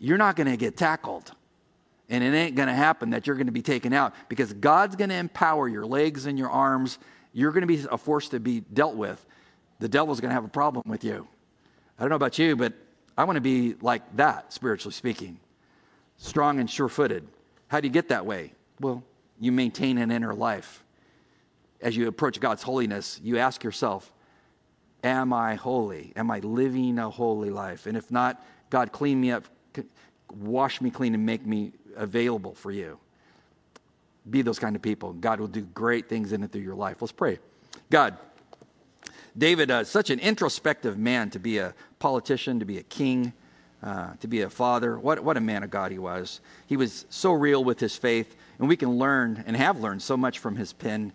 you're 0.00 0.18
not 0.18 0.34
going 0.34 0.48
to 0.48 0.56
get 0.56 0.76
tackled. 0.76 1.30
And 2.08 2.24
it 2.24 2.36
ain't 2.36 2.56
going 2.56 2.66
to 2.66 2.74
happen 2.74 3.10
that 3.10 3.24
you're 3.24 3.36
going 3.36 3.46
to 3.46 3.52
be 3.52 3.62
taken 3.62 3.92
out 3.92 4.14
because 4.28 4.52
God's 4.52 4.96
going 4.96 5.10
to 5.10 5.14
empower 5.14 5.68
your 5.68 5.86
legs 5.86 6.26
and 6.26 6.36
your 6.36 6.50
arms. 6.50 6.98
You're 7.32 7.52
going 7.52 7.60
to 7.60 7.68
be 7.68 7.86
a 7.88 7.96
force 7.96 8.28
to 8.30 8.40
be 8.40 8.58
dealt 8.58 8.96
with. 8.96 9.24
The 9.78 9.88
devil's 9.88 10.20
going 10.20 10.30
to 10.30 10.34
have 10.34 10.44
a 10.44 10.48
problem 10.48 10.84
with 10.86 11.04
you. 11.04 11.26
I 11.98 12.02
don't 12.02 12.10
know 12.10 12.16
about 12.16 12.38
you, 12.38 12.56
but 12.56 12.72
I 13.16 13.24
want 13.24 13.36
to 13.36 13.40
be 13.40 13.74
like 13.80 14.16
that, 14.16 14.52
spiritually 14.52 14.92
speaking. 14.92 15.40
Strong 16.16 16.60
and 16.60 16.70
sure 16.70 16.88
footed. 16.88 17.26
How 17.68 17.80
do 17.80 17.86
you 17.86 17.92
get 17.92 18.08
that 18.08 18.26
way? 18.26 18.52
Well, 18.80 19.02
you 19.38 19.52
maintain 19.52 19.98
an 19.98 20.10
inner 20.10 20.34
life. 20.34 20.84
As 21.80 21.96
you 21.96 22.08
approach 22.08 22.40
God's 22.40 22.62
holiness, 22.62 23.20
you 23.22 23.38
ask 23.38 23.62
yourself, 23.62 24.12
Am 25.04 25.32
I 25.32 25.54
holy? 25.54 26.12
Am 26.16 26.28
I 26.30 26.40
living 26.40 26.98
a 26.98 27.08
holy 27.08 27.50
life? 27.50 27.86
And 27.86 27.96
if 27.96 28.10
not, 28.10 28.44
God, 28.68 28.90
clean 28.90 29.20
me 29.20 29.30
up, 29.30 29.44
wash 30.40 30.80
me 30.80 30.90
clean, 30.90 31.14
and 31.14 31.24
make 31.24 31.46
me 31.46 31.72
available 31.96 32.54
for 32.54 32.72
you. 32.72 32.98
Be 34.28 34.42
those 34.42 34.58
kind 34.58 34.74
of 34.74 34.82
people. 34.82 35.12
God 35.12 35.38
will 35.38 35.46
do 35.46 35.62
great 35.62 36.08
things 36.08 36.32
in 36.32 36.42
and 36.42 36.50
through 36.50 36.62
your 36.62 36.74
life. 36.74 37.00
Let's 37.00 37.12
pray. 37.12 37.38
God, 37.90 38.18
David, 39.38 39.70
uh, 39.70 39.84
such 39.84 40.10
an 40.10 40.18
introspective 40.18 40.98
man 40.98 41.30
to 41.30 41.38
be 41.38 41.58
a 41.58 41.74
politician, 41.98 42.58
to 42.58 42.64
be 42.64 42.78
a 42.78 42.82
king 42.82 43.32
uh, 43.82 44.14
to 44.20 44.26
be 44.26 44.40
a 44.40 44.50
father. 44.50 44.98
What, 44.98 45.22
what 45.22 45.36
a 45.36 45.40
man 45.40 45.62
of 45.62 45.70
God 45.70 45.92
he 45.92 45.98
was. 45.98 46.40
He 46.66 46.76
was 46.76 47.06
so 47.10 47.32
real 47.32 47.62
with 47.62 47.78
his 47.78 47.96
faith, 47.96 48.34
and 48.58 48.68
we 48.68 48.76
can 48.76 48.98
learn 48.98 49.44
and 49.46 49.56
have 49.56 49.80
learned 49.80 50.02
so 50.02 50.16
much 50.16 50.40
from 50.40 50.56
his 50.56 50.72
pen. 50.72 51.12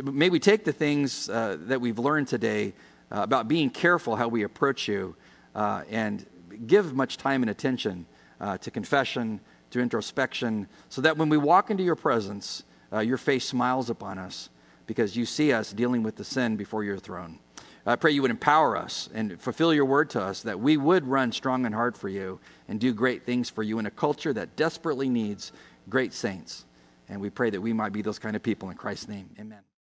May 0.00 0.30
we 0.30 0.38
take 0.38 0.64
the 0.64 0.72
things 0.72 1.28
uh, 1.28 1.56
that 1.62 1.80
we've 1.80 1.98
learned 1.98 2.28
today 2.28 2.74
uh, 3.10 3.22
about 3.22 3.48
being 3.48 3.70
careful 3.70 4.16
how 4.16 4.28
we 4.28 4.44
approach 4.44 4.86
you 4.88 5.16
uh, 5.54 5.82
and 5.90 6.24
give 6.66 6.94
much 6.94 7.16
time 7.16 7.42
and 7.42 7.50
attention 7.50 8.06
uh, 8.40 8.58
to 8.58 8.70
confession, 8.70 9.40
to 9.70 9.80
introspection, 9.80 10.68
so 10.88 11.00
that 11.00 11.16
when 11.16 11.28
we 11.28 11.36
walk 11.36 11.70
into 11.70 11.82
your 11.82 11.96
presence, 11.96 12.62
your 13.02 13.18
face 13.18 13.44
smiles 13.44 13.90
upon 13.90 14.20
us 14.20 14.50
because 14.86 15.16
you 15.16 15.26
see 15.26 15.52
us 15.52 15.72
dealing 15.72 16.04
with 16.04 16.14
the 16.14 16.22
sin 16.22 16.54
before 16.54 16.84
your 16.84 16.96
throne. 16.96 17.40
I 17.86 17.96
pray 17.96 18.12
you 18.12 18.22
would 18.22 18.30
empower 18.30 18.76
us 18.76 19.10
and 19.12 19.38
fulfill 19.40 19.74
your 19.74 19.84
word 19.84 20.08
to 20.10 20.22
us 20.22 20.42
that 20.42 20.58
we 20.58 20.76
would 20.76 21.06
run 21.06 21.32
strong 21.32 21.66
and 21.66 21.74
hard 21.74 21.96
for 21.96 22.08
you 22.08 22.40
and 22.66 22.80
do 22.80 22.94
great 22.94 23.24
things 23.24 23.50
for 23.50 23.62
you 23.62 23.78
in 23.78 23.86
a 23.86 23.90
culture 23.90 24.32
that 24.32 24.56
desperately 24.56 25.08
needs 25.08 25.52
great 25.90 26.14
saints. 26.14 26.64
And 27.10 27.20
we 27.20 27.28
pray 27.28 27.50
that 27.50 27.60
we 27.60 27.74
might 27.74 27.92
be 27.92 28.00
those 28.00 28.18
kind 28.18 28.36
of 28.36 28.42
people 28.42 28.70
in 28.70 28.76
Christ's 28.76 29.08
name. 29.08 29.28
Amen. 29.38 29.64